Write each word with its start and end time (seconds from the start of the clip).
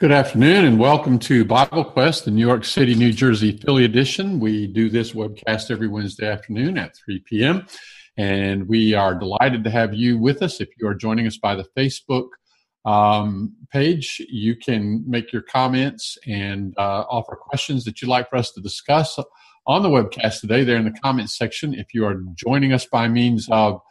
Good 0.00 0.12
afternoon 0.12 0.64
and 0.64 0.80
welcome 0.80 1.18
to 1.18 1.44
Bible 1.44 1.84
Quest, 1.84 2.24
the 2.24 2.30
New 2.30 2.46
York 2.46 2.64
City, 2.64 2.94
New 2.94 3.12
Jersey 3.12 3.58
Philly 3.58 3.84
edition. 3.84 4.40
We 4.40 4.66
do 4.66 4.88
this 4.88 5.12
webcast 5.12 5.70
every 5.70 5.88
Wednesday 5.88 6.26
afternoon 6.26 6.78
at 6.78 6.96
3 7.04 7.22
p.m. 7.26 7.66
And 8.16 8.66
we 8.66 8.94
are 8.94 9.14
delighted 9.14 9.62
to 9.64 9.70
have 9.70 9.92
you 9.92 10.16
with 10.16 10.40
us. 10.40 10.58
If 10.58 10.70
you 10.78 10.88
are 10.88 10.94
joining 10.94 11.26
us 11.26 11.36
by 11.36 11.54
the 11.54 11.66
Facebook 11.76 12.28
um, 12.86 13.54
page, 13.70 14.22
you 14.30 14.56
can 14.56 15.04
make 15.06 15.34
your 15.34 15.42
comments 15.42 16.16
and 16.26 16.72
uh, 16.78 17.04
offer 17.10 17.36
questions 17.36 17.84
that 17.84 18.00
you'd 18.00 18.08
like 18.08 18.30
for 18.30 18.36
us 18.36 18.52
to 18.52 18.62
discuss 18.62 19.18
on 19.66 19.82
the 19.82 19.90
webcast 19.90 20.40
today 20.40 20.64
there 20.64 20.78
in 20.78 20.86
the 20.86 20.98
comments 20.98 21.36
section. 21.36 21.74
If 21.74 21.92
you 21.92 22.06
are 22.06 22.22
joining 22.36 22.72
us 22.72 22.86
by 22.86 23.06
means 23.06 23.50
of 23.50 23.82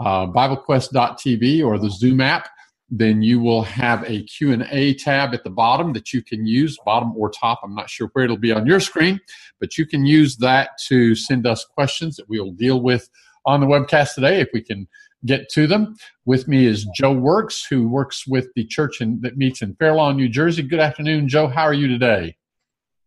uh, 0.00 0.26
BibleQuest.tv 0.26 1.64
or 1.64 1.78
the 1.78 1.90
Zoom 1.90 2.20
app, 2.20 2.48
then 2.94 3.22
you 3.22 3.40
will 3.40 3.62
have 3.62 4.04
a 4.04 4.22
q&a 4.24 4.94
tab 4.94 5.32
at 5.32 5.42
the 5.44 5.50
bottom 5.50 5.94
that 5.94 6.12
you 6.12 6.22
can 6.22 6.46
use 6.46 6.78
bottom 6.84 7.10
or 7.16 7.30
top. 7.30 7.60
I'm 7.64 7.74
not 7.74 7.88
sure 7.88 8.10
where 8.12 8.26
it'll 8.26 8.36
be 8.36 8.52
on 8.52 8.66
your 8.66 8.80
screen 8.80 9.18
but 9.58 9.78
you 9.78 9.86
can 9.86 10.04
use 10.04 10.36
that 10.36 10.70
to 10.88 11.14
send 11.14 11.46
us 11.46 11.64
questions 11.64 12.16
that 12.16 12.28
we'll 12.28 12.52
deal 12.52 12.82
with 12.82 13.08
on 13.46 13.60
the 13.60 13.66
webcast 13.66 14.14
today 14.14 14.40
if 14.40 14.48
we 14.52 14.60
can 14.60 14.86
get 15.24 15.48
to 15.48 15.66
them. 15.66 15.96
With 16.26 16.46
me 16.46 16.66
is 16.66 16.86
joe 16.94 17.12
works 17.12 17.64
who 17.64 17.88
works 17.88 18.26
with 18.26 18.48
the 18.54 18.66
church 18.66 19.00
in, 19.00 19.22
that 19.22 19.38
meets 19.38 19.62
in 19.62 19.74
fair 19.76 19.94
lawn 19.94 20.16
new 20.16 20.28
jersey. 20.28 20.62
Good 20.62 20.80
afternoon 20.80 21.28
joe. 21.28 21.48
How 21.48 21.62
are 21.62 21.74
you 21.74 21.88
today? 21.88 22.36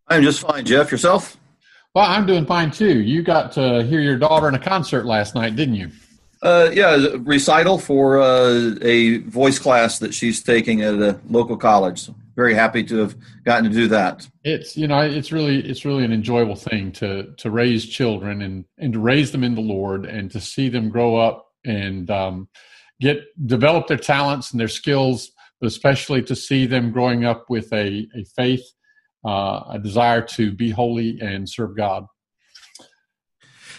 I'm 0.08 0.22
just 0.22 0.40
fine 0.40 0.64
jeff. 0.64 0.90
Yourself? 0.90 1.36
Well 1.94 2.06
i'm 2.06 2.26
doing 2.26 2.44
fine 2.44 2.72
too. 2.72 3.00
You 3.00 3.22
got 3.22 3.52
to 3.52 3.84
hear 3.84 4.00
your 4.00 4.18
daughter 4.18 4.48
in 4.48 4.56
a 4.56 4.58
concert 4.58 5.06
last 5.06 5.36
night 5.36 5.54
didn't 5.54 5.76
you 5.76 5.90
uh, 6.42 6.70
yeah, 6.72 7.06
recital 7.20 7.78
for 7.78 8.20
uh, 8.20 8.74
a 8.82 9.18
voice 9.18 9.58
class 9.58 9.98
that 10.00 10.12
she's 10.12 10.42
taking 10.42 10.82
at 10.82 10.94
a 10.94 11.18
local 11.28 11.56
college. 11.56 12.10
Very 12.34 12.54
happy 12.54 12.84
to 12.84 12.98
have 12.98 13.16
gotten 13.44 13.64
to 13.64 13.70
do 13.70 13.88
that. 13.88 14.28
It's 14.44 14.76
you 14.76 14.86
know 14.86 15.00
it's 15.00 15.32
really 15.32 15.66
it's 15.66 15.86
really 15.86 16.04
an 16.04 16.12
enjoyable 16.12 16.56
thing 16.56 16.92
to 16.92 17.34
to 17.38 17.50
raise 17.50 17.86
children 17.86 18.42
and 18.42 18.66
and 18.78 18.92
to 18.92 18.98
raise 18.98 19.32
them 19.32 19.42
in 19.42 19.54
the 19.54 19.62
Lord 19.62 20.04
and 20.04 20.30
to 20.32 20.40
see 20.40 20.68
them 20.68 20.90
grow 20.90 21.16
up 21.16 21.46
and 21.64 22.10
um, 22.10 22.48
get 23.00 23.20
develop 23.46 23.86
their 23.86 23.96
talents 23.96 24.50
and 24.50 24.60
their 24.60 24.68
skills, 24.68 25.30
but 25.60 25.66
especially 25.66 26.22
to 26.24 26.36
see 26.36 26.66
them 26.66 26.92
growing 26.92 27.24
up 27.24 27.46
with 27.48 27.72
a 27.72 28.06
a 28.14 28.24
faith, 28.36 28.64
uh, 29.26 29.62
a 29.70 29.80
desire 29.82 30.20
to 30.20 30.52
be 30.52 30.70
holy 30.70 31.18
and 31.20 31.48
serve 31.48 31.74
God. 31.74 32.04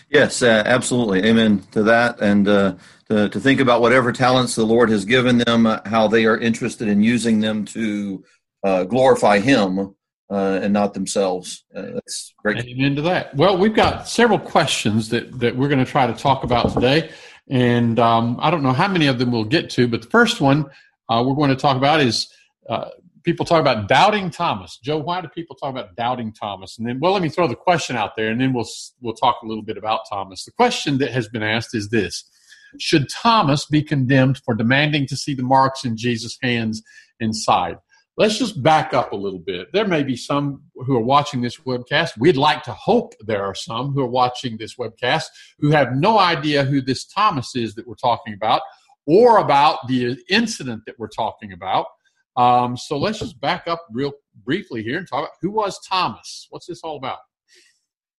Yes, 0.10 0.42
uh, 0.42 0.64
absolutely. 0.66 1.24
Amen 1.26 1.64
to 1.72 1.84
that. 1.84 2.22
And 2.22 2.48
uh, 2.48 2.76
to, 3.10 3.28
to, 3.30 3.40
think 3.40 3.60
about 3.60 3.82
whatever 3.82 4.14
talents 4.14 4.56
the 4.56 4.66
Lord 4.66 4.90
has 4.90 5.04
given 5.04 5.38
them, 5.38 5.66
uh, 5.66 5.82
how 5.86 6.08
they 6.08 6.26
are 6.26 6.38
interested 6.38 6.88
in 6.88 7.02
using 7.02 7.42
them 7.42 7.66
to 7.66 8.24
uh, 8.64 8.84
glorify 8.86 9.40
Him 9.40 9.96
uh, 10.30 10.60
and 10.62 10.72
not 10.72 10.94
themselves. 10.94 11.66
Uh, 11.76 11.94
that's 11.94 12.34
great. 12.38 12.58
Amen 12.66 12.96
to 12.96 13.02
that. 13.04 13.36
Well, 13.36 13.58
we've 13.58 13.76
got 13.76 14.08
several 14.08 14.40
questions 14.40 15.10
that, 15.10 15.40
that 15.40 15.56
we're 15.56 15.70
going 15.70 15.84
to 15.84 15.92
try 15.92 16.08
to 16.08 16.14
talk 16.14 16.46
about 16.46 16.74
today. 16.74 17.12
And 17.50 18.00
um, 18.00 18.38
I 18.42 18.50
don't 18.50 18.64
know 18.64 18.74
how 18.74 18.88
many 18.88 19.08
of 19.08 19.20
them 19.20 19.32
we'll 19.32 19.44
get 19.44 19.70
to, 19.72 19.88
but 19.88 20.02
the 20.02 20.10
first 20.10 20.40
one 20.40 20.66
we're 21.10 21.36
going 21.36 21.50
to 21.50 21.56
talk 21.56 21.78
about 21.78 22.00
is 22.00 22.34
people 23.28 23.46
talk 23.46 23.60
about 23.60 23.90
doubting 23.90 24.30
Thomas. 24.30 24.80
Joe, 24.82 25.00
why 25.00 25.20
do 25.20 25.28
people 25.28 25.54
talk 25.54 25.70
about 25.70 25.98
doubting 25.98 26.32
Thomas? 26.32 26.78
And 26.78 26.88
then, 26.88 27.02
well, 27.02 27.12
let 27.12 27.22
me 27.22 27.28
throw 27.28 27.46
the 27.46 27.58
question 27.58 27.98
out 27.98 28.16
there, 28.16 28.30
and 28.30 28.40
then 28.40 28.54
we'll 28.54 28.70
we'll 29.02 29.16
talk 29.16 29.40
a 29.44 29.46
little 29.46 29.64
bit 29.64 29.78
about 29.78 30.08
Thomas. 30.10 30.46
The 30.46 30.52
question 30.52 30.98
that 31.00 31.12
has 31.12 31.28
been 31.28 31.44
asked 31.44 31.76
is 31.76 31.90
this: 31.90 32.24
Should 32.80 33.10
Thomas 33.10 33.66
be 33.66 33.84
condemned 33.84 34.38
for 34.46 34.56
demanding 34.56 35.08
to 35.08 35.18
see 35.18 35.34
the 35.34 35.44
marks 35.44 35.84
in 35.84 35.98
Jesus' 35.98 36.38
hands 36.42 36.82
and 37.20 37.36
side? 37.36 37.76
Let's 38.16 38.40
just 38.40 38.64
back 38.64 38.94
up 38.94 39.12
a 39.12 39.18
little 39.18 39.40
bit. 39.40 39.74
There 39.74 39.86
may 39.86 40.04
be 40.04 40.16
some 40.16 40.64
who 40.74 40.96
are 40.96 41.04
watching 41.04 41.42
this 41.42 41.58
webcast. 41.58 42.18
We'd 42.18 42.38
like 42.38 42.64
to 42.64 42.72
hope 42.72 43.14
there 43.20 43.44
are 43.44 43.54
some 43.54 43.92
who 43.92 44.02
are 44.02 44.10
watching 44.10 44.56
this 44.58 44.76
webcast 44.78 45.26
who 45.60 45.72
have 45.72 45.92
no 45.92 46.18
idea 46.18 46.64
who 46.64 46.82
this 46.82 47.06
Thomas 47.06 47.58
is 47.58 47.76
that 47.76 47.88
we're 47.88 47.96
talking 47.96 48.34
about 48.34 48.62
or 49.06 49.38
about 49.38 49.86
the 49.90 50.18
incident 50.30 50.84
that 50.86 50.98
we're 50.98 51.10
talking 51.10 51.52
about. 51.52 51.88
Um, 52.38 52.78
so 52.78 52.98
let's 52.98 53.20
just 53.20 53.42
back 53.42 53.68
up 53.68 53.86
real 53.92 54.14
briefly 54.46 54.84
here 54.84 55.00
and 55.00 55.08
talk 55.08 55.22
about 55.22 55.32
who 55.42 55.50
was 55.50 55.80
Thomas. 55.80 56.48
What's 56.52 56.68
this 56.68 56.82
all 56.84 56.96
about? 56.96 57.18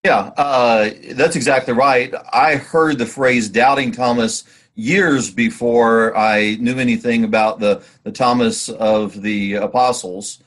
Yeah, 0.05 0.33
uh, 0.37 0.91
that's 1.13 1.37
exactly 1.37 1.75
right. 1.75 2.13
I 2.33 2.57
heard 2.57 2.99
the 2.99 3.07
phrase 3.07 3.49
"doubting 3.49 3.93
Thomas" 3.93 4.45
years 4.75 5.31
before 5.31 6.17
I 6.17 6.57
knew 6.61 6.79
anything 6.79 7.25
about 7.25 7.61
the 7.61 7.83
the 8.05 8.13
Thomas 8.13 8.69
of 8.69 9.23
the 9.23 9.55
apostles. 9.55 10.39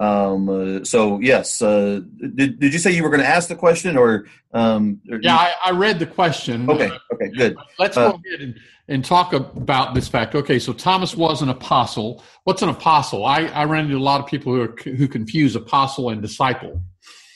Um, 0.00 0.48
uh, 0.48 0.82
so 0.82 1.20
yes, 1.20 1.60
uh, 1.60 2.00
did, 2.34 2.58
did 2.58 2.72
you 2.72 2.78
say 2.78 2.90
you 2.90 3.02
were 3.02 3.10
going 3.10 3.20
to 3.20 3.28
ask 3.28 3.50
the 3.50 3.54
question 3.54 3.98
or? 3.98 4.26
Um, 4.52 5.00
or 5.10 5.20
yeah, 5.20 5.36
I, 5.36 5.54
I, 5.66 5.70
read 5.72 5.98
the 5.98 6.06
question. 6.06 6.68
Okay, 6.68 6.90
okay, 7.12 7.28
good. 7.36 7.56
Let's 7.78 7.96
go 7.96 8.06
uh, 8.06 8.18
ahead 8.26 8.40
and, 8.40 8.58
and 8.88 9.04
talk 9.04 9.34
about 9.34 9.94
this 9.94 10.08
fact. 10.08 10.34
Okay, 10.34 10.58
so 10.58 10.72
Thomas 10.72 11.14
was 11.14 11.42
an 11.42 11.50
apostle. 11.50 12.24
What's 12.44 12.62
an 12.62 12.70
apostle? 12.70 13.26
I, 13.26 13.44
I 13.48 13.64
ran 13.64 13.84
into 13.84 13.98
a 13.98 14.00
lot 14.00 14.20
of 14.20 14.26
people 14.26 14.54
who 14.54 14.62
are, 14.62 14.74
who 14.82 15.06
confuse 15.06 15.54
apostle 15.54 16.08
and 16.08 16.22
disciple. 16.22 16.82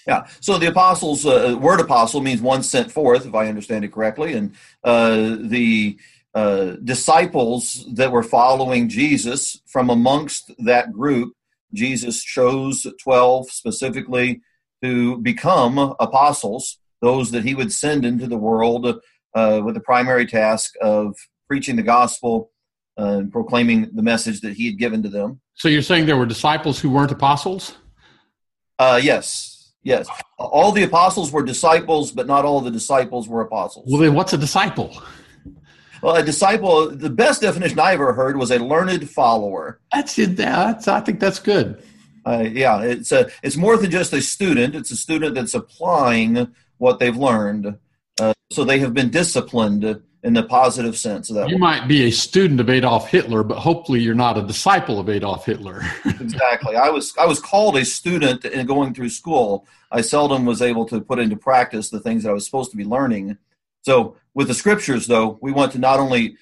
Yeah, 0.09 0.27
so 0.41 0.57
the 0.57 0.67
apostles 0.67 1.27
uh, 1.27 1.57
word 1.61 1.81
apostle 1.81 2.23
means 2.23 2.41
one 2.41 2.63
sent 2.63 2.91
forth, 2.91 3.27
if 3.27 3.35
I 3.35 3.49
understand 3.49 3.85
it 3.85 3.93
correctly, 3.93 4.33
and 4.33 4.55
uh, 4.83 5.37
the 5.39 5.99
uh, 6.35 6.77
disciples 6.83 7.87
that 7.93 8.11
were 8.11 8.23
following 8.23 8.89
Jesus 8.89 9.61
from 9.67 9.91
amongst 9.91 10.51
that 10.65 10.93
group 10.93 11.35
Jesus 11.73 12.23
chose 12.23 12.87
12 13.03 13.51
specifically 13.51 14.41
to 14.83 15.19
become 15.19 15.79
apostles, 15.99 16.79
those 17.01 17.31
that 17.31 17.45
he 17.45 17.55
would 17.55 17.73
send 17.73 18.05
into 18.05 18.27
the 18.27 18.37
world 18.37 19.01
uh, 19.35 19.61
with 19.65 19.75
the 19.75 19.81
primary 19.81 20.27
task 20.27 20.75
of 20.81 21.17
preaching 21.49 21.77
the 21.77 21.83
gospel 21.83 22.51
uh, 22.99 23.19
and 23.19 23.33
proclaiming 23.33 23.91
the 23.95 24.03
message 24.03 24.41
that 24.41 24.55
he 24.55 24.67
had 24.67 24.79
given 24.79 25.03
to 25.03 25.09
them. 25.09 25.41
So 25.55 25.69
you're 25.69 25.83
saying 25.83 26.07
there 26.07 26.17
were 26.17 26.27
disciples 26.27 26.81
who 26.81 26.91
weren't 26.91 27.13
apostles? 27.13 27.77
Uh, 28.79 29.01
yes, 29.03 29.73
yes. 29.83 30.09
All 30.39 30.73
the 30.73 30.83
apostles 30.83 31.33
were 31.33 31.43
disciples, 31.43 32.13
but 32.13 32.27
not 32.27 32.45
all 32.45 32.61
the 32.61 32.71
disciples 32.71 33.29
were 33.29 33.41
apostles. 33.41 33.87
Well, 33.89 34.01
then 34.01 34.15
what's 34.15 34.33
a 34.33 34.39
disciple? 34.39 34.97
Well, 36.05 36.17
a 36.17 36.23
disciple, 36.23 36.91
the 36.91 37.09
best 37.09 37.41
definition 37.41 37.81
I 37.81 37.95
ever 37.95 38.13
heard 38.13 38.37
was 38.37 38.51
a 38.51 38.59
learned 38.59 39.09
follower. 39.09 39.81
That's 39.91 40.19
it. 40.19 40.37
That's, 40.37 40.87
I 40.87 41.01
think 41.01 41.19
that's 41.19 41.39
good. 41.39 41.83
Uh, 42.27 42.45
yeah, 42.53 42.83
it's 42.83 43.11
a, 43.11 43.31
it's 43.43 43.57
more 43.57 43.79
than 43.79 43.91
just 43.91 44.13
a 44.13 44.21
student. 44.21 44.75
It's 44.75 44.91
a 44.91 44.97
student 44.97 45.35
that's 45.35 45.55
applying 45.55 46.55
what 46.77 46.99
they've 46.99 47.17
learned. 47.17 47.79
Uh, 48.21 48.35
so 48.53 48.65
they 48.65 48.81
have 48.81 48.93
been 48.93 49.09
disciplined 49.09 50.03
in 50.23 50.35
the 50.35 50.43
positive 50.43 50.99
sense 50.99 51.31
of 51.31 51.37
that. 51.37 51.49
You 51.49 51.57
might 51.57 51.89
be 51.89 52.05
a 52.05 52.11
student 52.11 52.61
of 52.61 52.69
Adolf 52.69 53.09
Hitler, 53.09 53.43
but 53.43 53.57
hopefully 53.57 54.01
you're 54.01 54.15
not 54.15 54.37
a 54.37 54.43
disciple 54.43 55.01
of 55.01 55.09
Adolf 55.09 55.47
Hitler. 55.47 55.81
exactly. 56.05 56.77
I 56.77 56.91
was 56.91 57.15
I 57.19 57.25
was 57.25 57.41
called 57.41 57.79
a 57.79 57.85
student 57.85 58.45
in 58.45 58.67
going 58.67 58.93
through 58.93 59.09
school. 59.09 59.67
I 59.91 60.03
seldom 60.03 60.45
was 60.45 60.61
able 60.61 60.85
to 60.87 61.01
put 61.01 61.19
into 61.19 61.37
practice 61.37 61.89
the 61.89 62.01
things 62.01 62.25
that 62.25 62.31
I 62.31 62.35
was 62.35 62.45
supposed 62.45 62.73
to 62.73 62.77
be 62.77 62.85
learning. 62.85 63.39
So 63.85 64.17
with 64.35 64.49
the 64.49 64.55
scriptures, 64.55 65.07
though, 65.07 65.39
we 65.41 65.53
want 65.53 65.73
to 65.73 65.79
not 65.79 66.01
only 66.01 66.37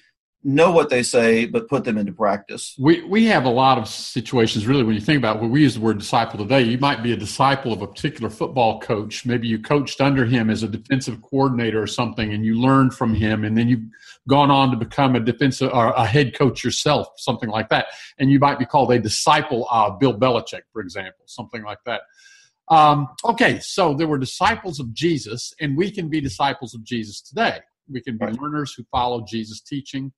know 0.45 0.71
what 0.71 0.89
they 0.89 1.03
say, 1.03 1.45
but 1.45 1.69
put 1.69 1.85
them 1.85 1.97
into 1.97 2.11
practice. 2.11 2.75
We 2.77 3.01
we 3.03 3.25
have 3.25 3.45
a 3.45 3.49
lot 3.49 3.77
of 3.77 3.87
situations, 3.87 4.67
really, 4.67 4.83
when 4.83 4.95
you 4.95 5.01
think 5.01 5.17
about 5.17 5.41
it, 5.41 5.47
we 5.47 5.61
use 5.61 5.75
the 5.75 5.81
word 5.81 5.99
disciple 5.99 6.37
today, 6.37 6.61
you 6.63 6.77
might 6.77 7.01
be 7.01 7.13
a 7.13 7.17
disciple 7.17 7.71
of 7.71 7.81
a 7.81 7.87
particular 7.87 8.29
football 8.29 8.79
coach. 8.81 9.25
Maybe 9.25 9.47
you 9.47 9.59
coached 9.59 10.01
under 10.01 10.25
him 10.25 10.49
as 10.49 10.63
a 10.63 10.67
defensive 10.67 11.21
coordinator 11.21 11.81
or 11.81 11.87
something, 11.87 12.33
and 12.33 12.45
you 12.45 12.59
learned 12.59 12.93
from 12.93 13.13
him, 13.13 13.45
and 13.45 13.57
then 13.57 13.69
you've 13.69 13.87
gone 14.27 14.51
on 14.51 14.71
to 14.71 14.77
become 14.77 15.15
a 15.15 15.19
defensive 15.19 15.71
or 15.73 15.91
a 15.91 16.05
head 16.05 16.37
coach 16.37 16.63
yourself, 16.63 17.07
something 17.17 17.49
like 17.49 17.69
that. 17.69 17.87
And 18.17 18.29
you 18.29 18.39
might 18.39 18.59
be 18.59 18.65
called 18.65 18.91
a 18.91 18.99
disciple 18.99 19.67
of 19.71 19.99
Bill 19.99 20.17
Belichick, 20.17 20.63
for 20.71 20.81
example, 20.81 21.23
something 21.25 21.63
like 21.63 21.79
that. 21.85 22.01
Um, 22.69 23.09
okay, 23.25 23.59
so 23.59 23.93
there 23.93 24.07
were 24.07 24.17
disciples 24.17 24.79
of 24.79 24.93
Jesus, 24.93 25.53
and 25.59 25.77
we 25.77 25.91
can 25.91 26.09
be 26.09 26.21
disciples 26.21 26.73
of 26.73 26.83
Jesus 26.83 27.21
today. 27.21 27.59
We 27.91 28.01
can 28.01 28.17
be 28.17 28.25
right. 28.25 28.39
learners 28.39 28.73
who 28.73 28.83
follow 28.91 29.25
Jesus' 29.27 29.61
teaching. 29.61 30.11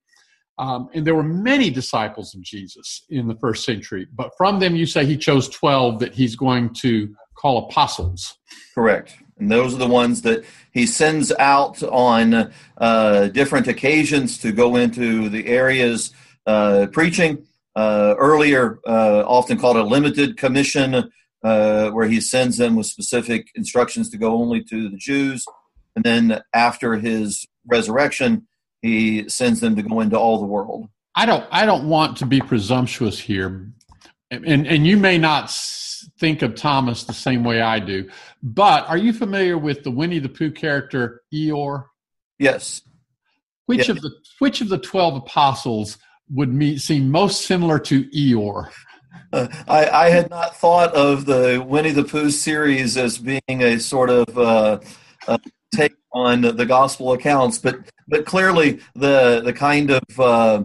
Um, 0.58 0.88
and 0.94 1.06
there 1.06 1.14
were 1.14 1.22
many 1.22 1.70
disciples 1.70 2.34
of 2.34 2.40
Jesus 2.40 3.04
in 3.10 3.28
the 3.28 3.34
first 3.34 3.64
century, 3.64 4.06
but 4.14 4.30
from 4.38 4.58
them 4.58 4.74
you 4.74 4.86
say 4.86 5.04
he 5.04 5.16
chose 5.16 5.48
12 5.50 5.98
that 5.98 6.14
he's 6.14 6.34
going 6.34 6.72
to 6.74 7.14
call 7.36 7.68
apostles. 7.68 8.38
Correct. 8.74 9.16
And 9.38 9.50
those 9.50 9.74
are 9.74 9.78
the 9.78 9.86
ones 9.86 10.22
that 10.22 10.44
he 10.72 10.86
sends 10.86 11.30
out 11.38 11.82
on 11.82 12.52
uh, 12.78 13.28
different 13.28 13.68
occasions 13.68 14.38
to 14.38 14.52
go 14.52 14.76
into 14.76 15.28
the 15.28 15.46
areas 15.46 16.12
uh, 16.46 16.86
preaching. 16.90 17.44
Uh, 17.74 18.14
earlier, 18.16 18.78
uh, 18.86 19.22
often 19.26 19.58
called 19.58 19.76
a 19.76 19.82
limited 19.82 20.38
commission, 20.38 21.10
uh, 21.46 21.90
where 21.90 22.08
he 22.08 22.20
sends 22.20 22.56
them 22.56 22.74
with 22.74 22.86
specific 22.86 23.52
instructions 23.54 24.10
to 24.10 24.18
go 24.18 24.34
only 24.34 24.64
to 24.64 24.88
the 24.88 24.96
Jews. 24.96 25.46
And 25.94 26.04
then 26.04 26.40
after 26.52 26.96
his 26.96 27.46
resurrection, 27.64 28.48
he 28.82 29.28
sends 29.28 29.60
them 29.60 29.76
to 29.76 29.82
go 29.82 30.00
into 30.00 30.18
all 30.18 30.40
the 30.40 30.46
world. 30.46 30.88
I 31.14 31.24
don't 31.24 31.46
I 31.52 31.64
don't 31.64 31.88
want 31.88 32.16
to 32.18 32.26
be 32.26 32.40
presumptuous 32.40 33.18
here, 33.18 33.70
and 34.30 34.66
and 34.66 34.86
you 34.86 34.96
may 34.96 35.18
not 35.18 35.56
think 36.18 36.42
of 36.42 36.56
Thomas 36.56 37.04
the 37.04 37.14
same 37.14 37.44
way 37.44 37.60
I 37.60 37.78
do, 37.78 38.10
but 38.42 38.86
are 38.88 38.98
you 38.98 39.12
familiar 39.12 39.56
with 39.56 39.84
the 39.84 39.90
Winnie 39.90 40.18
the 40.18 40.28
Pooh 40.28 40.50
character 40.50 41.22
Eeyore? 41.32 41.84
Yes. 42.38 42.82
Which 43.66 43.88
yes. 43.88 43.88
of 43.90 44.02
the 44.02 44.10
which 44.40 44.60
of 44.60 44.68
the 44.68 44.78
twelve 44.78 45.16
apostles 45.16 45.96
would 46.28 46.52
meet, 46.52 46.80
seem 46.80 47.10
most 47.10 47.46
similar 47.46 47.78
to 47.78 48.04
Eeyore? 48.10 48.70
Uh, 49.32 49.48
I, 49.68 49.88
I, 49.88 50.10
had 50.10 50.30
not 50.30 50.56
thought 50.56 50.94
of 50.94 51.26
the 51.26 51.64
Winnie 51.66 51.90
the 51.90 52.04
Pooh 52.04 52.30
series 52.30 52.96
as 52.96 53.18
being 53.18 53.40
a 53.48 53.78
sort 53.78 54.10
of 54.10 54.38
uh, 54.38 54.80
uh, 55.26 55.38
take 55.74 55.94
on 56.12 56.42
the 56.42 56.66
gospel 56.66 57.12
accounts, 57.12 57.58
but 57.58 57.76
but 58.08 58.24
clearly 58.24 58.80
the 58.94 59.42
the 59.44 59.52
kind 59.52 59.90
of 59.90 60.20
uh, 60.20 60.62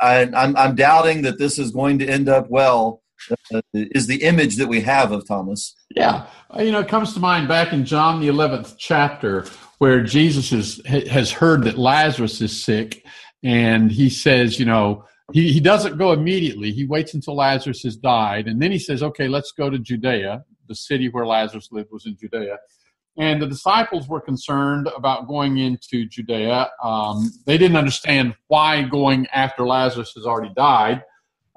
I, 0.00 0.22
am 0.22 0.34
I'm, 0.34 0.56
I'm 0.56 0.74
doubting 0.74 1.22
that 1.22 1.38
this 1.38 1.58
is 1.58 1.70
going 1.70 1.98
to 2.00 2.06
end 2.06 2.28
up 2.28 2.50
well. 2.50 3.02
Is 3.72 4.08
the 4.08 4.24
image 4.24 4.56
that 4.56 4.66
we 4.66 4.80
have 4.80 5.12
of 5.12 5.28
Thomas? 5.28 5.76
Yeah, 5.94 6.26
you 6.58 6.72
know, 6.72 6.80
it 6.80 6.88
comes 6.88 7.14
to 7.14 7.20
mind 7.20 7.46
back 7.46 7.72
in 7.72 7.84
John 7.84 8.20
the 8.20 8.26
eleventh 8.26 8.74
chapter 8.78 9.46
where 9.78 10.00
Jesus 10.00 10.52
is, 10.52 10.80
has 10.86 11.32
heard 11.32 11.64
that 11.64 11.76
Lazarus 11.76 12.40
is 12.40 12.64
sick, 12.64 13.04
and 13.42 13.90
he 13.90 14.08
says, 14.10 14.58
you 14.58 14.64
know, 14.64 15.04
he, 15.32 15.52
he 15.52 15.60
doesn't 15.60 15.98
go 15.98 16.12
immediately. 16.12 16.72
He 16.72 16.84
waits 16.84 17.14
until 17.14 17.36
Lazarus 17.36 17.82
has 17.82 17.96
died, 17.96 18.46
and 18.46 18.60
then 18.60 18.70
he 18.70 18.78
says, 18.78 19.02
okay, 19.02 19.28
let's 19.28 19.52
go 19.52 19.70
to 19.70 19.78
Judea. 19.78 20.44
The 20.68 20.74
city 20.74 21.08
where 21.08 21.26
Lazarus 21.26 21.68
lived 21.72 21.90
was 21.90 22.06
in 22.06 22.16
Judea. 22.16 22.58
And 23.18 23.42
the 23.42 23.46
disciples 23.46 24.08
were 24.08 24.20
concerned 24.20 24.88
about 24.96 25.28
going 25.28 25.58
into 25.58 26.06
Judea. 26.06 26.70
Um, 26.82 27.30
they 27.44 27.58
didn't 27.58 27.76
understand 27.76 28.34
why 28.48 28.82
going 28.82 29.26
after 29.34 29.66
Lazarus 29.66 30.12
has 30.14 30.24
already 30.24 30.52
died. 30.54 31.02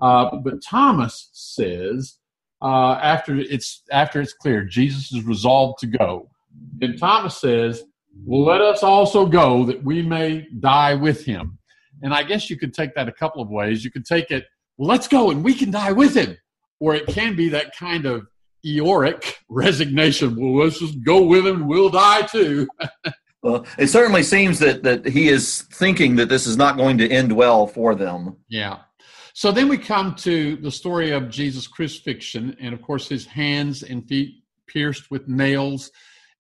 Uh, 0.02 0.36
but 0.38 0.62
Thomas 0.62 1.30
says, 1.32 2.18
uh, 2.62 2.94
after 3.02 3.38
it's 3.38 3.84
after 3.92 4.20
it's 4.20 4.34
clear 4.34 4.66
Jesus 4.66 5.14
is 5.14 5.24
resolved 5.24 5.80
to 5.80 5.88
go, 5.88 6.30
then 6.78 6.98
Thomas 6.98 7.40
says, 7.40 7.84
"Well, 8.26 8.44
let 8.44 8.62
us 8.62 8.84
also 8.84 9.26
go 9.26 9.66
that 9.66 9.84
we 9.84 10.02
may 10.02 10.48
die 10.60 10.96
with 10.96 11.26
him." 11.26 11.58
And 12.06 12.14
I 12.14 12.22
guess 12.22 12.52
you 12.52 12.56
could 12.56 12.72
take 12.72 12.94
that 12.94 13.10
a 13.10 13.12
couple 13.12 13.42
of 13.42 13.50
ways. 13.50 13.84
You 13.84 13.90
could 13.90 14.06
take 14.06 14.30
it, 14.30 14.46
well, 14.78 14.88
let's 14.88 15.08
go 15.08 15.32
and 15.32 15.44
we 15.44 15.56
can 15.56 15.72
die 15.72 15.92
with 15.92 16.16
him. 16.16 16.38
Or 16.80 16.94
it 16.94 17.08
can 17.08 17.36
be 17.36 17.50
that 17.50 17.76
kind 17.76 18.06
of 18.06 18.28
Eeyoric 18.64 19.34
resignation. 19.50 20.36
Well, 20.40 20.64
let's 20.64 20.78
just 20.78 21.04
go 21.04 21.24
with 21.24 21.48
him 21.48 21.62
and 21.62 21.68
we'll 21.68 21.90
die 21.90 22.22
too. 22.22 22.68
well, 23.42 23.66
it 23.80 23.88
certainly 23.88 24.22
seems 24.22 24.60
that, 24.60 24.84
that 24.84 25.08
he 25.08 25.30
is 25.30 25.64
thinking 25.74 26.16
that 26.18 26.30
this 26.30 26.46
is 26.46 26.58
not 26.58 26.78
going 26.78 27.00
to 27.00 27.10
end 27.10 27.32
well 27.32 27.66
for 27.66 27.96
them. 27.96 28.38
Yeah. 28.50 28.82
So 29.34 29.52
then 29.52 29.68
we 29.68 29.80
come 29.80 30.14
to 30.18 30.58
the 30.58 30.72
story 30.72 31.10
of 31.10 31.32
Jesus' 31.32 31.66
crucifixion, 31.66 32.56
and 32.62 32.72
of 32.76 32.84
course, 32.84 33.10
his 33.10 33.26
hands 33.26 33.82
and 33.82 34.08
feet 34.08 34.44
pierced 34.68 35.10
with 35.10 35.28
nails, 35.28 35.90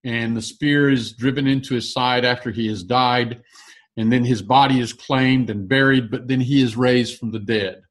and 0.03 0.37
the 0.37 0.43
spear 0.43 0.91
is 0.91 1.11
driven 1.11 1.47
into 1.47 1.73
his 1.73 1.91
side 1.91 2.23
after 2.23 2.51
he 2.51 2.67
has 2.67 2.83
died 2.83 3.41
and 3.97 4.11
then 4.11 4.25
his 4.25 4.41
body 4.41 4.79
is 4.79 4.93
claimed 4.93 5.49
and 5.49 5.67
buried, 5.67 6.11
but 6.11 6.27
then 6.27 6.41
he 6.41 6.61
is 6.61 6.75
raised 6.75 7.17
from 7.17 7.31
the 7.31 7.39
dead. 7.39 7.81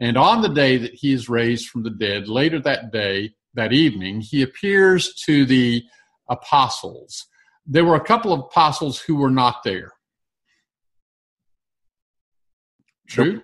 And 0.00 0.16
on 0.16 0.42
the 0.42 0.48
day 0.48 0.76
that 0.78 0.94
he 0.94 1.12
is 1.12 1.28
raised 1.28 1.68
from 1.68 1.82
the 1.82 1.90
dead, 1.90 2.28
later 2.28 2.60
that 2.60 2.92
day, 2.92 3.34
that 3.54 3.72
evening, 3.72 4.20
he 4.20 4.42
appears 4.42 5.14
to 5.26 5.44
the 5.44 5.82
apostles. 6.28 7.26
There 7.66 7.84
were 7.84 7.94
a 7.94 8.04
couple 8.04 8.32
of 8.32 8.40
apostles 8.40 9.00
who 9.00 9.16
were 9.16 9.30
not 9.30 9.62
there. 9.64 9.92
True? 13.08 13.42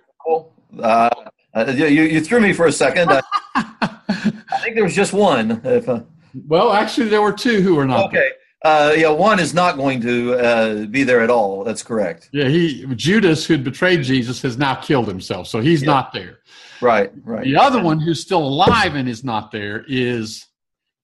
Uh, 0.79 1.09
uh, 1.53 1.73
you, 1.75 1.85
you 1.85 2.21
threw 2.21 2.39
me 2.39 2.53
for 2.53 2.65
a 2.65 2.71
second. 2.71 3.11
I, 3.11 3.21
I 3.55 4.59
think 4.61 4.75
there 4.75 4.83
was 4.83 4.95
just 4.95 5.13
one. 5.13 5.61
If, 5.63 5.87
uh, 5.87 6.01
well, 6.47 6.73
actually, 6.73 7.09
there 7.09 7.21
were 7.21 7.33
two 7.33 7.61
who 7.61 7.75
were 7.75 7.85
not 7.85 8.07
okay. 8.07 8.17
There. 8.17 8.31
Uh, 8.63 8.93
yeah, 8.95 9.09
one 9.09 9.39
is 9.39 9.55
not 9.55 9.75
going 9.75 9.99
to 9.99 10.35
uh, 10.35 10.85
be 10.85 11.03
there 11.03 11.21
at 11.21 11.31
all. 11.31 11.63
That's 11.63 11.81
correct. 11.81 12.29
Yeah, 12.31 12.47
he 12.47 12.85
Judas, 12.95 13.43
who 13.45 13.57
betrayed 13.57 14.03
Jesus, 14.03 14.41
has 14.43 14.55
now 14.57 14.75
killed 14.75 15.07
himself, 15.07 15.47
so 15.47 15.61
he's 15.61 15.81
yeah. 15.81 15.87
not 15.87 16.13
there. 16.13 16.39
Right, 16.79 17.11
right. 17.23 17.43
The 17.43 17.57
other 17.57 17.81
one 17.81 17.99
who's 17.99 18.19
still 18.19 18.43
alive 18.43 18.93
and 18.95 19.09
is 19.09 19.23
not 19.23 19.51
there 19.51 19.83
is 19.87 20.45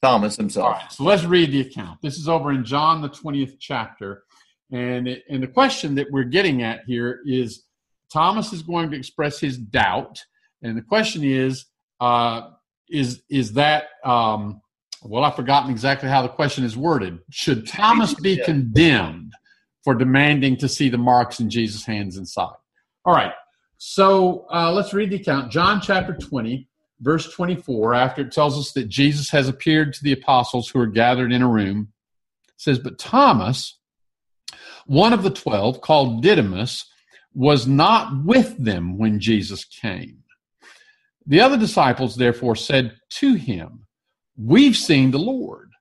Thomas 0.03 0.35
himself. 0.35 0.65
All 0.65 0.71
right, 0.73 0.91
so 0.91 1.03
let's 1.03 1.23
read 1.23 1.51
the 1.51 1.61
account. 1.61 1.99
This 2.01 2.17
is 2.17 2.29
over 2.29 2.51
in 2.51 2.63
John 2.63 3.01
the 3.01 3.09
twentieth 3.09 3.57
chapter, 3.59 4.23
and 4.71 5.07
it, 5.07 5.23
and 5.27 5.41
the 5.41 5.47
question 5.47 5.95
that 5.95 6.11
we're 6.11 6.25
getting 6.25 6.61
at 6.61 6.81
here 6.85 7.21
is 7.25 7.63
Thomas 8.13 8.53
is 8.53 8.61
going 8.61 8.91
to 8.91 8.97
express 8.97 9.39
his 9.39 9.57
doubt, 9.57 10.23
and 10.61 10.77
the 10.77 10.83
question 10.83 11.23
is, 11.23 11.65
uh, 11.99 12.51
is 12.87 13.23
is 13.31 13.53
that 13.53 13.85
um, 14.05 14.61
well, 15.07 15.23
I've 15.23 15.35
forgotten 15.35 15.71
exactly 15.71 16.09
how 16.09 16.21
the 16.21 16.29
question 16.29 16.63
is 16.63 16.75
worded. 16.77 17.19
Should 17.29 17.67
Thomas 17.67 18.13
be 18.13 18.41
condemned 18.43 19.33
for 19.83 19.95
demanding 19.95 20.57
to 20.57 20.67
see 20.67 20.89
the 20.89 20.97
marks 20.97 21.39
in 21.39 21.49
Jesus' 21.49 21.85
hands 21.85 22.17
and 22.17 22.27
side? 22.27 22.55
All 23.05 23.15
right. 23.15 23.33
So 23.77 24.45
uh, 24.51 24.71
let's 24.71 24.93
read 24.93 25.11
the 25.11 25.17
account. 25.17 25.51
John 25.51 25.81
chapter 25.81 26.13
20, 26.13 26.67
verse 26.99 27.31
24, 27.31 27.93
after 27.93 28.21
it 28.23 28.31
tells 28.31 28.57
us 28.57 28.71
that 28.73 28.89
Jesus 28.89 29.29
has 29.29 29.47
appeared 29.47 29.93
to 29.93 30.03
the 30.03 30.11
apostles 30.11 30.67
who 30.67 30.79
are 30.79 30.87
gathered 30.87 31.31
in 31.31 31.41
a 31.41 31.47
room, 31.47 31.93
says, 32.57 32.79
But 32.79 32.99
Thomas, 32.99 33.77
one 34.85 35.13
of 35.13 35.23
the 35.23 35.29
twelve, 35.29 35.81
called 35.81 36.21
Didymus, 36.23 36.85
was 37.33 37.67
not 37.67 38.25
with 38.25 38.57
them 38.57 38.97
when 38.97 39.19
Jesus 39.19 39.63
came. 39.63 40.23
The 41.25 41.41
other 41.41 41.57
disciples 41.57 42.15
therefore 42.15 42.55
said 42.55 42.95
to 43.11 43.35
him, 43.35 43.86
We've 44.37 44.75
seen 44.75 45.11
the 45.11 45.19
Lord. 45.19 45.71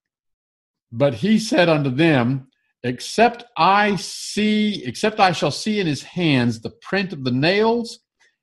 But 0.90 1.14
he 1.14 1.38
said 1.38 1.68
unto 1.68 1.90
them, 1.90 2.48
Except 2.82 3.44
I 3.56 3.96
see, 3.96 4.84
except 4.84 5.18
I 5.18 5.32
shall 5.32 5.50
see 5.50 5.80
in 5.80 5.86
his 5.86 6.02
hands 6.02 6.60
the 6.60 6.70
print 6.70 7.12
of 7.12 7.24
the 7.24 7.32
nails, 7.32 7.98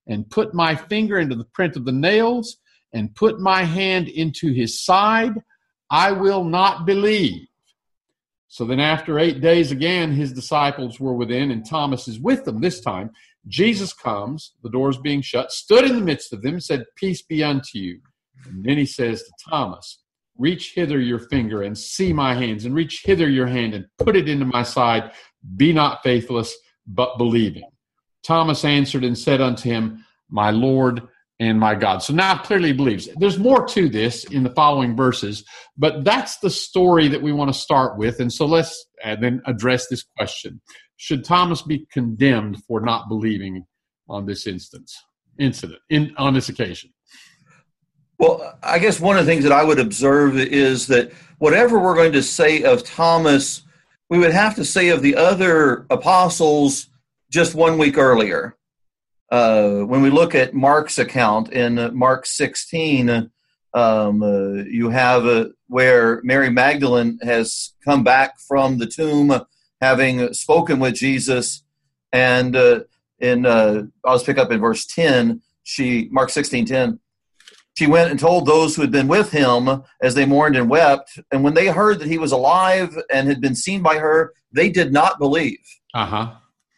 and 0.06 0.30
put 0.30 0.54
my 0.54 0.76
finger 0.76 1.18
into 1.18 1.36
the 1.36 1.46
print 1.46 1.78
of 1.78 1.86
the 1.86 1.94
nails, 1.94 2.58
and 2.92 3.16
put 3.16 3.40
my 3.40 3.64
hand 3.64 4.10
into 4.10 4.52
his 4.52 4.84
side, 4.84 5.34
I 5.90 6.12
will 6.12 6.44
not 6.44 6.86
believe. 6.86 7.48
So 8.50 8.66
then, 8.66 8.80
after 8.80 9.18
eight 9.18 9.42
days 9.42 9.72
again, 9.72 10.12
his 10.12 10.34
disciples 10.34 11.00
were 11.00 11.16
within, 11.16 11.50
and 11.50 11.66
Thomas 11.66 12.08
is 12.08 12.20
with 12.20 12.46
them 12.46 12.62
this 12.62 12.82
time. 12.82 13.10
Jesus 13.48 13.94
comes, 13.94 14.54
the 14.62 14.70
doors 14.70 14.98
being 14.98 15.22
shut, 15.22 15.52
stood 15.52 15.86
in 15.86 15.96
the 15.96 16.06
midst 16.06 16.34
of 16.34 16.44
them, 16.44 16.60
said, 16.60 16.86
Peace 16.96 17.24
be 17.24 17.44
unto 17.44 17.80
you. 17.80 18.00
And 18.46 18.64
then 18.64 18.78
he 18.78 18.86
says 18.86 19.24
to 19.24 19.32
Thomas, 19.50 20.03
Reach 20.38 20.74
hither 20.74 21.00
your 21.00 21.20
finger 21.20 21.62
and 21.62 21.78
see 21.78 22.12
my 22.12 22.34
hands, 22.34 22.66
and 22.66 22.74
reach 22.74 23.04
hither 23.06 23.30
your 23.30 23.48
hand 23.48 23.74
and 23.74 23.86
put 24.00 24.16
it 24.16 24.28
into 24.28 24.46
my 24.46 24.64
side. 24.64 25.12
Be 25.56 25.74
not 25.74 26.02
faithless, 26.04 26.56
but 26.88 27.18
believing. 27.18 27.70
Thomas 28.24 28.66
answered 28.66 29.04
and 29.04 29.18
said 29.18 29.42
unto 29.42 29.70
him, 29.70 30.04
My 30.30 30.50
Lord 30.50 31.08
and 31.40 31.60
my 31.60 31.76
God. 31.76 32.00
So 32.00 32.14
now 32.14 32.38
clearly 32.38 32.74
believes. 32.74 33.10
There's 33.18 33.38
more 33.38 33.66
to 33.68 33.90
this 33.90 34.24
in 34.26 34.44
the 34.44 34.50
following 34.52 34.96
verses, 34.96 35.44
but 35.78 36.04
that's 36.04 36.38
the 36.38 36.50
story 36.50 37.08
that 37.10 37.22
we 37.22 37.34
want 37.34 37.54
to 37.54 37.60
start 37.60 37.98
with. 37.98 38.20
And 38.20 38.32
so 38.32 38.46
let's 38.46 38.86
uh, 39.04 39.16
then 39.20 39.42
address 39.46 39.88
this 39.88 40.04
question 40.18 40.62
Should 40.98 41.26
Thomas 41.26 41.62
be 41.62 41.86
condemned 41.92 42.64
for 42.68 42.80
not 42.80 43.10
believing 43.10 43.66
on 44.10 44.26
this 44.26 44.48
instance, 44.48 44.96
incident, 45.40 45.80
in, 45.90 46.14
on 46.18 46.34
this 46.34 46.50
occasion? 46.50 46.92
Well, 48.24 48.58
I 48.64 48.80
guess 48.80 49.02
one 49.02 49.18
of 49.18 49.26
the 49.26 49.30
things 49.30 49.44
that 49.44 49.52
I 49.52 49.66
would 49.66 49.82
observe 49.82 50.38
is 50.38 50.88
that 50.88 51.12
whatever 51.40 51.78
we're 51.78 51.94
going 51.94 52.14
to 52.14 52.24
say 52.24 52.64
of 52.64 52.86
Thomas, 52.86 53.64
we 54.10 54.18
would 54.18 54.32
have 54.32 54.56
to 54.56 54.64
say 54.64 54.88
of 54.88 55.02
the 55.02 55.18
other 55.18 55.86
apostles 55.90 56.88
just 57.30 57.54
one 57.54 57.78
week 57.78 57.98
earlier. 57.98 58.56
Uh, 59.30 59.80
when 59.80 60.02
we 60.02 60.10
look 60.10 60.36
at 60.36 60.54
Mark's 60.54 61.00
account 61.00 61.52
in 61.52 61.94
Mark 61.94 62.26
16, 62.26 63.30
um, 63.74 64.24
uh, 64.24 64.64
you 64.70 64.88
have 64.88 65.26
uh, 65.26 65.50
where 65.68 66.22
Mary 66.24 66.50
Magdalene 66.50 67.20
has 67.24 67.74
come 67.84 68.06
back 68.06 68.40
from 68.40 68.78
the 68.78 68.88
tomb 68.88 69.38
having 69.82 70.34
spoken 70.34 70.80
with 70.80 70.96
Jesus. 70.96 71.62
And 72.14 72.56
uh, 72.56 72.84
in, 73.20 73.46
uh, 73.46 73.84
I'll 74.06 74.16
just 74.16 74.26
pick 74.26 74.38
up 74.38 74.50
in 74.50 74.62
verse 74.62 74.86
10, 74.86 75.42
she, 75.64 76.08
Mark 76.10 76.30
16, 76.30 76.66
10, 76.68 77.00
she 77.76 77.88
went 77.88 78.12
and 78.12 78.20
told 78.20 78.46
those 78.46 78.76
who 78.76 78.82
had 78.82 78.92
been 78.92 79.08
with 79.08 79.32
him 79.32 79.84
as 80.02 80.14
they 80.14 80.26
mourned 80.26 80.56
and 80.56 80.70
wept. 80.70 81.20
And 81.32 81.44
when 81.44 81.56
they 81.56 81.68
heard 81.68 82.00
that 82.00 82.08
he 82.08 82.18
was 82.18 82.32
alive 82.32 82.96
and 83.12 83.28
had 83.28 83.42
been 83.42 83.56
seen 83.56 83.82
by 83.82 83.98
her, 83.98 84.34
they 84.52 84.70
did 84.70 84.94
not 84.94 85.20
believe. 85.20 85.60
Uh-huh. 85.94 86.34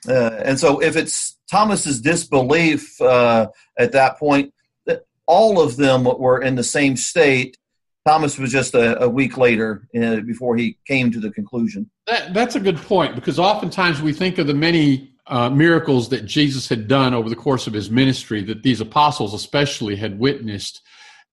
Uh, 0.08 0.30
and 0.44 0.60
so, 0.60 0.82
if 0.82 0.96
it's 0.96 1.38
Thomas's 1.50 2.00
disbelief 2.00 3.00
uh, 3.02 3.48
at 3.78 3.92
that 3.94 4.18
point, 4.18 4.54
that 4.86 5.06
all 5.25 5.60
of 5.60 5.78
them 5.78 6.04
were 6.04 6.42
in 6.42 6.56
the 6.56 6.64
same 6.64 6.96
state. 6.96 7.58
Thomas 8.06 8.38
was 8.38 8.52
just 8.52 8.75
a, 8.75 9.02
a 9.02 9.10
week 9.10 9.36
later 9.36 9.88
uh, 10.00 10.18
before 10.18 10.56
he 10.56 10.78
came 10.86 11.12
to 11.12 11.20
the 11.20 11.32
conclusion. 11.32 11.90
That, 12.06 12.36
that's 12.36 12.56
a 12.56 12.60
good 12.60 12.78
point 12.78 13.16
because 13.16 13.40
oftentimes 13.40 14.02
we 14.02 14.14
think 14.14 14.38
of 14.38 14.46
the 14.46 14.54
many 14.54 15.15
uh, 15.27 15.50
miracles 15.50 16.10
that 16.10 16.25
Jesus 16.25 16.70
had 16.70 16.88
done 16.88 17.13
over 17.13 17.29
the 17.29 17.36
course 17.36 17.67
of 17.67 17.74
his 17.74 17.89
ministry 17.89 18.44
that 18.44 18.63
these 18.63 18.82
apostles, 18.82 19.34
especially, 19.34 19.96
had 19.96 20.20
witnessed. 20.20 20.82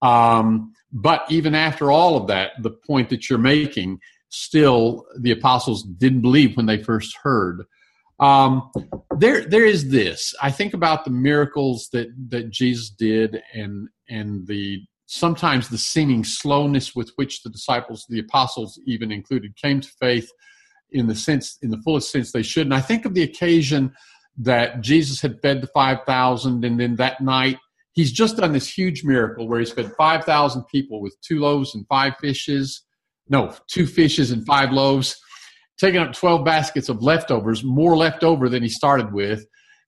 Um, 0.01 0.73
but 0.93 1.25
even 1.31 1.55
after 1.55 1.91
all 1.91 2.17
of 2.17 2.27
that, 2.29 2.53
the 2.61 2.71
point 2.71 3.11
that 3.11 3.29
you're 3.29 3.39
making, 3.39 4.01
still 4.29 5.07
the 5.19 5.31
apostles 5.31 5.83
didn't 5.83 6.23
believe 6.23 6.57
when 6.57 6.67
they 6.67 6.83
first 6.83 7.17
heard. 7.23 7.65
Um, 8.19 8.71
there, 9.19 9.45
there 9.45 9.65
is 9.65 9.91
this. 9.91 10.35
I 10.41 10.51
think 10.51 10.75
about 10.75 11.05
the 11.05 11.11
miracles 11.11 11.89
that 11.93 12.09
that 12.29 12.51
Jesus 12.51 12.89
did, 12.91 13.43
and 13.53 13.89
and 14.09 14.47
the 14.47 14.83
sometimes 15.07 15.69
the 15.69 15.79
seeming 15.79 16.25
slowness 16.25 16.95
with 16.95 17.11
which 17.17 17.43
the 17.43 17.51
disciples, 17.51 18.07
the 18.09 18.21
apostles, 18.21 18.81
even 18.87 19.13
included, 19.13 19.57
came 19.57 19.81
to 19.81 19.89
faith 20.01 20.31
in 20.93 21.07
the 21.07 21.15
sense, 21.15 21.59
in 21.63 21.71
the 21.71 21.79
fullest 21.79 22.11
sense 22.11 22.33
they 22.33 22.43
should. 22.43 22.67
And 22.67 22.75
I 22.75 22.81
think 22.81 23.05
of 23.05 23.15
the 23.15 23.23
occasion 23.23 23.93
that 24.39 24.81
Jesus 24.81 25.21
had 25.21 25.41
fed 25.43 25.63
the 25.63 25.67
five 25.69 25.99
thousand, 26.07 26.65
and 26.65 26.81
then 26.81 26.97
that 26.97 27.21
night 27.21 27.59
he's 27.93 28.13
just 28.13 28.39
done 28.39 28.53
this 28.53 28.69
huge 28.69 29.05
miracle 29.05 29.47
where 29.47 29.59
he's 29.59 29.73
fed 29.73 29.93
five 29.99 30.25
thousand 30.25 30.65
people 30.65 31.01
with 31.01 31.17
two 31.21 31.41
loaves 31.41 31.75
and 31.75 31.87
five 31.89 32.15
fishes. 32.21 32.83
No, 33.29 33.55
two 33.69 33.87
fishes 33.87 34.31
and 34.31 34.45
five 34.47 34.73
loaves 34.73 35.17
taking 35.83 36.01
up 36.01 36.13
12 36.13 36.45
baskets 36.45 36.89
of 36.89 37.03
leftovers, 37.03 37.65
more 37.65 37.97
left 37.97 38.23
over 38.23 38.49
than 38.49 38.63
he 38.63 38.69
started 38.69 39.13
with. 39.13 39.45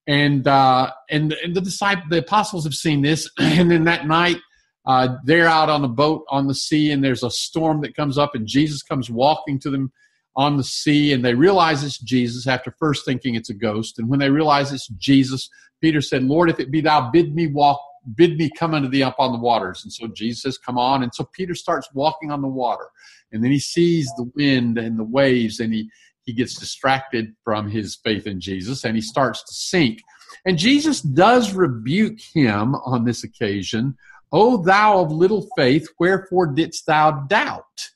And 0.07 0.47
uh, 0.47 0.91
and, 1.09 1.33
and 1.43 1.55
the 1.55 1.61
disciple, 1.61 2.03
the 2.09 2.19
apostles 2.19 2.65
have 2.65 2.73
seen 2.73 3.01
this. 3.01 3.29
And 3.39 3.71
then 3.71 3.85
that 3.85 4.05
night, 4.05 4.37
uh, 4.85 5.15
they're 5.23 5.47
out 5.47 5.69
on 5.69 5.83
a 5.83 5.87
boat 5.87 6.25
on 6.29 6.47
the 6.47 6.53
sea, 6.53 6.91
and 6.91 7.03
there's 7.03 7.23
a 7.23 7.31
storm 7.31 7.81
that 7.81 7.95
comes 7.95 8.17
up, 8.17 8.35
and 8.35 8.45
Jesus 8.45 8.83
comes 8.83 9.09
walking 9.09 9.57
to 9.61 9.71
them 9.71 9.91
on 10.35 10.57
the 10.57 10.63
sea, 10.63 11.13
and 11.13 11.23
they 11.23 11.33
realize 11.33 11.83
it's 11.83 11.97
Jesus 11.97 12.47
after 12.47 12.75
first 12.77 13.05
thinking 13.05 13.35
it's 13.35 13.49
a 13.49 13.53
ghost. 13.53 13.99
And 13.99 14.09
when 14.09 14.19
they 14.19 14.29
realize 14.29 14.73
it's 14.73 14.87
Jesus, 14.87 15.49
Peter 15.81 16.01
said, 16.01 16.23
Lord, 16.23 16.49
if 16.49 16.59
it 16.59 16.71
be 16.71 16.81
thou, 16.81 17.09
bid 17.09 17.33
me 17.33 17.47
walk, 17.47 17.79
bid 18.15 18.37
me 18.37 18.49
come 18.57 18.73
unto 18.73 18.89
thee 18.89 19.03
up 19.03 19.15
on 19.17 19.31
the 19.31 19.39
waters. 19.39 19.83
And 19.83 19.93
so 19.93 20.07
Jesus 20.07 20.41
says, 20.41 20.57
Come 20.57 20.77
on. 20.77 21.03
And 21.03 21.13
so 21.13 21.27
Peter 21.33 21.55
starts 21.55 21.87
walking 21.93 22.31
on 22.31 22.41
the 22.41 22.47
water 22.47 22.89
and 23.31 23.43
then 23.43 23.51
he 23.51 23.59
sees 23.59 24.11
the 24.15 24.31
wind 24.35 24.77
and 24.77 24.97
the 24.97 25.03
waves 25.03 25.59
and 25.59 25.73
he 25.73 25.89
he 26.23 26.33
gets 26.33 26.55
distracted 26.55 27.35
from 27.43 27.69
his 27.69 27.95
faith 28.03 28.25
in 28.25 28.39
Jesus 28.39 28.83
and 28.83 28.95
he 28.95 29.01
starts 29.01 29.43
to 29.43 29.53
sink 29.53 30.01
and 30.45 30.57
Jesus 30.57 31.01
does 31.01 31.53
rebuke 31.53 32.19
him 32.19 32.75
on 32.75 33.05
this 33.05 33.23
occasion 33.23 33.95
o 34.31 34.63
thou 34.63 35.01
of 35.01 35.11
little 35.11 35.47
faith 35.55 35.87
wherefore 35.99 36.47
didst 36.47 36.87
thou 36.87 37.11
doubt 37.27 37.89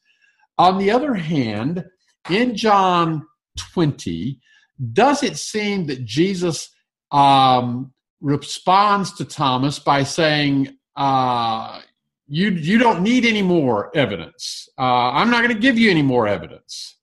on 0.58 0.77
the 0.77 0.91
other 0.91 1.15
hand 1.15 1.86
in 2.29 2.55
John 2.55 3.25
20 3.57 4.39
does 4.93 5.24
it 5.24 5.38
seem 5.38 5.88
that 5.88 6.05
Jesus 6.05 6.69
um, 7.12 7.93
responds 8.21 9.13
to 9.13 9.25
Thomas 9.25 9.79
by 9.79 10.03
saying, 10.03 10.77
uh, 10.95 11.81
you 12.29 12.51
you 12.51 12.77
don't 12.77 13.01
need 13.01 13.25
any 13.25 13.41
more 13.41 13.95
evidence. 13.95 14.69
Uh, 14.77 15.12
I'm 15.12 15.31
not 15.31 15.43
going 15.43 15.53
to 15.53 15.59
give 15.59 15.79
you 15.79 15.89
any 15.89 16.03
more 16.03 16.27
evidence. 16.27 16.95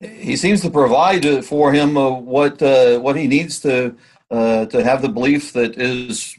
He 0.00 0.34
seems 0.36 0.62
to 0.62 0.70
provide 0.70 1.44
for 1.44 1.72
him 1.72 1.98
uh, 1.98 2.10
what 2.10 2.62
uh, 2.62 2.98
what 3.00 3.16
he 3.16 3.26
needs 3.28 3.60
to 3.60 3.94
uh, 4.30 4.64
to 4.66 4.82
have 4.82 5.02
the 5.02 5.10
belief 5.10 5.52
that 5.52 5.76
is 5.76 6.38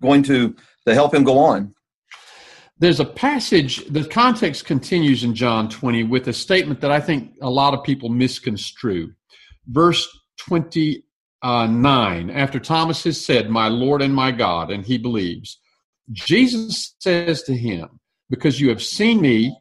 going 0.00 0.24
to 0.24 0.56
to 0.86 0.94
help 0.94 1.14
him 1.14 1.22
go 1.22 1.38
on. 1.38 1.74
There's 2.80 2.98
a 2.98 3.04
passage. 3.04 3.84
The 3.86 4.04
context 4.04 4.64
continues 4.64 5.22
in 5.22 5.34
John 5.34 5.68
20 5.68 6.04
with 6.04 6.26
a 6.28 6.32
statement 6.32 6.80
that 6.80 6.90
I 6.90 6.98
think 6.98 7.34
a 7.42 7.50
lot 7.50 7.74
of 7.74 7.84
people 7.84 8.08
misconstrue. 8.08 9.12
Verse 9.68 10.08
29. 10.38 11.04
Uh, 11.42 12.32
after 12.32 12.58
Thomas 12.58 13.04
has 13.04 13.22
said, 13.22 13.48
"My 13.48 13.68
Lord 13.68 14.02
and 14.02 14.14
my 14.14 14.30
God," 14.30 14.70
and 14.70 14.84
he 14.84 14.98
believes. 14.98 15.58
Jesus 16.12 16.94
says 16.98 17.42
to 17.44 17.56
him, 17.56 18.00
Because 18.28 18.60
you 18.60 18.68
have 18.68 18.82
seen 18.82 19.20
me, 19.20 19.56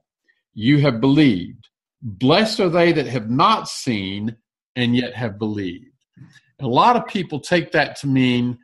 you 0.53 0.79
have 0.79 0.99
believed. 0.99 1.67
Blessed 2.01 2.59
are 2.59 2.69
they 2.69 2.91
that 2.91 3.07
have 3.07 3.29
not 3.29 3.67
seen 3.67 4.35
and 4.75 4.95
yet 4.95 5.13
have 5.13 5.37
believed. 5.37 5.85
A 6.59 6.67
lot 6.67 6.95
of 6.95 7.07
people 7.07 7.39
take 7.39 7.71
that 7.71 7.97
to 7.97 8.07
mean 8.07 8.57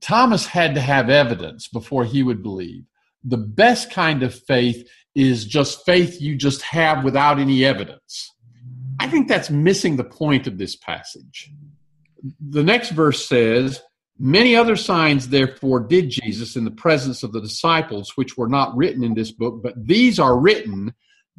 Thomas 0.00 0.46
had 0.46 0.74
to 0.74 0.80
have 0.80 1.10
evidence 1.10 1.68
before 1.68 2.04
he 2.04 2.22
would 2.22 2.42
believe. 2.42 2.84
The 3.24 3.36
best 3.36 3.90
kind 3.90 4.22
of 4.22 4.34
faith 4.34 4.88
is 5.14 5.44
just 5.44 5.84
faith 5.84 6.20
you 6.20 6.36
just 6.36 6.62
have 6.62 7.04
without 7.04 7.38
any 7.38 7.64
evidence. 7.64 8.30
I 8.98 9.08
think 9.08 9.28
that's 9.28 9.50
missing 9.50 9.96
the 9.96 10.04
point 10.04 10.46
of 10.46 10.58
this 10.58 10.76
passage. 10.76 11.50
The 12.40 12.62
next 12.62 12.90
verse 12.90 13.26
says, 13.26 13.80
Many 14.22 14.54
other 14.54 14.76
signs, 14.76 15.28
therefore, 15.28 15.80
did 15.80 16.10
Jesus 16.10 16.54
in 16.54 16.64
the 16.66 16.70
presence 16.70 17.22
of 17.22 17.32
the 17.32 17.40
disciples, 17.40 18.12
which 18.16 18.36
were 18.36 18.50
not 18.50 18.76
written 18.76 19.02
in 19.02 19.14
this 19.14 19.32
book, 19.32 19.62
but 19.62 19.86
these 19.86 20.18
are 20.18 20.38
written 20.38 20.92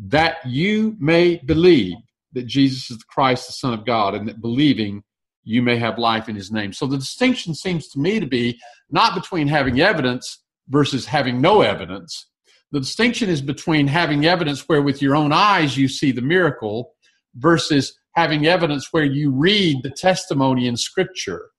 that 0.07 0.37
you 0.47 0.95
may 0.99 1.39
believe 1.45 1.97
that 2.33 2.47
Jesus 2.47 2.89
is 2.89 2.97
the 2.97 3.03
Christ, 3.07 3.45
the 3.45 3.53
Son 3.53 3.73
of 3.73 3.85
God, 3.85 4.15
and 4.15 4.27
that 4.27 4.41
believing 4.41 5.03
you 5.43 5.61
may 5.61 5.77
have 5.77 5.99
life 5.99 6.27
in 6.27 6.35
his 6.35 6.51
name. 6.51 6.73
So 6.73 6.87
the 6.87 6.97
distinction 6.97 7.53
seems 7.53 7.87
to 7.89 7.99
me 7.99 8.19
to 8.19 8.25
be 8.25 8.59
not 8.89 9.13
between 9.13 9.47
having 9.47 9.79
evidence 9.79 10.39
versus 10.71 11.05
having 11.05 11.41
no 11.41 11.61
evidence. 11.61 12.27
The 12.71 12.79
distinction 12.79 13.29
is 13.29 13.41
between 13.41 13.87
having 13.87 14.25
evidence 14.25 14.67
where 14.67 14.81
with 14.81 15.01
your 15.01 15.15
own 15.15 15.31
eyes 15.31 15.77
you 15.77 15.87
see 15.87 16.11
the 16.11 16.21
miracle 16.21 16.93
versus 17.35 17.93
having 18.15 18.47
evidence 18.47 18.87
where 18.91 19.03
you 19.03 19.31
read 19.31 19.83
the 19.83 19.91
testimony 19.91 20.67
in 20.67 20.77
Scripture 20.77 21.51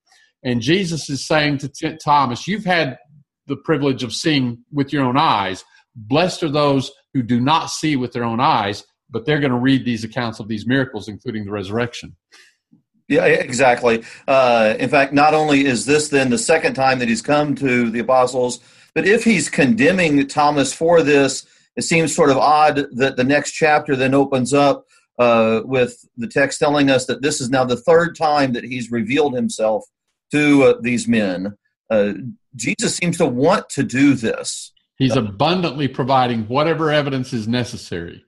and 0.43 0.61
Jesus 0.61 1.09
is 1.09 1.27
saying 1.27 1.59
to 1.59 1.69
T- 1.69 1.97
Thomas, 2.03 2.49
You've 2.49 2.65
had 2.65 2.99
the 3.47 3.57
privilege 3.57 4.03
of 4.03 4.13
seeing 4.13 4.65
with 4.73 4.93
your 4.93 5.05
own 5.05 5.17
eyes. 5.17 5.65
Blessed 5.95 6.43
are 6.43 6.51
those 6.51 6.91
who 7.13 7.23
do 7.23 7.41
not 7.41 7.67
see 7.67 7.97
with 7.97 8.13
their 8.13 8.25
own 8.25 8.41
eyes, 8.41 8.85
but 9.11 9.27
they're 9.27 9.41
going 9.41 9.53
to 9.53 9.59
read 9.59 9.85
these 9.85 10.05
accounts 10.05 10.41
of 10.41 10.49
these 10.49 10.67
miracles, 10.67 11.09
including 11.09 11.45
the 11.45 11.51
resurrection. 11.51 12.17
Yeah, 13.09 13.27
exactly. 13.27 14.05
Uh, 14.27 14.75
in 14.79 14.89
fact, 14.89 15.13
not 15.13 15.35
only 15.35 15.67
is 15.67 15.85
this 15.85 16.09
then 16.09 16.31
the 16.31 16.39
second 16.39 16.75
time 16.75 16.99
that 17.01 17.09
he's 17.09 17.21
come 17.21 17.55
to 17.57 17.91
the 17.91 17.99
apostles, 17.99 18.61
but 18.95 19.07
if 19.07 19.25
he's 19.25 19.49
condemning 19.49 20.27
Thomas 20.27 20.73
for 20.73 21.03
this, 21.03 21.47
it 21.77 21.83
seems 21.83 22.15
sort 22.15 22.31
of 22.31 22.37
odd 22.37 22.87
that 22.93 23.17
the 23.17 23.25
next 23.25 23.53
chapter 23.53 23.97
then 23.97 24.15
opens 24.15 24.53
up 24.53 24.87
uh, 25.19 25.63
with 25.65 26.05
the 26.17 26.27
text 26.27 26.59
telling 26.59 26.91
us 26.91 27.07
that 27.07 27.23
this 27.23 27.41
is 27.41 27.51
now 27.51 27.65
the 27.65 27.77
third 27.77 28.17
time 28.17 28.53
that 28.53 28.65
he's 28.65 28.91
revealed 28.91 29.35
himself 29.35 29.85
to 30.31 30.65
uh, 30.65 30.75
these 30.81 31.09
men. 31.09 31.57
Uh, 31.91 32.13
Jesus 32.57 32.97
seems 32.97 33.19
to 33.19 33.27
want 33.27 33.69
to 33.71 33.83
do 33.83 34.15
this. 34.15 34.73
He's 34.97 35.17
abundantly 35.17 35.89
providing 35.89 36.45
whatever 36.45 36.91
evidence 36.91 37.33
is 37.33 37.49
necessary. 37.49 38.25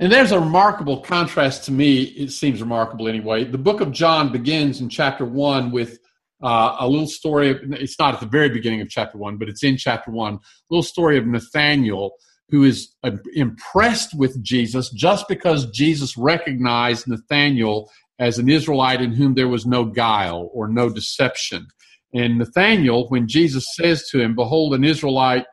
And 0.00 0.12
there's 0.12 0.32
a 0.32 0.38
remarkable 0.38 1.00
contrast 1.00 1.64
to 1.64 1.72
me, 1.72 2.02
it 2.02 2.30
seems 2.30 2.60
remarkable 2.60 3.08
anyway. 3.08 3.44
The 3.44 3.58
book 3.58 3.80
of 3.80 3.90
John 3.90 4.30
begins 4.30 4.80
in 4.80 4.88
chapter 4.88 5.24
1 5.24 5.72
with 5.72 5.98
uh, 6.42 6.76
a 6.80 6.88
little 6.88 7.08
story. 7.08 7.50
Of, 7.50 7.58
it's 7.72 7.98
not 7.98 8.14
at 8.14 8.20
the 8.20 8.26
very 8.26 8.48
beginning 8.48 8.80
of 8.80 8.88
chapter 8.88 9.18
1, 9.18 9.36
but 9.36 9.48
it's 9.48 9.64
in 9.64 9.76
chapter 9.76 10.10
1. 10.10 10.34
A 10.34 10.38
little 10.70 10.82
story 10.82 11.18
of 11.18 11.26
Nathanael 11.26 12.12
who 12.50 12.64
is 12.64 12.94
uh, 13.04 13.10
impressed 13.34 14.16
with 14.16 14.42
Jesus 14.42 14.90
just 14.90 15.28
because 15.28 15.70
Jesus 15.70 16.16
recognized 16.16 17.06
Nathanael 17.06 17.90
as 18.18 18.38
an 18.38 18.48
Israelite 18.48 19.00
in 19.00 19.12
whom 19.12 19.34
there 19.34 19.48
was 19.48 19.66
no 19.66 19.84
guile 19.84 20.50
or 20.52 20.66
no 20.66 20.88
deception. 20.88 21.66
And 22.14 22.38
Nathanael, 22.38 23.08
when 23.08 23.28
Jesus 23.28 23.66
says 23.74 24.08
to 24.10 24.20
him, 24.20 24.34
Behold, 24.34 24.74
an 24.74 24.82
Israelite 24.82 25.44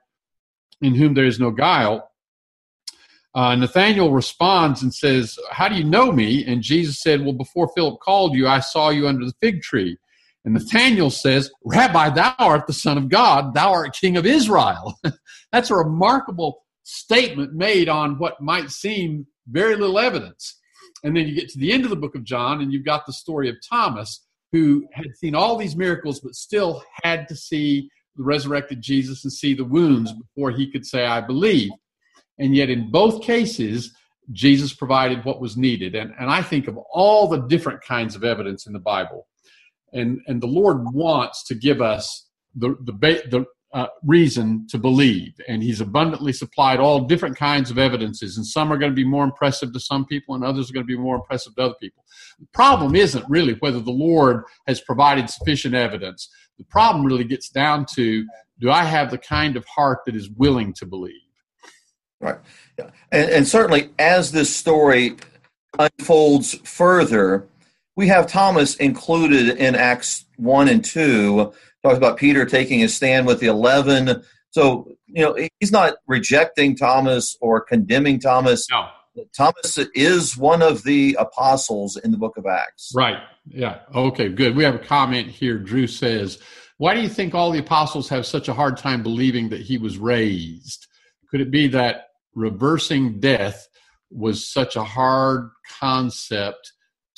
in 0.82 0.96
whom 0.96 1.13
there 1.13 1.25
is 1.25 1.39
no 1.39 1.51
guile, 1.51 2.10
uh, 3.36 3.54
Nathanael 3.56 4.12
responds 4.12 4.82
and 4.82 4.94
says, 4.94 5.38
How 5.51 5.68
do 5.68 5.75
you 5.75 5.84
know 5.84 6.13
me? 6.13 6.46
And 6.46 6.62
Jesus 6.62 7.01
said, 7.01 7.22
Well, 7.22 7.34
before 7.34 7.70
Philip 7.75 8.00
called 8.00 8.34
you, 8.34 8.48
I 8.48 8.62
saw 8.62 8.89
you 8.89 9.08
under 9.08 9.25
the 9.25 9.34
fig 9.42 9.62
tree. 9.62 9.98
And 10.46 10.54
Nathanael 10.54 11.10
says, 11.10 11.52
Rabbi, 11.66 12.12
thou 12.12 12.36
art 12.38 12.68
the 12.68 12.74
Son 12.74 12.98
of 12.98 13.10
God, 13.10 13.56
thou 13.56 13.72
art 13.72 13.98
King 14.00 14.16
of 14.16 14.28
Israel. 14.28 14.98
That's 15.52 15.72
a 15.72 15.75
remarkable 15.75 16.64
statement 16.84 17.54
made 17.54 17.90
on 17.90 18.20
what 18.20 18.40
might 18.40 18.70
seem 18.70 19.25
very 19.50 19.75
little 19.75 19.98
evidence. 19.98 20.60
And 21.04 21.16
then 21.16 21.28
you 21.28 21.36
get 21.36 21.50
to 21.50 21.60
the 21.60 21.72
end 21.72 21.84
of 21.84 21.90
the 21.90 21.96
book 21.96 22.16
of 22.16 22.24
John, 22.24 22.62
and 22.62 22.72
you've 22.72 22.86
got 22.86 23.06
the 23.06 23.14
story 23.14 23.50
of 23.50 23.56
Thomas, 23.68 24.24
who 24.52 24.88
had 24.94 25.16
seen 25.18 25.36
all 25.36 25.58
these 25.58 25.75
miracles, 25.75 26.20
but 26.20 26.36
still 26.36 26.84
had 27.04 27.28
to 27.28 27.36
see 27.36 27.90
the 28.16 28.24
resurrected 28.24 28.82
Jesus 28.82 29.24
and 29.24 29.34
see 29.34 29.54
the 29.54 29.66
wounds 29.66 30.14
before 30.14 30.52
he 30.52 30.72
could 30.72 30.86
say, 30.86 31.06
I 31.06 31.22
believe. 31.22 31.72
And 32.38 32.56
yet, 32.56 32.70
in 32.70 32.92
both 32.92 33.24
cases, 33.24 33.94
Jesus 34.32 34.74
provided 34.74 35.25
what 35.25 35.42
was 35.42 35.58
needed. 35.58 35.96
And, 35.96 36.14
and 36.20 36.30
I 36.30 36.42
think 36.42 36.68
of 36.68 36.78
all 36.92 37.28
the 37.28 37.48
different 37.48 37.82
kinds 37.82 38.16
of 38.16 38.24
evidence 38.24 38.68
in 38.68 38.74
the 38.74 38.80
Bible. 38.80 39.28
And, 39.94 40.22
and 40.27 40.42
the 40.42 40.48
Lord 40.48 40.94
wants 40.94 41.44
to 41.46 41.56
give 41.56 41.82
us 41.82 42.27
the, 42.56 42.75
the, 42.84 42.94
the 43.30 43.46
uh, 43.74 43.88
reason 44.04 44.65
to 44.70 44.77
believe, 44.77 45.34
and 45.50 45.62
he's 45.62 45.82
abundantly 45.82 46.32
supplied 46.32 46.80
all 46.80 47.01
different 47.01 47.36
kinds 47.36 47.70
of 47.70 47.77
evidences, 47.77 48.38
and 48.38 48.48
some 48.48 48.72
are 48.72 48.77
going 48.77 48.92
to 48.92 48.96
be 48.96 49.04
more 49.04 49.25
impressive 49.25 49.74
to 49.74 49.80
some 49.82 50.06
people, 50.06 50.34
and 50.34 50.46
others 50.46 50.70
are 50.70 50.74
going 50.74 50.86
to 50.86 50.88
be 50.88 50.98
more 50.98 51.18
impressive 51.18 51.54
to 51.56 51.62
other 51.62 51.75
people. 51.82 52.06
The 52.39 52.48
problem 52.54 52.96
isn't 52.96 53.25
really 53.27 53.54
whether 53.60 53.82
the 53.82 53.92
Lord 53.92 54.44
has 54.65 54.80
provided 54.80 55.30
sufficient 55.30 55.75
evidence. 55.75 56.30
The 56.58 56.63
problem 56.63 57.06
really 57.06 57.25
gets 57.25 57.50
down 57.50 57.86
to 57.96 58.25
do 58.60 58.72
I 58.72 58.86
have 58.86 59.12
the 59.12 59.18
kind 59.18 59.58
of 59.58 59.65
heart 59.65 60.00
that 60.06 60.15
is 60.15 60.30
willing 60.30 60.72
to 60.75 60.86
believe? 60.86 61.13
Right. 62.22 62.38
Yeah. 62.80 62.92
And, 63.12 63.30
and 63.30 63.48
certainly, 63.48 63.89
as 64.00 64.32
this 64.32 64.56
story 64.56 65.18
unfolds 65.77 66.54
further, 66.63 67.48
we 67.96 68.08
have 68.08 68.28
Thomas 68.28 68.75
included 68.75 69.58
in 69.58 69.75
Acts 69.75 70.25
1 70.38 70.68
and 70.68 70.84
2. 70.84 71.54
Talks 71.84 71.98
about 71.98 72.18
Peter 72.18 72.46
taking 72.46 72.80
his 72.80 72.96
stand 72.96 73.25
with 73.25 73.40
the 73.40 73.48
11. 73.48 74.24
So, 74.52 74.92
you 75.08 75.24
know, 75.24 75.38
he's 75.60 75.72
not 75.72 75.96
rejecting 76.08 76.75
Thomas 76.75 77.38
or 77.42 77.62
condemning 77.62 78.20
Thomas. 78.20 78.68
No. 78.70 78.88
Thomas 79.36 79.78
is 79.94 80.36
one 80.36 80.62
of 80.62 80.84
the 80.84 81.16
apostles 81.20 81.96
in 81.96 82.12
the 82.12 82.18
book 82.18 82.38
of 82.38 82.46
Acts. 82.46 82.92
Right. 82.94 83.18
Yeah. 83.48 83.80
Okay, 83.94 84.28
good. 84.30 84.56
We 84.56 84.64
have 84.66 84.75
a 84.75 84.80
comment 84.80 85.30
here. 85.30 85.58
Drew 85.58 85.88
says, 85.88 86.40
Why 86.78 86.94
do 86.94 87.02
you 87.02 87.08
think 87.08 87.34
all 87.34 87.52
the 87.52 87.60
apostles 87.60 88.10
have 88.10 88.25
such 88.25 88.50
a 88.50 88.54
hard 88.54 88.75
time 88.78 89.04
believing 89.04 89.50
that 89.50 89.62
he 89.62 89.78
was 89.78 89.98
raised? 89.98 90.88
Could 91.30 91.40
it 91.40 91.52
be 91.52 91.68
that 91.68 92.08
reversing 92.34 93.20
death 93.22 93.68
was 94.12 94.52
such 94.52 94.75
a 94.75 94.84
hard 94.84 95.50
concept 95.80 96.74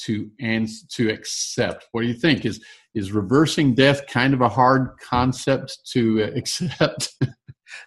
to 0.05 0.29
and 0.39 0.67
to 0.91 1.09
accept? 1.09 1.87
What 1.91 2.01
do 2.01 2.07
you 2.07 2.13
think? 2.13 2.45
Is 2.45 2.63
is 2.93 3.11
reversing 3.11 3.75
death 3.75 4.07
kind 4.07 4.33
of 4.33 4.41
a 4.41 4.49
hard 4.49 4.89
concept 4.99 5.79
to 5.91 6.21
accept? 6.35 7.13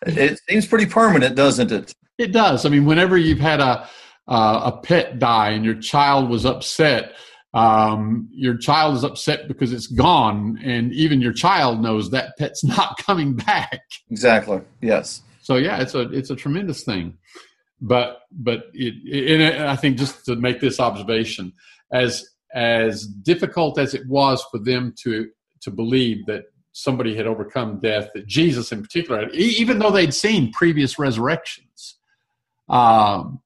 it 0.07 0.41
seems 0.49 0.67
pretty 0.67 0.87
permanent, 0.87 1.37
doesn't 1.37 1.73
it? 1.73 1.95
It 2.19 2.33
does. 2.33 2.67
I 2.67 2.69
mean, 2.69 2.85
whenever 2.85 3.17
you've 3.17 3.41
had 3.41 3.61
a 3.61 3.89
uh, 4.29 4.73
a 4.73 4.81
pet 4.83 5.19
die 5.19 5.51
and 5.51 5.65
your 5.65 5.75
child 5.75 6.31
was 6.31 6.47
upset, 6.47 7.15
um, 7.53 8.29
your 8.33 8.57
child 8.57 8.97
is 8.97 9.05
upset 9.05 9.49
because 9.49 9.73
it's 9.73 9.89
gone, 9.89 10.59
and 10.63 10.93
even 10.93 11.21
your 11.21 11.33
child 11.33 11.81
knows 11.81 12.11
that 12.11 12.37
pet's 12.39 12.63
not 12.77 12.97
coming 12.99 13.35
back. 13.35 13.81
Exactly. 14.11 14.61
Yes. 14.81 15.23
So 15.43 15.57
yeah, 15.57 15.81
it's 15.81 15.95
a 15.95 16.03
it's 16.13 16.31
a 16.31 16.37
tremendous 16.37 16.85
thing, 16.85 17.19
but 17.81 18.21
but 18.31 18.65
it, 18.73 18.95
it 19.05 19.61
I 19.61 19.75
think 19.75 19.99
just 19.99 20.25
to 20.27 20.37
make 20.37 20.61
this 20.61 20.79
observation, 20.79 21.53
as 21.93 22.27
as 22.55 23.07
difficult 23.07 23.79
as 23.79 23.95
it 23.95 24.07
was 24.09 24.45
for 24.51 24.59
them 24.59 24.95
to 25.03 25.29
to 25.61 25.71
believe 25.71 26.27
that 26.27 26.45
somebody 26.73 27.15
had 27.15 27.27
overcome 27.27 27.81
death, 27.81 28.09
that 28.15 28.27
Jesus 28.27 28.73
in 28.73 28.83
particular, 28.83 29.29
even 29.31 29.79
though 29.79 29.91
they'd 29.91 30.15
seen 30.15 30.53
previous 30.53 30.99
resurrections, 30.99 31.97
um, 32.69 33.41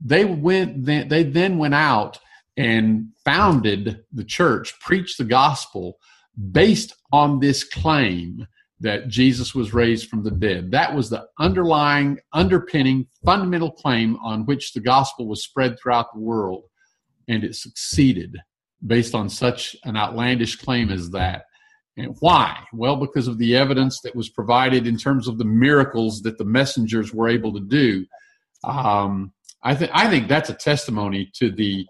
they 0.00 0.24
went 0.24 0.84
they 0.84 1.22
then 1.22 1.58
went 1.58 1.74
out 1.74 2.18
and 2.56 3.08
founded 3.24 4.04
the 4.12 4.24
church, 4.24 4.78
preached 4.80 5.18
the 5.18 5.24
gospel 5.24 5.98
based 6.52 6.94
on 7.12 7.40
this 7.40 7.64
claim 7.64 8.46
that 8.80 9.08
Jesus 9.08 9.54
was 9.54 9.74
raised 9.74 10.08
from 10.08 10.22
the 10.22 10.30
dead. 10.30 10.70
That 10.70 10.94
was 10.94 11.10
the 11.10 11.26
underlying, 11.38 12.18
underpinning, 12.32 13.06
fundamental 13.24 13.70
claim 13.70 14.16
on 14.16 14.46
which 14.46 14.72
the 14.72 14.80
gospel 14.80 15.28
was 15.28 15.44
spread 15.44 15.78
throughout 15.78 16.12
the 16.14 16.20
world. 16.20 16.64
And 17.32 17.44
it 17.44 17.54
succeeded 17.54 18.32
based 18.94 19.14
on 19.14 19.28
such 19.28 19.76
an 19.84 19.96
outlandish 19.96 20.54
claim 20.64 20.90
as 20.90 21.04
that. 21.10 21.40
And 21.96 22.16
why? 22.20 22.48
Well, 22.72 22.96
because 22.96 23.28
of 23.28 23.38
the 23.38 23.52
evidence 23.64 24.00
that 24.02 24.16
was 24.16 24.28
provided 24.40 24.86
in 24.86 24.96
terms 24.96 25.28
of 25.28 25.38
the 25.38 25.50
miracles 25.66 26.22
that 26.22 26.38
the 26.38 26.50
messengers 26.58 27.08
were 27.14 27.28
able 27.36 27.52
to 27.52 27.64
do. 27.82 27.88
Um, 28.64 29.32
I 29.62 29.74
think 29.74 29.90
I 30.02 30.08
think 30.10 30.24
that's 30.26 30.50
a 30.50 30.54
testimony 30.70 31.30
to 31.34 31.46
the 31.50 31.86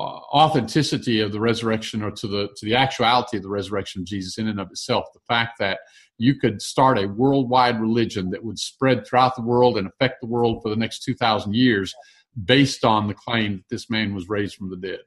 uh, 0.00 0.20
authenticity 0.42 1.20
of 1.20 1.30
the 1.32 1.40
resurrection, 1.50 2.02
or 2.02 2.10
to 2.20 2.26
the 2.26 2.48
to 2.56 2.66
the 2.68 2.76
actuality 2.84 3.36
of 3.36 3.44
the 3.44 3.54
resurrection 3.58 4.02
of 4.02 4.06
Jesus 4.12 4.38
in 4.38 4.48
and 4.48 4.60
of 4.60 4.70
itself. 4.70 5.04
The 5.14 5.20
fact 5.28 5.52
that 5.60 5.78
you 6.18 6.34
could 6.42 6.60
start 6.60 6.98
a 6.98 7.12
worldwide 7.22 7.80
religion 7.80 8.30
that 8.30 8.44
would 8.44 8.58
spread 8.58 9.06
throughout 9.06 9.36
the 9.36 9.48
world 9.52 9.78
and 9.78 9.86
affect 9.86 10.16
the 10.20 10.32
world 10.34 10.60
for 10.62 10.70
the 10.70 10.82
next 10.82 11.04
two 11.04 11.14
thousand 11.14 11.54
years, 11.54 11.94
based 12.44 12.84
on 12.84 13.08
the 13.08 13.14
claim 13.14 13.56
that 13.56 13.68
this 13.70 13.90
man 13.90 14.14
was 14.14 14.28
raised 14.28 14.56
from 14.56 14.70
the 14.70 14.76
dead. 14.76 15.00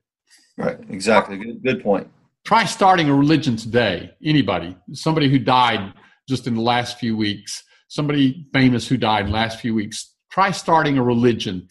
Right. 0.57 0.77
Exactly. 0.89 1.37
Good, 1.37 1.63
good 1.63 1.83
point. 1.83 2.09
Try 2.45 2.65
starting 2.65 3.09
a 3.09 3.15
religion 3.15 3.55
today. 3.55 4.11
Anybody, 4.23 4.77
somebody 4.93 5.29
who 5.29 5.39
died 5.39 5.93
just 6.29 6.47
in 6.47 6.55
the 6.55 6.61
last 6.61 6.99
few 6.99 7.17
weeks, 7.17 7.63
somebody 7.87 8.47
famous 8.53 8.87
who 8.87 8.97
died 8.97 9.21
in 9.21 9.31
the 9.31 9.33
last 9.33 9.59
few 9.59 9.73
weeks. 9.73 10.13
Try 10.31 10.51
starting 10.51 10.97
a 10.97 11.03
religion 11.03 11.67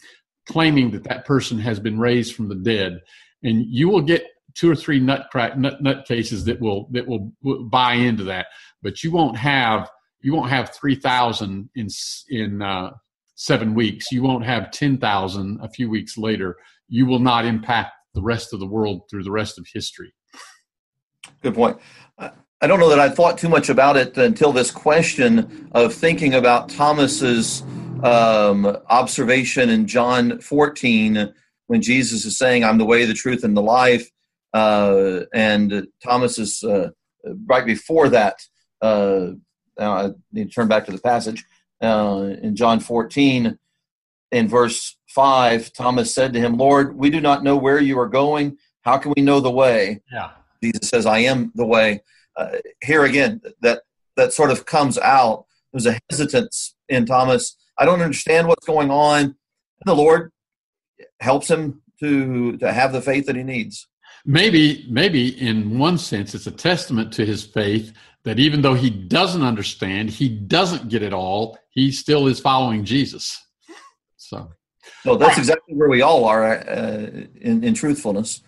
claiming 0.47 0.91
that 0.91 1.03
that 1.05 1.25
person 1.25 1.57
has 1.59 1.79
been 1.79 1.99
raised 1.99 2.35
from 2.35 2.49
the 2.49 2.55
dead, 2.55 2.99
and 3.43 3.65
you 3.67 3.89
will 3.89 4.01
get 4.01 4.25
two 4.53 4.71
or 4.71 4.75
three 4.75 4.99
nut 4.99 5.27
crack 5.31 5.57
nut, 5.57 5.81
nut 5.81 6.05
cases 6.05 6.45
that 6.45 6.59
will 6.59 6.87
that 6.91 7.07
will, 7.07 7.31
buy 7.69 7.93
into 7.93 8.23
that, 8.23 8.47
but 8.81 9.03
you 9.03 9.11
won't 9.11 9.37
have 9.37 9.89
you 10.21 10.33
won't 10.33 10.49
have 10.49 10.73
three 10.73 10.95
thousand 10.95 11.69
in 11.75 11.87
in 12.29 12.61
uh, 12.61 12.91
seven 13.35 13.73
weeks. 13.73 14.11
You 14.11 14.23
won't 14.23 14.45
have 14.45 14.71
ten 14.71 14.97
thousand 14.97 15.59
a 15.61 15.69
few 15.69 15.89
weeks 15.89 16.17
later. 16.17 16.57
You 16.87 17.05
will 17.05 17.19
not 17.19 17.45
impact 17.45 17.91
the 18.13 18.21
rest 18.21 18.53
of 18.53 18.59
the 18.59 18.67
world 18.67 19.03
through 19.09 19.23
the 19.23 19.31
rest 19.31 19.59
of 19.59 19.67
history. 19.71 20.13
Good 21.41 21.55
point. 21.55 21.77
I 22.17 22.67
don't 22.67 22.79
know 22.79 22.89
that 22.89 22.99
I 22.99 23.09
thought 23.09 23.37
too 23.37 23.49
much 23.49 23.69
about 23.69 23.97
it 23.97 24.17
until 24.17 24.51
this 24.51 24.71
question 24.71 25.69
of 25.73 25.93
thinking 25.93 26.33
about 26.33 26.69
Thomas's 26.69 27.61
um, 28.01 28.65
observation 28.89 29.69
in 29.69 29.87
John 29.87 30.39
14 30.39 31.33
when 31.67 31.81
Jesus 31.81 32.25
is 32.25 32.37
saying, 32.37 32.63
I'm 32.63 32.77
the 32.77 32.85
way, 32.85 33.05
the 33.05 33.13
truth, 33.13 33.43
and 33.43 33.55
the 33.55 33.61
life. 33.61 34.09
Uh, 34.53 35.21
and 35.33 35.87
Thomas 36.03 36.39
is 36.39 36.63
uh, 36.63 36.89
right 37.45 37.65
before 37.65 38.09
that. 38.09 38.37
Uh, 38.81 39.31
I 39.77 40.11
need 40.31 40.49
to 40.49 40.55
turn 40.55 40.67
back 40.67 40.85
to 40.85 40.91
the 40.91 40.97
passage. 40.97 41.43
Uh, 41.85 42.35
in 42.41 42.55
John 42.55 42.79
14, 42.79 43.57
in 44.31 44.47
verse 44.47 44.97
5, 45.09 45.71
Thomas 45.73 46.13
said 46.13 46.33
to 46.33 46.39
him, 46.39 46.57
Lord, 46.57 46.97
we 46.97 47.09
do 47.09 47.21
not 47.21 47.43
know 47.43 47.55
where 47.55 47.79
you 47.79 47.99
are 47.99 48.07
going. 48.09 48.57
How 48.81 48.97
can 48.97 49.13
we 49.15 49.21
know 49.21 49.39
the 49.39 49.51
way? 49.51 50.01
Yeah. 50.11 50.31
Jesus 50.61 50.89
says, 50.89 51.05
I 51.05 51.19
am 51.19 51.51
the 51.55 51.65
way. 51.65 52.01
Uh, 52.35 52.57
here 52.81 53.05
again, 53.05 53.41
that, 53.61 53.83
that 54.17 54.33
sort 54.33 54.51
of 54.51 54.65
comes 54.65 54.97
out. 54.97 55.45
There's 55.71 55.85
a 55.85 55.99
hesitance 56.09 56.75
in 56.89 57.05
Thomas 57.05 57.55
I 57.77 57.85
don't 57.85 58.01
understand 58.01 58.47
what's 58.47 58.65
going 58.65 58.89
on. 58.89 59.21
And 59.21 59.35
the 59.85 59.95
Lord 59.95 60.31
helps 61.19 61.49
him 61.49 61.81
to 61.99 62.57
to 62.57 62.71
have 62.71 62.93
the 62.93 63.01
faith 63.01 63.25
that 63.27 63.35
he 63.35 63.43
needs. 63.43 63.87
Maybe, 64.25 64.85
maybe 64.89 65.39
in 65.39 65.77
one 65.77 65.97
sense, 65.97 66.33
it's 66.33 66.47
a 66.47 66.51
testament 66.51 67.13
to 67.13 67.25
his 67.25 67.43
faith 67.43 67.93
that 68.25 68.39
even 68.39 68.61
though 68.61 68.73
he 68.73 68.89
doesn't 68.89 69.43
understand, 69.43 70.09
he 70.09 70.27
doesn't 70.27 70.89
get 70.89 71.01
it 71.01 71.13
all. 71.13 71.57
He 71.69 71.91
still 71.91 72.27
is 72.27 72.39
following 72.39 72.83
Jesus. 72.83 73.39
So, 74.17 74.51
no, 75.05 75.15
that's 75.15 75.37
exactly 75.37 75.75
where 75.75 75.89
we 75.89 76.01
all 76.01 76.25
are 76.25 76.53
uh, 76.67 77.07
in, 77.39 77.63
in 77.63 77.73
truthfulness. 77.73 78.41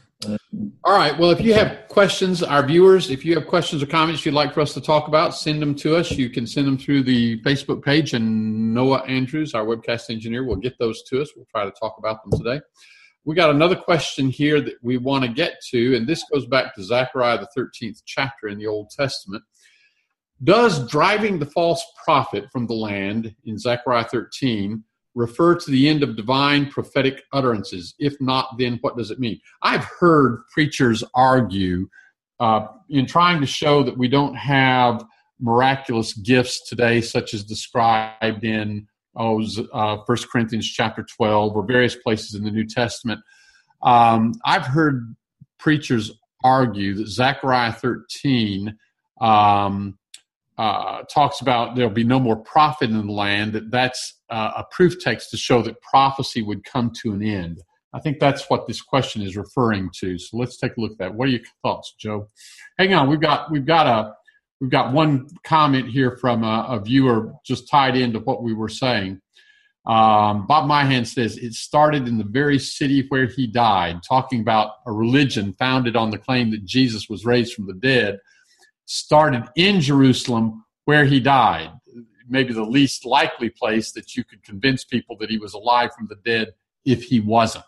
All 0.84 0.98
right. 0.98 1.18
Well, 1.18 1.30
if 1.30 1.40
you 1.42 1.54
have 1.54 1.88
questions, 1.90 2.42
our 2.42 2.66
viewers, 2.66 3.12
if 3.12 3.24
you 3.24 3.36
have 3.36 3.46
questions 3.46 3.84
or 3.84 3.86
comments 3.86 4.26
you'd 4.26 4.34
like 4.34 4.52
for 4.52 4.62
us 4.62 4.74
to 4.74 4.82
talk 4.82 5.08
about, 5.08 5.36
send 5.36 5.62
them 5.62 5.76
to 5.76 5.96
us. 5.96 6.12
You 6.12 6.32
can 6.32 6.48
send 6.48 6.66
them 6.66 6.78
through 6.78 7.04
the 7.04 7.40
Facebook 7.44 7.84
page, 7.84 8.14
and 8.14 8.74
Noah 8.74 9.04
Andrews, 9.04 9.54
our 9.54 9.64
webcast 9.64 10.10
engineer, 10.10 10.44
will 10.44 10.56
get 10.56 10.74
those 10.80 11.04
to 11.04 11.22
us. 11.22 11.30
We'll 11.36 11.46
try 11.52 11.66
to 11.66 11.72
talk 11.80 11.98
about 12.00 12.24
them 12.24 12.40
today. 12.40 12.62
We 13.26 13.36
got 13.36 13.52
another 13.52 13.76
question 13.76 14.30
here 14.30 14.60
that 14.62 14.76
we 14.82 14.98
want 14.98 15.24
to 15.26 15.30
get 15.30 15.58
to, 15.70 15.96
and 15.96 16.08
this 16.08 16.24
goes 16.34 16.48
back 16.48 16.74
to 16.76 16.84
Zechariah, 16.84 17.40
the 17.40 17.62
13th 17.62 18.02
chapter 18.06 18.48
in 18.48 18.58
the 18.58 18.66
Old 18.68 18.90
Testament. 18.90 19.44
Does 20.44 20.88
driving 20.88 21.40
the 21.40 21.46
false 21.46 21.84
prophet 22.04 22.46
from 22.52 22.68
the 22.68 22.74
land 22.74 23.36
in 23.46 23.58
Zechariah 23.58 24.04
13 24.04 24.84
refer 25.16 25.56
to 25.56 25.72
the 25.72 25.90
end 25.90 26.04
of 26.04 26.16
divine 26.16 26.70
prophetic 26.70 27.24
utterances? 27.34 27.96
If 27.98 28.20
not, 28.22 28.58
then 28.58 28.78
what 28.82 28.98
does 28.98 29.10
it 29.10 29.20
mean? 29.20 29.40
I've 29.64 29.86
heard 30.00 30.44
preachers 30.54 31.04
argue 31.16 31.90
uh, 32.40 32.68
in 32.90 33.08
trying 33.08 33.42
to 33.42 33.48
show 33.48 33.82
that 33.82 33.98
we 33.98 34.08
don't 34.08 34.36
have 34.36 35.04
miraculous 35.40 36.14
gifts 36.14 36.68
today, 36.68 37.02
such 37.02 37.34
as 37.34 37.44
described 37.44 38.44
in 38.44 38.88
oh, 39.16 39.44
uh, 39.74 39.98
1 40.06 40.18
Corinthians 40.32 40.68
chapter 40.68 41.04
12 41.04 41.56
or 41.56 41.64
various 41.64 41.96
places 41.96 42.36
in 42.36 42.44
the 42.44 42.52
New 42.52 42.66
Testament. 42.66 43.20
Um, 43.82 44.34
I've 44.46 44.68
heard 44.68 45.16
preachers 45.58 46.12
argue 46.44 46.94
that 46.96 47.08
Zechariah 47.08 47.74
13 47.74 48.78
um, 49.20 49.98
uh, 50.58 51.04
talks 51.04 51.42
about 51.42 51.76
there'll 51.76 51.92
be 51.92 52.04
no 52.04 52.20
more 52.20 52.36
prophet 52.38 52.90
in 52.90 53.06
the 53.06 53.14
land, 53.14 53.54
that 53.54 53.70
that's 53.72 54.20
uh, 54.30 54.52
a 54.58 54.64
proof 54.72 55.00
text 55.00 55.30
to 55.32 55.38
show 55.38 55.62
that 55.62 55.82
prophecy 55.82 56.42
would 56.42 56.64
come 56.64 56.92
to 57.02 57.14
an 57.14 57.22
end. 57.22 57.62
I 57.94 58.00
think 58.00 58.20
that's 58.20 58.50
what 58.50 58.68
this 58.68 58.82
question 58.82 59.22
is 59.22 59.38
referring 59.38 59.90
to. 60.00 60.18
So 60.18 60.38
let's 60.38 60.58
take 60.58 60.76
a 60.78 60.82
look 60.82 60.92
at 60.94 60.98
that. 61.00 61.16
What 61.16 61.28
are 61.28 61.32
your 61.32 61.42
thoughts, 61.64 61.96
Joe? 62.00 62.28
Hang 62.78 62.94
on, 62.94 63.10
we've 63.10 63.22
got 63.22 63.52
we've 63.52 63.66
got 63.66 63.88
a 63.88 64.14
we've 64.60 64.70
got 64.70 64.94
one 64.94 65.30
comment 65.44 65.90
here 65.90 66.18
from 66.18 66.44
a, 66.44 66.66
a 66.70 66.80
viewer 66.80 67.34
just 67.46 67.70
tied 67.70 67.96
into 67.96 68.20
what 68.20 68.44
we 68.44 68.54
were 68.54 68.70
saying. 68.70 69.22
Um, 69.86 70.46
Bob 70.48 70.70
Myhan 70.70 71.08
says 71.08 71.38
it 71.38 71.54
started 71.54 72.10
in 72.10 72.18
the 72.18 72.26
very 72.26 72.60
city 72.60 73.06
where 73.08 73.26
he 73.26 73.48
died, 73.48 74.02
talking 74.04 74.42
about 74.42 74.72
a 74.86 74.92
religion 74.92 75.54
founded 75.54 75.96
on 75.96 76.10
the 76.10 76.18
claim 76.18 76.52
that 76.52 76.66
Jesus 76.66 77.08
was 77.08 77.26
raised 77.26 77.54
from 77.54 77.68
the 77.68 77.74
dead, 77.74 78.20
started 78.88 79.44
in 79.56 79.82
Jerusalem 79.82 80.66
where 80.86 81.06
he 81.06 81.20
died. 81.20 81.70
Maybe 82.28 82.54
the 82.54 82.64
least 82.64 83.06
likely 83.06 83.50
place 83.50 83.92
that 83.92 84.16
you 84.16 84.24
could 84.24 84.44
convince 84.44 84.84
people 84.84 85.16
that 85.18 85.30
he 85.30 85.38
was 85.38 85.54
alive 85.54 85.92
from 85.96 86.08
the 86.08 86.16
dead 86.26 86.54
if 86.86 87.04
he 87.04 87.20
wasn't. 87.20 87.64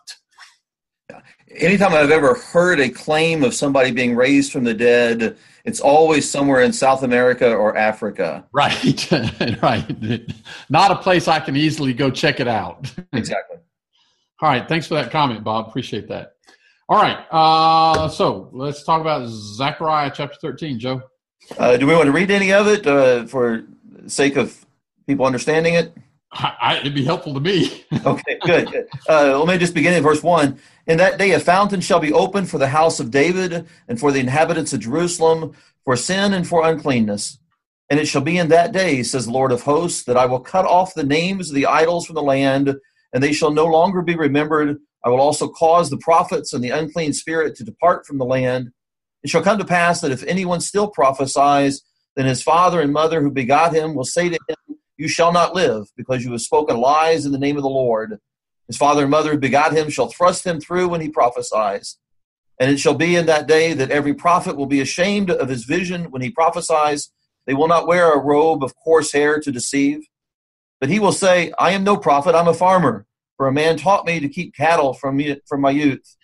Anytime 1.56 1.92
I've 1.92 2.10
ever 2.10 2.34
heard 2.34 2.80
a 2.80 2.88
claim 2.88 3.42
of 3.42 3.54
somebody 3.54 3.90
being 3.90 4.14
raised 4.14 4.52
from 4.52 4.64
the 4.64 4.74
dead, 4.74 5.36
it's 5.64 5.80
always 5.80 6.30
somewhere 6.30 6.62
in 6.62 6.72
South 6.72 7.02
America 7.02 7.52
or 7.52 7.76
Africa. 7.76 8.46
Right, 8.52 9.10
right. 9.62 10.22
Not 10.68 10.90
a 10.92 10.96
place 10.96 11.26
I 11.28 11.40
can 11.40 11.56
easily 11.56 11.92
go 11.92 12.10
check 12.10 12.40
it 12.40 12.48
out. 12.48 12.92
Exactly. 13.12 13.58
All 14.40 14.48
right. 14.48 14.66
Thanks 14.66 14.86
for 14.86 14.94
that 14.94 15.10
comment, 15.10 15.44
Bob. 15.44 15.68
Appreciate 15.68 16.08
that. 16.08 16.36
All 16.90 17.00
right. 17.00 17.24
Uh, 17.30 18.08
so 18.08 18.48
let's 18.50 18.82
talk 18.82 19.00
about 19.00 19.28
Zechariah 19.28 20.10
chapter 20.12 20.36
13, 20.42 20.80
Joe. 20.80 21.00
Uh, 21.56 21.76
do 21.76 21.86
we 21.86 21.94
want 21.94 22.06
to 22.06 22.12
read 22.12 22.32
any 22.32 22.52
of 22.52 22.66
it 22.66 22.84
uh, 22.84 23.26
for 23.26 23.62
sake 24.08 24.34
of 24.34 24.66
people 25.06 25.24
understanding 25.24 25.74
it? 25.74 25.96
I, 26.32 26.56
I, 26.60 26.76
it'd 26.78 26.96
be 26.96 27.04
helpful 27.04 27.32
to 27.34 27.38
me. 27.38 27.84
okay, 28.04 28.38
good. 28.44 28.88
Uh, 29.08 29.38
let 29.38 29.46
me 29.46 29.56
just 29.56 29.72
begin 29.72 29.94
in 29.94 30.02
verse 30.02 30.20
1. 30.20 30.58
In 30.88 30.96
that 30.96 31.16
day, 31.16 31.30
a 31.30 31.38
fountain 31.38 31.80
shall 31.80 32.00
be 32.00 32.12
opened 32.12 32.50
for 32.50 32.58
the 32.58 32.66
house 32.66 32.98
of 32.98 33.12
David 33.12 33.68
and 33.86 34.00
for 34.00 34.10
the 34.10 34.18
inhabitants 34.18 34.72
of 34.72 34.80
Jerusalem, 34.80 35.54
for 35.84 35.94
sin 35.94 36.32
and 36.32 36.44
for 36.44 36.66
uncleanness. 36.66 37.38
And 37.88 38.00
it 38.00 38.06
shall 38.06 38.22
be 38.22 38.36
in 38.36 38.48
that 38.48 38.72
day, 38.72 39.04
says 39.04 39.26
the 39.26 39.32
Lord 39.32 39.52
of 39.52 39.62
hosts, 39.62 40.02
that 40.04 40.16
I 40.16 40.26
will 40.26 40.40
cut 40.40 40.64
off 40.64 40.94
the 40.94 41.04
names 41.04 41.50
of 41.50 41.54
the 41.54 41.66
idols 41.66 42.06
from 42.06 42.16
the 42.16 42.22
land, 42.22 42.74
and 43.12 43.22
they 43.22 43.32
shall 43.32 43.52
no 43.52 43.66
longer 43.66 44.02
be 44.02 44.16
remembered. 44.16 44.80
I 45.04 45.08
will 45.08 45.20
also 45.20 45.48
cause 45.48 45.88
the 45.88 45.98
prophets 45.98 46.52
and 46.52 46.62
the 46.62 46.70
unclean 46.70 47.12
spirit 47.12 47.56
to 47.56 47.64
depart 47.64 48.06
from 48.06 48.18
the 48.18 48.24
land. 48.24 48.72
It 49.22 49.30
shall 49.30 49.42
come 49.42 49.58
to 49.58 49.64
pass 49.64 50.00
that 50.00 50.12
if 50.12 50.22
anyone 50.24 50.60
still 50.60 50.88
prophesies, 50.88 51.82
then 52.16 52.26
his 52.26 52.42
father 52.42 52.80
and 52.80 52.92
mother 52.92 53.22
who 53.22 53.30
begot 53.30 53.74
him 53.74 53.94
will 53.94 54.04
say 54.04 54.28
to 54.28 54.38
him, 54.48 54.76
You 54.96 55.08
shall 55.08 55.32
not 55.32 55.54
live, 55.54 55.86
because 55.96 56.24
you 56.24 56.32
have 56.32 56.40
spoken 56.40 56.76
lies 56.76 57.24
in 57.24 57.32
the 57.32 57.38
name 57.38 57.56
of 57.56 57.62
the 57.62 57.68
Lord. 57.68 58.18
His 58.66 58.76
father 58.76 59.02
and 59.02 59.10
mother 59.10 59.32
who 59.32 59.38
begot 59.38 59.76
him 59.76 59.90
shall 59.90 60.08
thrust 60.08 60.46
him 60.46 60.60
through 60.60 60.88
when 60.88 61.00
he 61.00 61.08
prophesies. 61.08 61.98
And 62.60 62.70
it 62.70 62.78
shall 62.78 62.94
be 62.94 63.16
in 63.16 63.26
that 63.26 63.48
day 63.48 63.72
that 63.72 63.90
every 63.90 64.12
prophet 64.12 64.56
will 64.56 64.66
be 64.66 64.82
ashamed 64.82 65.30
of 65.30 65.48
his 65.48 65.64
vision 65.64 66.10
when 66.10 66.20
he 66.20 66.30
prophesies. 66.30 67.10
They 67.46 67.54
will 67.54 67.68
not 67.68 67.86
wear 67.86 68.12
a 68.12 68.18
robe 68.18 68.62
of 68.62 68.76
coarse 68.76 69.12
hair 69.12 69.40
to 69.40 69.50
deceive. 69.50 70.06
But 70.78 70.90
he 70.90 70.98
will 70.98 71.12
say, 71.12 71.52
I 71.58 71.72
am 71.72 71.84
no 71.84 71.96
prophet, 71.96 72.34
I'm 72.34 72.48
a 72.48 72.54
farmer. 72.54 73.06
For 73.40 73.48
a 73.48 73.52
man 73.52 73.78
taught 73.78 74.04
me 74.04 74.20
to 74.20 74.28
keep 74.28 74.54
cattle 74.54 74.92
from, 74.92 75.16
me, 75.16 75.40
from 75.46 75.62
my 75.62 75.70
youth. 75.70 76.14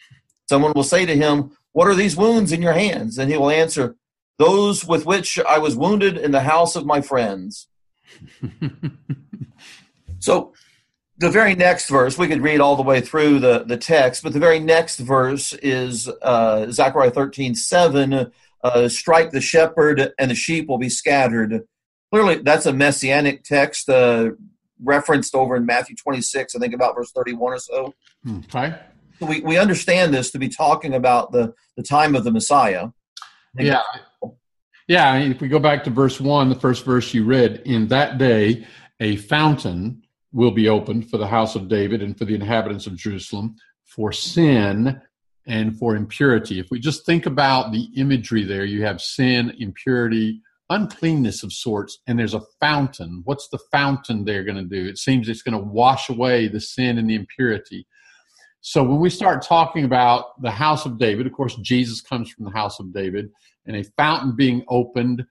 Someone 0.50 0.74
will 0.74 0.84
say 0.84 1.06
to 1.06 1.16
him, 1.16 1.56
What 1.72 1.88
are 1.88 1.94
these 1.94 2.14
wounds 2.14 2.52
in 2.52 2.60
your 2.60 2.74
hands? 2.74 3.16
And 3.16 3.30
he 3.30 3.38
will 3.38 3.48
answer, 3.48 3.96
Those 4.38 4.84
with 4.84 5.06
which 5.06 5.38
I 5.48 5.56
was 5.56 5.76
wounded 5.76 6.18
in 6.18 6.32
the 6.32 6.42
house 6.42 6.76
of 6.76 6.84
my 6.84 7.00
friends. 7.00 7.68
so 10.18 10.52
the 11.16 11.30
very 11.30 11.54
next 11.54 11.88
verse, 11.88 12.18
we 12.18 12.28
could 12.28 12.42
read 12.42 12.60
all 12.60 12.76
the 12.76 12.82
way 12.82 13.00
through 13.00 13.38
the, 13.38 13.64
the 13.64 13.78
text, 13.78 14.22
but 14.22 14.34
the 14.34 14.38
very 14.38 14.58
next 14.58 14.98
verse 14.98 15.54
is 15.62 16.10
uh, 16.20 16.70
Zechariah 16.70 17.12
13 17.12 17.54
7. 17.54 18.30
Uh, 18.62 18.88
strike 18.90 19.30
the 19.30 19.40
shepherd 19.40 20.12
and 20.18 20.30
the 20.30 20.34
sheep 20.34 20.68
will 20.68 20.76
be 20.76 20.90
scattered. 20.90 21.62
Clearly, 22.12 22.42
that's 22.42 22.66
a 22.66 22.74
messianic 22.74 23.42
text 23.42 23.88
uh, 23.88 24.32
referenced 24.82 25.34
over 25.34 25.56
in 25.56 25.66
Matthew 25.66 25.96
26, 25.96 26.54
I 26.54 26.58
think 26.58 26.74
about 26.74 26.94
verse 26.94 27.12
31 27.12 27.52
or 27.52 27.58
so. 27.58 27.94
Hmm, 28.24 28.38
okay. 28.38 28.78
So 29.18 29.26
we, 29.26 29.40
we 29.40 29.58
understand 29.58 30.12
this 30.12 30.30
to 30.32 30.38
be 30.38 30.48
talking 30.48 30.94
about 30.94 31.32
the, 31.32 31.54
the 31.76 31.82
time 31.82 32.14
of 32.14 32.24
the 32.24 32.30
Messiah. 32.30 32.88
Yeah. 33.58 33.82
Yeah. 34.86 35.10
I 35.10 35.20
mean, 35.20 35.32
if 35.32 35.40
we 35.40 35.48
go 35.48 35.58
back 35.58 35.84
to 35.84 35.90
verse 35.90 36.20
1, 36.20 36.48
the 36.48 36.54
first 36.54 36.84
verse 36.84 37.14
you 37.14 37.24
read, 37.24 37.62
in 37.64 37.88
that 37.88 38.18
day, 38.18 38.66
a 39.00 39.16
fountain 39.16 40.02
will 40.32 40.50
be 40.50 40.68
opened 40.68 41.08
for 41.10 41.16
the 41.16 41.26
house 41.26 41.54
of 41.54 41.68
David 41.68 42.02
and 42.02 42.16
for 42.16 42.26
the 42.26 42.34
inhabitants 42.34 42.86
of 42.86 42.96
Jerusalem 42.96 43.56
for 43.84 44.12
sin 44.12 45.00
and 45.46 45.78
for 45.78 45.96
impurity. 45.96 46.58
If 46.58 46.70
we 46.70 46.78
just 46.78 47.06
think 47.06 47.24
about 47.24 47.72
the 47.72 47.88
imagery 47.96 48.44
there, 48.44 48.64
you 48.64 48.84
have 48.84 49.00
sin, 49.00 49.54
impurity, 49.58 50.42
uncleanness 50.70 51.42
of 51.42 51.52
sorts, 51.52 51.98
and 52.06 52.18
there's 52.18 52.34
a 52.34 52.42
fountain. 52.60 53.22
What's 53.24 53.48
the 53.48 53.58
fountain 53.70 54.24
they're 54.24 54.44
going 54.44 54.56
to 54.56 54.64
do? 54.64 54.88
It 54.88 54.98
seems 54.98 55.28
it's 55.28 55.42
going 55.42 55.58
to 55.58 55.64
wash 55.64 56.08
away 56.08 56.48
the 56.48 56.60
sin 56.60 56.98
and 56.98 57.08
the 57.08 57.14
impurity. 57.14 57.86
So 58.60 58.82
when 58.82 58.98
we 58.98 59.10
start 59.10 59.42
talking 59.42 59.84
about 59.84 60.40
the 60.42 60.50
house 60.50 60.86
of 60.86 60.98
David, 60.98 61.26
of 61.26 61.32
course, 61.32 61.54
Jesus 61.56 62.00
comes 62.00 62.30
from 62.30 62.44
the 62.46 62.50
house 62.50 62.80
of 62.80 62.92
David, 62.92 63.30
and 63.64 63.76
a 63.76 63.84
fountain 63.96 64.34
being 64.34 64.64
opened, 64.68 65.24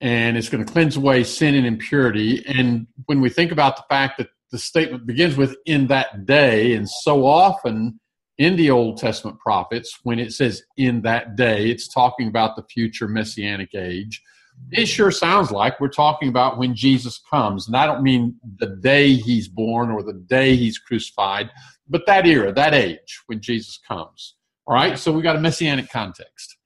and 0.00 0.36
it's 0.36 0.48
going 0.48 0.64
to 0.64 0.72
cleanse 0.72 0.96
away 0.96 1.22
sin 1.22 1.54
and 1.54 1.66
impurity. 1.66 2.44
And 2.46 2.86
when 3.06 3.20
we 3.20 3.28
think 3.28 3.52
about 3.52 3.76
the 3.76 3.84
fact 3.88 4.18
that 4.18 4.28
the 4.52 4.58
statement 4.58 5.06
begins 5.06 5.36
with 5.36 5.56
in 5.64 5.88
that 5.88 6.26
day 6.26 6.74
and 6.74 6.88
so 6.88 7.26
often 7.26 7.98
in 8.38 8.56
the 8.56 8.70
old 8.70 8.98
testament 8.98 9.38
prophets 9.40 9.98
when 10.04 10.18
it 10.18 10.32
says 10.32 10.62
in 10.76 11.02
that 11.02 11.36
day 11.36 11.70
it's 11.70 11.88
talking 11.88 12.28
about 12.28 12.54
the 12.54 12.62
future 12.64 13.08
messianic 13.08 13.74
age 13.74 14.22
it 14.70 14.86
sure 14.86 15.10
sounds 15.10 15.50
like 15.50 15.80
we're 15.80 15.88
talking 15.88 16.28
about 16.28 16.58
when 16.58 16.74
jesus 16.74 17.20
comes. 17.30 17.66
And 17.66 17.76
i 17.76 17.86
don't 17.86 18.02
mean 18.02 18.36
the 18.58 18.66
day 18.66 19.14
he's 19.14 19.48
born 19.48 19.90
or 19.90 20.02
the 20.02 20.12
day 20.12 20.56
he's 20.56 20.78
crucified 20.78 21.50
but 21.88 22.06
that 22.06 22.26
era 22.26 22.52
that 22.52 22.74
age 22.74 23.20
when 23.26 23.40
jesus 23.40 23.78
comes. 23.86 24.36
All 24.66 24.74
right? 24.74 24.98
So 24.98 25.12
we 25.12 25.22
got 25.22 25.36
a 25.36 25.40
messianic 25.40 25.90
context. 25.90 26.56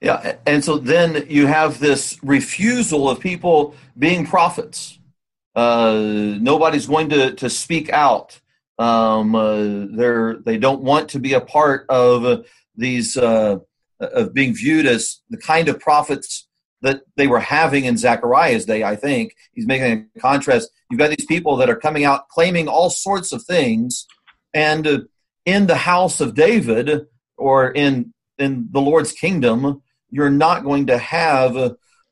Yeah 0.00 0.36
and 0.46 0.64
so 0.64 0.78
then 0.78 1.26
you 1.28 1.46
have 1.46 1.78
this 1.78 2.18
refusal 2.22 3.08
of 3.08 3.20
people 3.20 3.74
being 3.98 4.26
prophets. 4.26 4.98
Uh, 5.54 6.36
nobody's 6.40 6.86
going 6.86 7.10
to, 7.10 7.34
to 7.34 7.50
speak 7.50 7.90
out. 7.90 8.40
Um, 8.78 9.34
uh, 9.34 9.86
they're, 9.90 10.38
they 10.38 10.56
don't 10.56 10.82
want 10.82 11.10
to 11.10 11.18
be 11.18 11.34
a 11.34 11.40
part 11.40 11.86
of 11.88 12.46
these, 12.74 13.16
uh, 13.16 13.58
of 14.02 14.34
being 14.34 14.54
viewed 14.54 14.86
as 14.86 15.20
the 15.30 15.36
kind 15.38 15.68
of 15.68 15.80
prophets 15.80 16.48
that 16.82 17.02
they 17.16 17.26
were 17.26 17.40
having 17.40 17.84
in 17.84 17.96
Zechariah's 17.96 18.64
day, 18.64 18.82
I 18.82 18.96
think. 18.96 19.34
He's 19.52 19.66
making 19.66 20.10
a 20.16 20.20
contrast. 20.20 20.70
You've 20.90 20.98
got 20.98 21.10
these 21.10 21.26
people 21.26 21.56
that 21.56 21.70
are 21.70 21.76
coming 21.76 22.04
out 22.04 22.28
claiming 22.28 22.68
all 22.68 22.90
sorts 22.90 23.32
of 23.32 23.42
things, 23.44 24.06
and 24.52 24.86
uh, 24.86 24.98
in 25.46 25.66
the 25.66 25.76
house 25.76 26.20
of 26.20 26.34
David 26.34 27.06
or 27.36 27.70
in, 27.70 28.12
in 28.38 28.68
the 28.70 28.80
Lord's 28.80 29.12
kingdom, 29.12 29.82
you're 30.10 30.30
not 30.30 30.64
going 30.64 30.86
to 30.86 30.98
have 30.98 31.56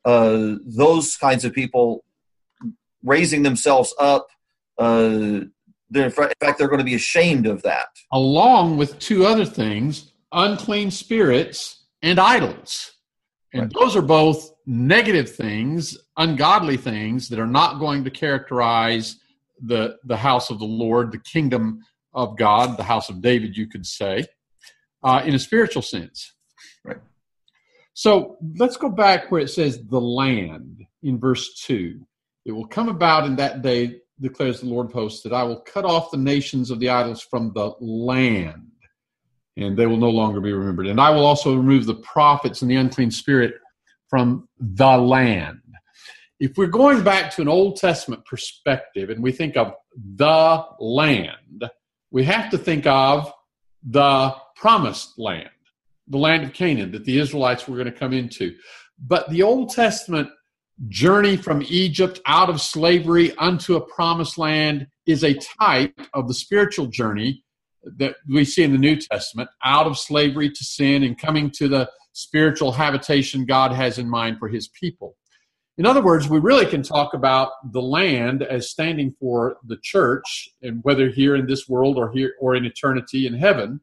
uh, 0.05 0.55
those 0.65 1.15
kinds 1.17 1.45
of 1.45 1.53
people 1.53 2.03
raising 3.03 3.43
themselves 3.43 3.93
up. 3.99 4.27
Uh, 4.77 5.41
in 5.93 6.09
fact, 6.09 6.57
they're 6.57 6.67
going 6.67 6.79
to 6.79 6.85
be 6.85 6.95
ashamed 6.95 7.45
of 7.45 7.61
that. 7.63 7.87
Along 8.11 8.77
with 8.77 8.97
two 8.99 9.25
other 9.25 9.45
things 9.45 10.11
unclean 10.31 10.91
spirits 10.91 11.80
and 12.01 12.19
idols. 12.19 12.91
And 13.53 13.63
right. 13.63 13.71
those 13.73 13.95
are 13.95 14.01
both 14.01 14.51
negative 14.65 15.33
things, 15.35 15.97
ungodly 16.17 16.77
things 16.77 17.29
that 17.29 17.39
are 17.39 17.47
not 17.47 17.79
going 17.79 18.03
to 18.05 18.09
characterize 18.09 19.17
the, 19.61 19.97
the 20.05 20.17
house 20.17 20.49
of 20.49 20.59
the 20.59 20.65
Lord, 20.65 21.11
the 21.11 21.19
kingdom 21.19 21.83
of 22.13 22.37
God, 22.37 22.77
the 22.77 22.83
house 22.83 23.09
of 23.09 23.21
David, 23.21 23.55
you 23.55 23.67
could 23.67 23.85
say, 23.85 24.25
uh, 25.03 25.21
in 25.25 25.33
a 25.33 25.39
spiritual 25.39 25.81
sense. 25.81 26.33
Right. 26.83 26.97
So 27.93 28.37
let's 28.57 28.77
go 28.77 28.89
back 28.89 29.31
where 29.31 29.41
it 29.41 29.49
says 29.49 29.83
the 29.83 30.01
land 30.01 30.85
in 31.03 31.19
verse 31.19 31.61
2. 31.65 31.99
It 32.45 32.51
will 32.51 32.67
come 32.67 32.89
about 32.89 33.25
in 33.25 33.35
that 33.35 33.61
day, 33.61 33.97
declares 34.19 34.61
the 34.61 34.67
Lord 34.67 34.87
of 34.87 34.93
hosts, 34.93 35.23
that 35.23 35.33
I 35.33 35.43
will 35.43 35.61
cut 35.61 35.85
off 35.85 36.11
the 36.11 36.17
nations 36.17 36.71
of 36.71 36.79
the 36.79 36.89
idols 36.89 37.21
from 37.21 37.51
the 37.53 37.73
land, 37.79 38.70
and 39.63 39.77
they 39.77 39.87
will 39.87 39.97
no 39.97 40.09
longer 40.09 40.39
be 40.39 40.53
remembered. 40.53 40.87
And 40.87 40.99
I 40.99 41.09
will 41.11 41.25
also 41.25 41.55
remove 41.55 41.85
the 41.85 41.95
prophets 41.95 42.61
and 42.61 42.69
the 42.69 42.75
unclean 42.75 43.11
spirit 43.11 43.53
from 44.09 44.47
the 44.59 44.97
land. 44.97 45.59
If 46.39 46.57
we're 46.57 46.67
going 46.67 47.03
back 47.03 47.33
to 47.35 47.41
an 47.41 47.47
Old 47.47 47.77
Testament 47.77 48.25
perspective 48.25 49.09
and 49.09 49.21
we 49.21 49.31
think 49.31 49.55
of 49.55 49.73
the 50.15 50.65
land, 50.79 51.65
we 52.09 52.23
have 52.23 52.49
to 52.51 52.57
think 52.57 52.87
of 52.87 53.31
the 53.83 54.35
promised 54.55 55.17
land, 55.17 55.49
the 56.07 56.17
land 56.17 56.43
of 56.43 56.53
Canaan 56.53 56.91
that 56.91 57.05
the 57.05 57.19
Israelites 57.19 57.67
were 57.67 57.75
going 57.75 57.91
to 57.91 57.97
come 57.97 58.13
into. 58.13 58.55
But 58.99 59.29
the 59.29 59.43
Old 59.43 59.69
Testament 59.69 60.29
journey 60.87 61.37
from 61.37 61.63
Egypt 61.67 62.19
out 62.25 62.49
of 62.49 62.59
slavery 62.59 63.35
unto 63.37 63.75
a 63.75 63.81
promised 63.81 64.37
land 64.37 64.87
is 65.05 65.23
a 65.23 65.39
type 65.59 65.99
of 66.13 66.27
the 66.27 66.33
spiritual 66.33 66.87
journey 66.87 67.43
that 67.83 68.15
we 68.27 68.45
see 68.45 68.63
in 68.63 68.71
the 68.71 68.77
New 68.77 68.95
Testament 68.95 69.49
out 69.63 69.87
of 69.87 69.97
slavery 69.97 70.49
to 70.49 70.63
sin 70.63 71.03
and 71.03 71.17
coming 71.17 71.49
to 71.51 71.67
the 71.67 71.89
spiritual 72.13 72.71
habitation 72.71 73.45
God 73.45 73.71
has 73.71 73.97
in 73.97 74.09
mind 74.09 74.37
for 74.39 74.47
his 74.47 74.67
people. 74.67 75.15
In 75.77 75.85
other 75.85 76.01
words, 76.01 76.29
we 76.29 76.39
really 76.39 76.65
can 76.65 76.83
talk 76.83 77.13
about 77.13 77.71
the 77.71 77.81
land 77.81 78.43
as 78.43 78.69
standing 78.69 79.15
for 79.19 79.57
the 79.65 79.77
church, 79.81 80.49
and 80.61 80.83
whether 80.83 81.09
here 81.09 81.35
in 81.35 81.47
this 81.47 81.67
world 81.67 81.97
or 81.97 82.11
here 82.11 82.35
or 82.39 82.55
in 82.55 82.65
eternity 82.65 83.25
in 83.25 83.33
heaven. 83.33 83.79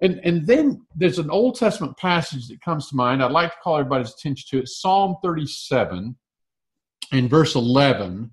And, 0.00 0.20
and 0.24 0.46
then 0.46 0.86
there's 0.96 1.18
an 1.18 1.30
Old 1.30 1.56
Testament 1.56 1.98
passage 1.98 2.48
that 2.48 2.62
comes 2.62 2.88
to 2.88 2.96
mind. 2.96 3.22
I'd 3.22 3.32
like 3.32 3.50
to 3.50 3.56
call 3.62 3.76
everybody's 3.76 4.14
attention 4.14 4.46
to 4.50 4.62
it 4.62 4.68
Psalm 4.68 5.16
37 5.22 6.16
in 7.12 7.28
verse 7.28 7.54
11. 7.54 8.30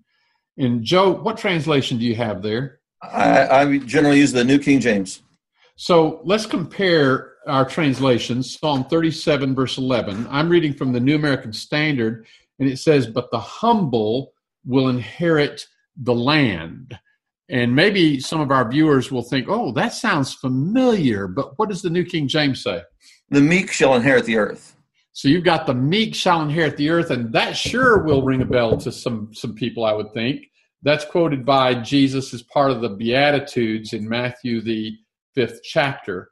And 0.57 0.83
Joe, 0.83 1.11
what 1.11 1.37
translation 1.37 1.97
do 1.97 2.05
you 2.05 2.15
have 2.15 2.41
there? 2.41 2.76
I, 3.01 3.61
I 3.61 3.77
generally 3.79 4.19
use 4.19 4.31
the 4.31 4.43
New 4.43 4.59
King 4.59 4.79
James. 4.79 5.21
So 5.75 6.21
let's 6.23 6.45
compare 6.45 7.33
our 7.47 7.65
translations. 7.65 8.57
Psalm 8.57 8.85
37, 8.85 9.55
verse 9.55 9.77
11. 9.77 10.27
I'm 10.29 10.49
reading 10.49 10.73
from 10.73 10.91
the 10.91 10.99
New 10.99 11.15
American 11.15 11.53
Standard, 11.53 12.25
and 12.59 12.67
it 12.67 12.77
says, 12.77 13.07
But 13.07 13.31
the 13.31 13.39
humble 13.39 14.33
will 14.65 14.89
inherit 14.89 15.65
the 15.95 16.13
land. 16.13 16.97
And 17.49 17.73
maybe 17.73 18.19
some 18.19 18.41
of 18.41 18.51
our 18.51 18.69
viewers 18.69 19.11
will 19.11 19.23
think, 19.23 19.47
oh, 19.49 19.71
that 19.71 19.93
sounds 19.93 20.33
familiar, 20.33 21.27
but 21.27 21.57
what 21.57 21.69
does 21.69 21.81
the 21.81 21.89
New 21.89 22.03
King 22.03 22.27
James 22.27 22.61
say? 22.61 22.81
The 23.29 23.41
meek 23.41 23.71
shall 23.71 23.95
inherit 23.95 24.25
the 24.25 24.37
earth. 24.37 24.75
So 25.13 25.27
you've 25.27 25.45
got 25.45 25.65
the 25.65 25.73
meek 25.73 26.13
shall 26.13 26.41
inherit 26.41 26.77
the 26.77 26.89
earth, 26.89 27.09
and 27.09 27.31
that 27.33 27.55
sure 27.55 28.03
will 28.03 28.21
ring 28.21 28.41
a 28.41 28.45
bell 28.45 28.77
to 28.77 28.91
some, 28.91 29.33
some 29.33 29.55
people, 29.55 29.85
I 29.85 29.93
would 29.93 30.13
think. 30.13 30.47
That's 30.83 31.05
quoted 31.05 31.45
by 31.45 31.75
Jesus 31.75 32.33
as 32.33 32.43
part 32.43 32.71
of 32.71 32.81
the 32.81 32.89
Beatitudes 32.89 33.93
in 33.93 34.07
Matthew, 34.07 34.61
the 34.61 34.97
fifth 35.35 35.61
chapter. 35.63 36.29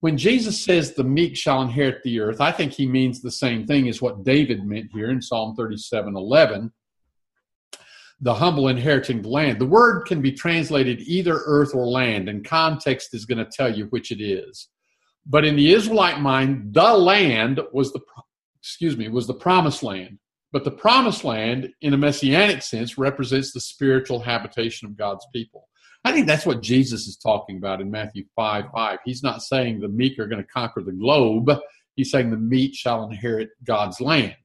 When 0.00 0.16
Jesus 0.16 0.64
says 0.64 0.94
the 0.94 1.04
meek 1.04 1.36
shall 1.36 1.62
inherit 1.62 2.02
the 2.02 2.20
earth, 2.20 2.40
I 2.40 2.52
think 2.52 2.72
he 2.72 2.86
means 2.86 3.20
the 3.20 3.30
same 3.30 3.66
thing 3.66 3.88
as 3.88 4.02
what 4.02 4.24
David 4.24 4.64
meant 4.66 4.90
here 4.92 5.10
in 5.10 5.22
Psalm 5.22 5.54
37 5.56 6.16
11 6.16 6.72
the 8.22 8.32
humble 8.32 8.68
inheriting 8.68 9.20
the 9.20 9.28
land. 9.28 9.58
The 9.58 9.66
word 9.66 10.06
can 10.06 10.22
be 10.22 10.32
translated 10.32 11.00
either 11.00 11.42
earth 11.44 11.74
or 11.74 11.86
land, 11.86 12.28
and 12.28 12.44
context 12.44 13.14
is 13.14 13.26
going 13.26 13.44
to 13.44 13.50
tell 13.50 13.76
you 13.76 13.86
which 13.86 14.12
it 14.12 14.22
is. 14.22 14.68
But 15.26 15.44
in 15.44 15.56
the 15.56 15.72
Israelite 15.72 16.20
mind, 16.20 16.72
the 16.72 16.96
land 16.96 17.60
was 17.72 17.92
the 17.92 18.00
excuse 18.60 18.96
me 18.96 19.08
was 19.08 19.26
the 19.26 19.34
promised 19.34 19.82
land. 19.82 20.18
But 20.52 20.64
the 20.64 20.70
promised 20.70 21.24
land, 21.24 21.70
in 21.80 21.94
a 21.94 21.98
messianic 21.98 22.62
sense, 22.62 22.98
represents 22.98 23.52
the 23.52 23.60
spiritual 23.60 24.20
habitation 24.20 24.86
of 24.86 24.96
God's 24.96 25.26
people. 25.32 25.68
I 26.04 26.12
think 26.12 26.26
that's 26.26 26.44
what 26.44 26.62
Jesus 26.62 27.06
is 27.06 27.16
talking 27.16 27.56
about 27.56 27.80
in 27.80 27.90
Matthew 27.90 28.24
5 28.36 28.66
5. 28.72 28.98
He's 29.04 29.22
not 29.22 29.42
saying 29.42 29.80
the 29.80 29.88
meek 29.88 30.18
are 30.18 30.26
going 30.26 30.42
to 30.42 30.48
conquer 30.48 30.82
the 30.82 30.92
globe, 30.92 31.50
he's 31.96 32.10
saying 32.10 32.30
the 32.30 32.36
meek 32.36 32.74
shall 32.74 33.04
inherit 33.04 33.50
God's 33.64 34.00
land. 34.00 34.36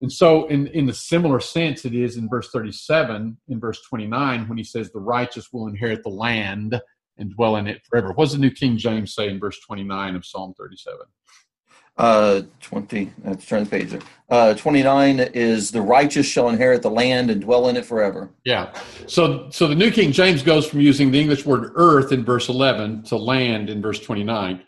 And 0.00 0.12
so, 0.12 0.46
in, 0.46 0.68
in 0.68 0.86
the 0.86 0.94
similar 0.94 1.40
sense, 1.40 1.84
it 1.84 1.94
is 1.94 2.16
in 2.16 2.28
verse 2.28 2.50
37, 2.50 3.36
in 3.48 3.60
verse 3.60 3.80
29, 3.82 4.48
when 4.48 4.56
he 4.56 4.64
says, 4.64 4.90
The 4.90 5.00
righteous 5.00 5.52
will 5.52 5.66
inherit 5.66 6.04
the 6.04 6.10
land 6.10 6.80
and 7.18 7.34
dwell 7.34 7.56
in 7.56 7.66
it 7.66 7.82
forever. 7.84 8.12
What 8.12 8.26
does 8.26 8.32
the 8.32 8.38
New 8.38 8.52
King 8.52 8.76
James 8.76 9.14
say 9.14 9.28
in 9.28 9.40
verse 9.40 9.58
29 9.66 10.14
of 10.14 10.24
Psalm 10.24 10.54
37? 10.56 10.98
Uh, 11.98 12.42
20, 12.60 13.12
let's 13.24 13.44
turn 13.44 13.64
the 13.64 13.70
page. 13.70 13.90
There. 13.90 14.00
Uh, 14.30 14.54
29 14.54 15.18
is 15.34 15.70
the 15.70 15.82
righteous 15.82 16.26
shall 16.26 16.48
inherit 16.48 16.82
the 16.82 16.90
land 16.90 17.30
and 17.30 17.40
dwell 17.40 17.68
in 17.68 17.76
it 17.76 17.84
forever. 17.84 18.30
Yeah. 18.44 18.72
So, 19.06 19.48
so 19.50 19.66
the 19.66 19.74
New 19.74 19.90
King 19.90 20.12
James 20.12 20.42
goes 20.42 20.66
from 20.66 20.80
using 20.80 21.10
the 21.10 21.20
English 21.20 21.44
word 21.44 21.72
earth 21.74 22.12
in 22.12 22.24
verse 22.24 22.48
11 22.48 23.02
to 23.04 23.16
land 23.16 23.68
in 23.68 23.82
verse 23.82 23.98
29. 23.98 24.62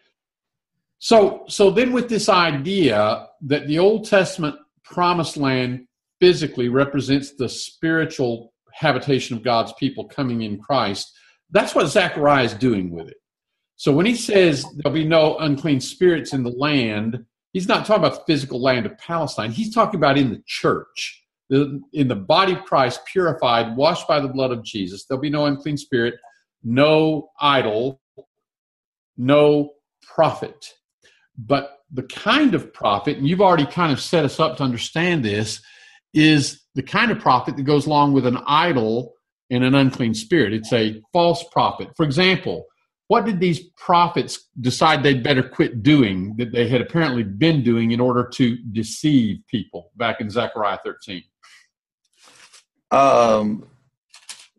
So, 0.99 1.45
so 1.47 1.71
then 1.71 1.93
with 1.93 2.09
this 2.09 2.29
idea 2.29 3.29
that 3.43 3.69
the 3.69 3.79
Old 3.79 4.07
Testament 4.07 4.57
promised 4.83 5.37
land 5.37 5.87
physically 6.21 6.69
represents 6.69 7.35
the 7.35 7.49
spiritual 7.49 8.53
habitation 8.73 9.37
of 9.37 9.45
God's 9.45 9.73
people 9.75 10.07
coming 10.09 10.43
in 10.43 10.59
Christ. 10.59 11.13
That's 11.51 11.75
what 11.75 11.87
Zechariah 11.87 12.45
is 12.45 12.55
doing 12.55 12.91
with 12.91 13.09
it. 13.09 13.20
So 13.81 13.93
when 13.93 14.05
he 14.05 14.15
says 14.15 14.67
there'll 14.77 14.95
be 14.95 15.09
no 15.09 15.39
unclean 15.39 15.81
spirits 15.81 16.35
in 16.35 16.43
the 16.43 16.51
land, 16.51 17.25
he's 17.55 17.67
not 17.67 17.87
talking 17.87 18.05
about 18.05 18.19
the 18.19 18.31
physical 18.31 18.61
land 18.61 18.85
of 18.85 18.99
Palestine. 18.99 19.53
He's 19.53 19.75
talking 19.75 19.99
about 19.99 20.19
in 20.19 20.29
the 20.29 20.43
church, 20.47 21.25
in 21.49 22.09
the 22.09 22.15
body 22.15 22.53
of 22.53 22.65
Christ, 22.65 23.01
purified, 23.11 23.75
washed 23.79 24.07
by 24.07 24.21
the 24.21 24.29
blood 24.29 24.51
of 24.51 24.63
Jesus. 24.63 25.07
There'll 25.07 25.23
be 25.23 25.31
no 25.31 25.47
unclean 25.47 25.79
spirit, 25.79 26.17
no 26.63 27.31
idol, 27.41 28.03
no 29.17 29.71
prophet. 30.03 30.75
But 31.39 31.79
the 31.91 32.03
kind 32.03 32.55
of 32.55 32.75
prophet, 32.75 33.17
and 33.17 33.27
you've 33.27 33.41
already 33.41 33.65
kind 33.65 33.95
of 33.95 34.01
set 34.03 34.27
us 34.27 34.39
up 34.39 34.59
to 34.59 34.63
understand 34.63 35.25
this, 35.25 35.63
is 36.13 36.61
the 36.75 36.83
kind 36.83 37.11
of 37.11 37.19
prophet 37.19 37.57
that 37.57 37.63
goes 37.63 37.87
along 37.87 38.13
with 38.13 38.27
an 38.27 38.41
idol 38.47 39.15
and 39.49 39.65
an 39.65 39.75
unclean 39.75 40.13
spirit. 40.13 40.53
It's 40.53 40.71
a 40.71 41.01
false 41.15 41.43
prophet. 41.51 41.89
For 41.97 42.05
example, 42.05 42.67
what 43.11 43.25
did 43.25 43.41
these 43.41 43.59
prophets 43.77 44.47
decide 44.61 45.03
they'd 45.03 45.25
better 45.25 45.43
quit 45.43 45.83
doing 45.83 46.37
that 46.37 46.53
they 46.53 46.69
had 46.69 46.81
apparently 46.81 47.25
been 47.25 47.61
doing 47.61 47.91
in 47.91 47.99
order 47.99 48.31
to 48.35 48.57
deceive 48.71 49.39
people 49.49 49.91
back 49.97 50.21
in 50.21 50.31
Zechariah 50.31 50.79
13? 50.85 51.21
Um, 52.93 53.67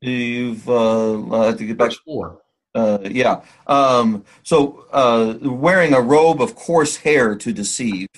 you've 0.02 0.68
uh, 0.68 1.34
I 1.34 1.46
have 1.46 1.58
to 1.60 1.66
get 1.66 1.78
back. 1.78 1.92
Verse 1.92 2.00
4. 2.04 2.42
Uh, 2.76 2.98
yeah. 3.10 3.42
Um, 3.68 4.26
so 4.44 4.86
uh, 4.92 5.38
wearing 5.44 5.94
a 5.94 6.02
robe 6.02 6.42
of 6.42 6.54
coarse 6.56 6.98
hair 6.98 7.38
to 7.38 7.54
deceive. 7.54 8.10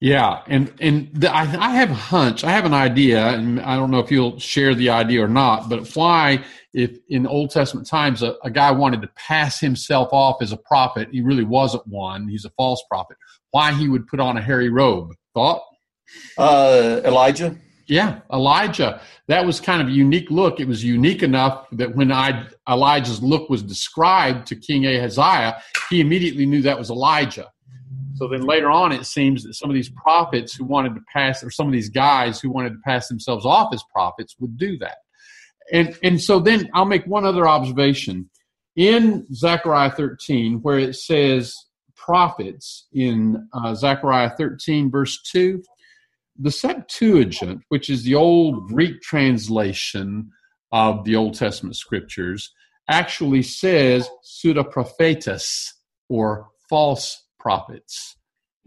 Yeah, 0.00 0.42
and 0.46 0.72
and 0.80 1.10
the, 1.12 1.30
I, 1.30 1.42
I 1.42 1.70
have 1.76 1.90
a 1.90 1.94
hunch, 1.94 2.42
I 2.42 2.52
have 2.52 2.64
an 2.64 2.74
idea, 2.74 3.26
and 3.28 3.60
I 3.60 3.76
don't 3.76 3.90
know 3.90 4.00
if 4.00 4.10
you'll 4.10 4.38
share 4.38 4.74
the 4.74 4.88
idea 4.88 5.22
or 5.22 5.28
not. 5.28 5.68
But 5.68 5.94
why, 5.94 6.42
if 6.74 6.98
in 7.08 7.26
Old 7.26 7.50
Testament 7.50 7.86
times 7.86 8.22
a, 8.22 8.34
a 8.44 8.50
guy 8.50 8.70
wanted 8.70 9.00
to 9.02 9.08
pass 9.16 9.60
himself 9.60 10.08
off 10.12 10.42
as 10.42 10.52
a 10.52 10.56
prophet, 10.56 11.08
he 11.12 11.22
really 11.22 11.44
wasn't 11.44 11.86
one; 11.86 12.28
he's 12.28 12.44
a 12.44 12.50
false 12.50 12.82
prophet. 12.90 13.16
Why 13.52 13.72
he 13.72 13.88
would 13.88 14.06
put 14.06 14.20
on 14.20 14.36
a 14.36 14.42
hairy 14.42 14.68
robe? 14.68 15.12
Thought? 15.34 15.62
Uh, 16.36 17.00
Elijah. 17.04 17.56
Yeah, 17.86 18.20
Elijah. 18.32 19.00
That 19.28 19.44
was 19.44 19.60
kind 19.60 19.82
of 19.82 19.88
a 19.88 19.92
unique 19.92 20.30
look. 20.30 20.58
It 20.58 20.66
was 20.66 20.82
unique 20.82 21.22
enough 21.22 21.66
that 21.72 21.94
when 21.94 22.10
I, 22.10 22.46
Elijah's 22.68 23.22
look 23.22 23.50
was 23.50 23.62
described 23.62 24.46
to 24.48 24.56
King 24.56 24.86
Ahaziah, 24.86 25.62
he 25.90 26.00
immediately 26.00 26.46
knew 26.46 26.62
that 26.62 26.78
was 26.78 26.90
Elijah. 26.90 27.50
So 28.14 28.28
then 28.28 28.42
later 28.42 28.70
on, 28.70 28.92
it 28.92 29.04
seems 29.06 29.42
that 29.42 29.54
some 29.54 29.68
of 29.68 29.74
these 29.74 29.90
prophets 29.90 30.54
who 30.54 30.64
wanted 30.64 30.94
to 30.94 31.00
pass, 31.12 31.42
or 31.42 31.50
some 31.50 31.66
of 31.66 31.72
these 31.72 31.88
guys 31.88 32.40
who 32.40 32.50
wanted 32.50 32.70
to 32.70 32.78
pass 32.84 33.08
themselves 33.08 33.44
off 33.44 33.74
as 33.74 33.82
prophets, 33.92 34.36
would 34.38 34.56
do 34.56 34.78
that. 34.78 34.98
And 35.72 35.96
and 36.02 36.20
so 36.20 36.40
then 36.40 36.68
I'll 36.74 36.84
make 36.84 37.06
one 37.06 37.24
other 37.24 37.48
observation 37.48 38.30
in 38.76 39.26
Zechariah 39.32 39.90
13, 39.90 40.60
where 40.62 40.78
it 40.78 40.96
says 40.96 41.54
prophets 41.96 42.86
in 42.92 43.48
uh, 43.54 43.74
Zechariah 43.74 44.30
13 44.36 44.90
verse 44.90 45.22
2 45.32 45.62
the 46.38 46.50
Septuagint, 46.50 47.62
which 47.68 47.88
is 47.88 48.02
the 48.02 48.14
old 48.14 48.68
Greek 48.68 49.00
translation 49.00 50.30
of 50.72 51.04
the 51.04 51.16
Old 51.16 51.34
Testament 51.34 51.76
scriptures, 51.76 52.52
actually 52.88 53.42
says 53.42 54.08
pseudoprophetas 54.24 55.68
or 56.08 56.48
false 56.68 57.24
prophets. 57.38 58.16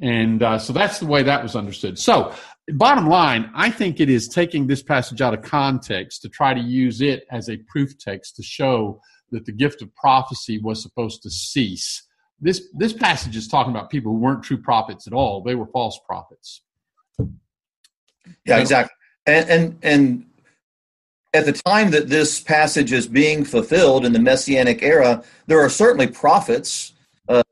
And 0.02 0.42
uh, 0.42 0.60
so 0.60 0.74
that's 0.74 1.00
the 1.00 1.08
way 1.08 1.24
that 1.24 1.44
was 1.44 1.56
understood. 1.56 2.00
So, 2.00 2.34
bottom 2.74 3.08
line, 3.08 3.50
I 3.56 3.72
think 3.72 4.00
it 4.00 4.10
is 4.10 4.28
taking 4.28 4.68
this 4.68 4.84
passage 4.84 5.22
out 5.22 5.34
of 5.34 5.42
context 5.42 6.22
to 6.24 6.30
try 6.30 6.54
to 6.54 6.60
use 6.60 7.02
it 7.02 7.26
as 7.32 7.50
a 7.50 7.58
proof 7.58 7.98
text 7.98 8.36
to 8.36 8.44
show 8.44 9.02
that 9.32 9.46
the 9.46 9.52
gift 9.52 9.82
of 9.82 9.94
prophecy 9.96 10.60
was 10.60 10.82
supposed 10.82 11.24
to 11.24 11.30
cease. 11.30 12.04
This, 12.40 12.68
this 12.74 12.94
passage 12.94 13.36
is 13.36 13.48
talking 13.48 13.72
about 13.72 13.90
people 13.90 14.12
who 14.12 14.20
weren't 14.20 14.44
true 14.44 14.62
prophets 14.62 15.08
at 15.08 15.14
all, 15.14 15.42
they 15.42 15.56
were 15.56 15.68
false 15.68 16.00
prophets. 16.06 16.62
Yeah, 18.46 18.60
exactly. 18.60 18.94
And, 19.26 19.50
and 19.50 19.80
and 19.84 20.26
at 21.34 21.46
the 21.46 21.54
time 21.54 21.92
that 21.92 22.08
this 22.10 22.40
passage 22.40 22.92
is 22.92 23.08
being 23.08 23.44
fulfilled 23.44 24.06
in 24.06 24.14
the 24.14 24.20
messianic 24.20 24.82
era, 24.82 25.24
there 25.48 25.60
are 25.60 25.70
certainly 25.70 26.08
prophets. 26.08 26.94
Uh, 27.30 27.44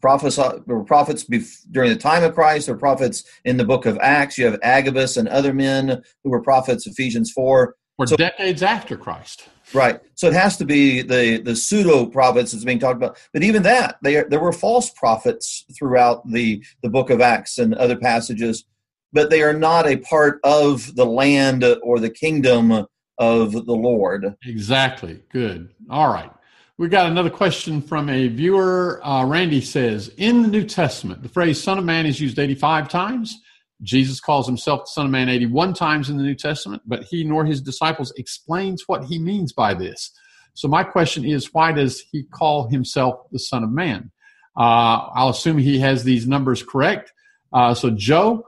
prophets 0.00 0.36
there 0.36 0.60
were 0.66 0.84
prophets 0.84 1.24
bef- 1.24 1.64
during 1.70 1.90
the 1.90 1.96
time 1.96 2.22
of 2.22 2.34
Christ. 2.34 2.66
There 2.66 2.74
were 2.74 2.80
prophets 2.80 3.24
in 3.44 3.56
the 3.56 3.64
book 3.64 3.86
of 3.86 3.98
Acts. 4.00 4.36
You 4.36 4.46
have 4.46 4.58
Agabus 4.62 5.16
and 5.16 5.28
other 5.28 5.54
men 5.54 6.02
who 6.22 6.30
were 6.30 6.42
prophets. 6.42 6.86
Ephesians 6.86 7.30
four. 7.30 7.76
Or 7.98 8.06
so, 8.06 8.16
decades 8.16 8.62
after 8.62 8.96
Christ. 8.96 9.48
Right. 9.74 10.00
So 10.16 10.26
it 10.26 10.34
has 10.34 10.56
to 10.58 10.64
be 10.64 11.02
the 11.02 11.38
the 11.38 11.56
pseudo 11.56 12.06
prophets 12.06 12.52
that's 12.52 12.64
being 12.64 12.78
talked 12.78 12.96
about. 12.96 13.18
But 13.32 13.42
even 13.42 13.62
that, 13.62 13.96
they, 14.02 14.22
there 14.24 14.40
were 14.40 14.52
false 14.52 14.90
prophets 14.90 15.64
throughout 15.78 16.28
the 16.28 16.62
the 16.82 16.90
book 16.90 17.10
of 17.10 17.20
Acts 17.20 17.58
and 17.58 17.74
other 17.74 17.96
passages 17.96 18.64
but 19.12 19.30
they 19.30 19.42
are 19.42 19.52
not 19.52 19.86
a 19.86 19.98
part 19.98 20.40
of 20.42 20.94
the 20.96 21.04
land 21.04 21.64
or 21.82 21.98
the 21.98 22.10
kingdom 22.10 22.86
of 23.18 23.52
the 23.52 23.74
Lord. 23.74 24.34
Exactly. 24.44 25.22
Good. 25.30 25.68
All 25.90 26.12
right. 26.12 26.30
We 26.78 26.88
got 26.88 27.06
another 27.06 27.30
question 27.30 27.82
from 27.82 28.08
a 28.08 28.28
viewer. 28.28 29.00
Uh, 29.04 29.26
Randy 29.26 29.60
says, 29.60 30.08
in 30.16 30.42
the 30.42 30.48
New 30.48 30.64
Testament, 30.64 31.22
the 31.22 31.28
phrase 31.28 31.62
"Son 31.62 31.78
of 31.78 31.84
Man" 31.84 32.06
is 32.06 32.20
used 32.20 32.38
85 32.38 32.88
times. 32.88 33.38
Jesus 33.82 34.20
calls 34.20 34.46
himself 34.46 34.82
the 34.82 34.90
Son 34.92 35.06
of 35.06 35.12
Man 35.12 35.28
81 35.28 35.74
times 35.74 36.08
in 36.08 36.16
the 36.16 36.22
New 36.22 36.34
Testament, 36.34 36.82
but 36.86 37.02
he 37.02 37.24
nor 37.24 37.44
his 37.44 37.60
disciples 37.60 38.12
explains 38.16 38.84
what 38.86 39.04
he 39.04 39.18
means 39.18 39.52
by 39.52 39.74
this. 39.74 40.12
So 40.54 40.66
my 40.66 40.82
question 40.82 41.24
is, 41.24 41.52
why 41.52 41.72
does 41.72 42.00
he 42.10 42.24
call 42.24 42.68
himself 42.68 43.16
the 43.30 43.38
Son 43.38 43.64
of 43.64 43.70
Man? 43.70 44.10
Uh, 44.56 45.08
I'll 45.14 45.30
assume 45.30 45.58
he 45.58 45.78
has 45.80 46.04
these 46.04 46.26
numbers 46.26 46.62
correct. 46.62 47.12
Uh, 47.52 47.74
so 47.74 47.90
Joe, 47.90 48.44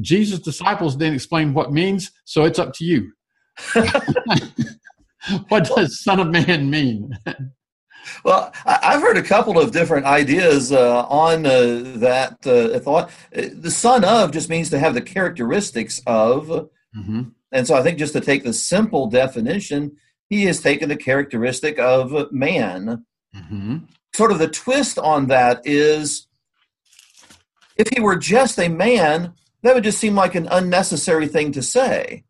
Jesus' 0.00 0.38
disciples 0.38 0.96
didn't 0.96 1.14
explain 1.14 1.52
what 1.52 1.72
means, 1.72 2.10
so 2.24 2.44
it's 2.44 2.58
up 2.58 2.72
to 2.74 2.84
you. 2.84 3.12
what 5.48 5.64
does 5.74 6.02
Son 6.02 6.20
of 6.20 6.28
Man 6.28 6.70
mean? 6.70 7.10
Well, 8.24 8.52
I've 8.64 9.00
heard 9.00 9.16
a 9.16 9.22
couple 9.22 9.58
of 9.58 9.72
different 9.72 10.06
ideas 10.06 10.72
uh, 10.72 11.06
on 11.06 11.46
uh, 11.46 11.82
that 11.96 12.46
uh, 12.46 12.78
thought. 12.80 13.10
Uh, 13.36 13.42
the 13.52 13.70
son 13.70 14.04
of 14.04 14.32
just 14.32 14.48
means 14.48 14.70
to 14.70 14.78
have 14.78 14.94
the 14.94 15.02
characteristics 15.02 16.00
of. 16.06 16.46
Mm-hmm. 16.96 17.22
And 17.52 17.66
so 17.66 17.74
I 17.74 17.82
think 17.82 17.98
just 17.98 18.12
to 18.14 18.20
take 18.20 18.44
the 18.44 18.52
simple 18.52 19.08
definition, 19.08 19.96
he 20.28 20.44
has 20.44 20.60
taken 20.60 20.88
the 20.88 20.96
characteristic 20.96 21.78
of 21.78 22.32
man. 22.32 23.04
Mm-hmm. 23.34 23.78
Sort 24.14 24.32
of 24.32 24.38
the 24.38 24.48
twist 24.48 24.98
on 24.98 25.26
that 25.26 25.62
is 25.64 26.26
if 27.76 27.88
he 27.94 28.00
were 28.00 28.16
just 28.16 28.58
a 28.58 28.68
man, 28.68 29.34
that 29.62 29.74
would 29.74 29.84
just 29.84 29.98
seem 29.98 30.14
like 30.14 30.34
an 30.34 30.48
unnecessary 30.50 31.28
thing 31.28 31.52
to 31.52 31.62
say. 31.62 32.24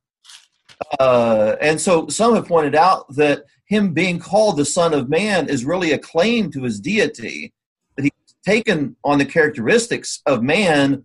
Uh, 1.00 1.56
and 1.60 1.80
so 1.80 2.08
some 2.08 2.34
have 2.34 2.46
pointed 2.46 2.74
out 2.74 3.14
that 3.14 3.44
him 3.66 3.92
being 3.92 4.18
called 4.18 4.56
the 4.56 4.64
Son 4.64 4.94
of 4.94 5.08
Man 5.08 5.48
is 5.48 5.64
really 5.64 5.92
a 5.92 5.98
claim 5.98 6.50
to 6.52 6.62
his 6.62 6.80
deity, 6.80 7.52
that 7.96 8.04
he's 8.04 8.12
taken 8.44 8.96
on 9.04 9.18
the 9.18 9.24
characteristics 9.24 10.22
of 10.26 10.42
man, 10.42 11.04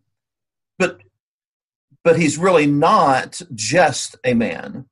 but 0.77 0.99
but 2.03 2.17
he's 2.17 2.37
really 2.37 2.65
not 2.65 3.41
just 3.53 4.15
a 4.23 4.33
man. 4.33 4.85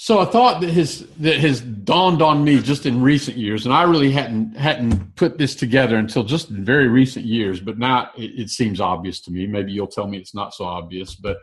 So 0.00 0.20
a 0.20 0.26
thought 0.26 0.60
that 0.60 0.70
has 0.70 1.06
that 1.18 1.38
has 1.38 1.60
dawned 1.60 2.22
on 2.22 2.44
me 2.44 2.60
just 2.60 2.86
in 2.86 3.02
recent 3.02 3.36
years, 3.36 3.64
and 3.64 3.74
I 3.74 3.82
really 3.82 4.12
hadn't 4.12 4.54
hadn't 4.54 5.16
put 5.16 5.38
this 5.38 5.56
together 5.56 5.96
until 5.96 6.22
just 6.22 6.50
in 6.50 6.64
very 6.64 6.88
recent 6.88 7.24
years, 7.24 7.58
but 7.58 7.78
now 7.78 8.10
it, 8.16 8.42
it 8.42 8.50
seems 8.50 8.80
obvious 8.80 9.20
to 9.22 9.32
me. 9.32 9.46
Maybe 9.46 9.72
you'll 9.72 9.88
tell 9.88 10.06
me 10.06 10.18
it's 10.18 10.34
not 10.34 10.54
so 10.54 10.66
obvious, 10.66 11.16
but 11.16 11.38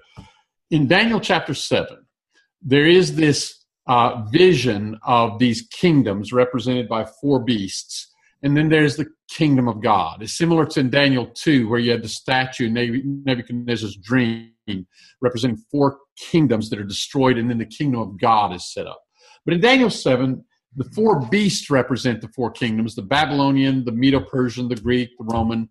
in 0.71 0.87
Daniel 0.87 1.19
chapter 1.19 1.53
seven, 1.53 2.05
there 2.61 2.85
is 2.85 3.15
this 3.15 3.54
uh, 3.87 4.23
vision 4.31 4.97
of 5.03 5.39
these 5.39 5.67
kingdoms 5.71 6.33
represented 6.33 6.87
by 6.87 7.05
four 7.21 7.43
beasts. 7.43 8.11
And 8.43 8.55
then 8.55 8.69
there's 8.69 8.95
the 8.95 9.07
kingdom 9.29 9.67
of 9.67 9.81
God. 9.81 10.21
It's 10.21 10.37
similar 10.37 10.65
to 10.67 10.79
in 10.79 10.89
Daniel 10.89 11.27
2, 11.33 11.67
where 11.67 11.79
you 11.79 11.91
had 11.91 12.03
the 12.03 12.09
statue, 12.09 12.69
Nebuchadnezzar's 12.69 13.97
dream, 13.97 14.51
representing 15.21 15.57
four 15.71 15.99
kingdoms 16.17 16.69
that 16.69 16.79
are 16.79 16.83
destroyed, 16.83 17.37
and 17.37 17.49
then 17.49 17.57
the 17.57 17.65
kingdom 17.65 18.01
of 18.01 18.19
God 18.19 18.53
is 18.53 18.71
set 18.71 18.87
up. 18.87 19.01
But 19.45 19.53
in 19.53 19.61
Daniel 19.61 19.89
7, 19.89 20.43
the 20.75 20.89
four 20.95 21.21
beasts 21.29 21.69
represent 21.69 22.21
the 22.21 22.27
four 22.29 22.51
kingdoms 22.51 22.95
the 22.95 23.01
Babylonian, 23.01 23.85
the 23.85 23.91
Medo 23.91 24.19
Persian, 24.19 24.67
the 24.67 24.75
Greek, 24.75 25.09
the 25.17 25.25
Roman, 25.25 25.69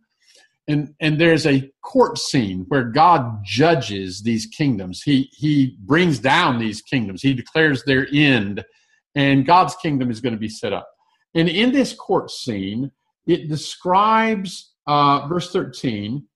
and 0.66 0.94
and 1.00 1.20
there's 1.20 1.46
a 1.46 1.70
court 1.82 2.18
scene 2.18 2.64
where 2.68 2.84
God 2.84 3.44
judges 3.44 4.22
these 4.22 4.46
kingdoms. 4.46 5.02
He 5.02 5.30
he 5.32 5.76
brings 5.80 6.18
down 6.18 6.58
these 6.58 6.80
kingdoms. 6.80 7.22
He 7.22 7.34
declares 7.34 7.84
their 7.84 8.06
end, 8.12 8.64
and 9.14 9.46
God's 9.46 9.76
kingdom 9.76 10.10
is 10.10 10.20
going 10.20 10.32
to 10.32 10.38
be 10.38 10.48
set 10.48 10.72
up. 10.72 10.88
And 11.34 11.48
in 11.48 11.72
this 11.72 11.92
court 11.92 12.30
scene, 12.30 12.90
it 13.26 13.48
describes 13.48 14.72
uh, 14.86 15.26
verse 15.26 15.50
13, 15.52 16.26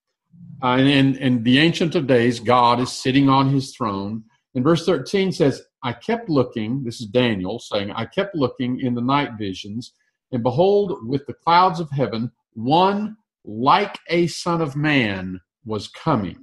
uh, 0.62 0.66
and 0.66 1.16
and 1.16 1.44
the 1.44 1.58
Ancient 1.58 1.94
of 1.94 2.06
Days, 2.06 2.40
God 2.40 2.80
is 2.80 2.92
sitting 2.92 3.28
on 3.28 3.48
His 3.48 3.74
throne. 3.74 4.24
And 4.54 4.64
verse 4.64 4.84
13 4.84 5.32
says, 5.32 5.62
"I 5.82 5.92
kept 5.94 6.28
looking." 6.28 6.84
This 6.84 7.00
is 7.00 7.06
Daniel 7.06 7.58
saying, 7.58 7.92
"I 7.92 8.04
kept 8.04 8.34
looking 8.34 8.80
in 8.80 8.94
the 8.94 9.00
night 9.00 9.32
visions, 9.38 9.92
and 10.32 10.42
behold, 10.42 10.98
with 11.06 11.24
the 11.26 11.34
clouds 11.34 11.80
of 11.80 11.90
heaven, 11.90 12.30
one." 12.52 13.16
Like 13.48 13.98
a 14.08 14.26
son 14.26 14.60
of 14.60 14.76
man 14.76 15.40
was 15.64 15.88
coming. 15.88 16.36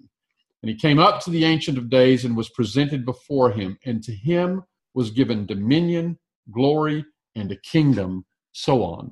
And 0.63 0.69
he 0.71 0.75
came 0.75 0.97
up 0.97 1.21
to 1.21 1.29
the 1.29 1.45
Ancient 1.45 1.77
of 1.77 1.89
Days 1.89 2.25
and 2.25 2.35
was 2.35 2.49
presented 2.49 3.05
before 3.05 3.51
him, 3.51 3.77
and 3.85 4.03
to 4.03 4.11
him 4.11 4.63
was 4.95 5.11
given 5.11 5.45
dominion, 5.45 6.17
glory, 6.51 7.05
and 7.35 7.51
a 7.51 7.57
kingdom, 7.57 8.25
so 8.53 8.83
on. 8.83 9.11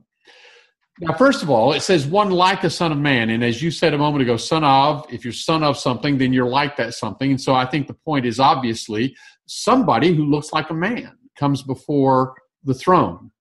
Now, 0.99 1.13
first 1.13 1.43
of 1.43 1.51
all, 1.51 1.73
it 1.73 1.81
says 1.81 2.07
one 2.07 2.31
like 2.31 2.63
a 2.63 2.69
son 2.69 2.91
of 2.91 2.97
man. 2.97 3.29
And 3.29 3.43
as 3.43 3.61
you 3.61 3.69
said 3.69 3.93
a 3.93 3.97
moment 3.97 4.23
ago, 4.23 4.37
son 4.37 4.63
of, 4.63 5.05
if 5.11 5.23
you're 5.23 5.33
son 5.33 5.63
of 5.63 5.77
something, 5.77 6.17
then 6.17 6.33
you're 6.33 6.47
like 6.47 6.77
that 6.77 6.95
something. 6.95 7.29
And 7.29 7.41
so 7.41 7.53
I 7.53 7.65
think 7.65 7.87
the 7.87 7.93
point 7.93 8.25
is 8.25 8.39
obviously 8.39 9.15
somebody 9.45 10.13
who 10.15 10.25
looks 10.25 10.51
like 10.51 10.69
a 10.69 10.75
man 10.75 11.17
comes 11.37 11.61
before 11.61 12.35
the 12.63 12.73
throne. 12.73 13.31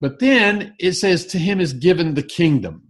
But 0.00 0.18
then 0.18 0.74
it 0.78 0.92
says 0.92 1.26
to 1.26 1.38
him 1.38 1.60
is 1.60 1.72
given 1.72 2.14
the 2.14 2.22
kingdom 2.22 2.83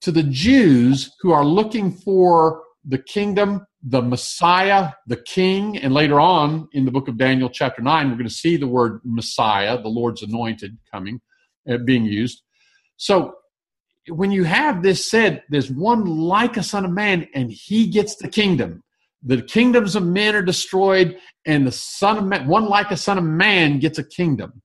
to 0.00 0.12
the 0.12 0.22
Jews 0.22 1.10
who 1.20 1.32
are 1.32 1.44
looking 1.44 1.92
for 1.92 2.62
the 2.84 2.98
kingdom, 2.98 3.66
the 3.82 4.02
Messiah, 4.02 4.92
the 5.06 5.16
King, 5.16 5.76
and 5.78 5.92
later 5.92 6.20
on 6.20 6.68
in 6.72 6.84
the 6.84 6.90
book 6.90 7.08
of 7.08 7.18
Daniel, 7.18 7.50
chapter 7.50 7.82
9, 7.82 8.08
we're 8.08 8.16
going 8.16 8.28
to 8.28 8.34
see 8.34 8.56
the 8.56 8.66
word 8.66 9.00
Messiah, 9.04 9.80
the 9.80 9.88
Lord's 9.88 10.22
anointed, 10.22 10.76
coming, 10.90 11.20
uh, 11.70 11.78
being 11.78 12.04
used. 12.04 12.42
So 12.96 13.34
when 14.08 14.30
you 14.30 14.44
have 14.44 14.82
this 14.82 15.10
said, 15.10 15.42
there's 15.50 15.70
one 15.70 16.04
like 16.04 16.56
a 16.56 16.62
son 16.62 16.84
of 16.84 16.90
man, 16.92 17.28
and 17.34 17.50
he 17.52 17.88
gets 17.88 18.16
the 18.16 18.28
kingdom. 18.28 18.82
The 19.22 19.42
kingdoms 19.42 19.96
of 19.96 20.04
men 20.04 20.34
are 20.34 20.42
destroyed, 20.42 21.18
and 21.44 21.66
the 21.66 21.72
son 21.72 22.18
of 22.18 22.24
man, 22.24 22.46
one 22.46 22.66
like 22.66 22.90
a 22.90 22.96
son 22.96 23.18
of 23.18 23.24
man, 23.24 23.80
gets 23.80 23.98
a 23.98 24.04
kingdom 24.04 24.62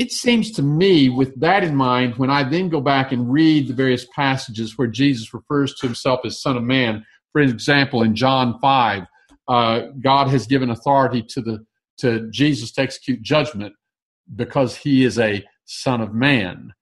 it 0.00 0.12
seems 0.12 0.50
to 0.52 0.62
me, 0.62 1.10
with 1.10 1.38
that 1.40 1.62
in 1.62 1.76
mind, 1.76 2.16
when 2.16 2.30
I 2.30 2.42
then 2.42 2.70
go 2.70 2.80
back 2.80 3.12
and 3.12 3.30
read 3.30 3.68
the 3.68 3.74
various 3.74 4.06
passages 4.16 4.78
where 4.78 4.88
Jesus 4.88 5.34
refers 5.34 5.74
to 5.74 5.86
himself 5.86 6.20
as 6.24 6.40
Son 6.40 6.56
of 6.56 6.62
Man, 6.62 7.04
for 7.32 7.42
example, 7.42 8.02
in 8.02 8.16
John 8.16 8.58
5, 8.60 9.02
uh, 9.46 9.80
God 10.00 10.28
has 10.28 10.46
given 10.46 10.70
authority 10.70 11.22
to, 11.28 11.42
the, 11.42 11.66
to 11.98 12.30
Jesus 12.30 12.72
to 12.72 12.80
execute 12.80 13.20
judgment 13.20 13.74
because 14.34 14.74
he 14.74 15.04
is 15.04 15.18
a 15.18 15.44
Son 15.66 16.00
of 16.00 16.14
Man. 16.14 16.72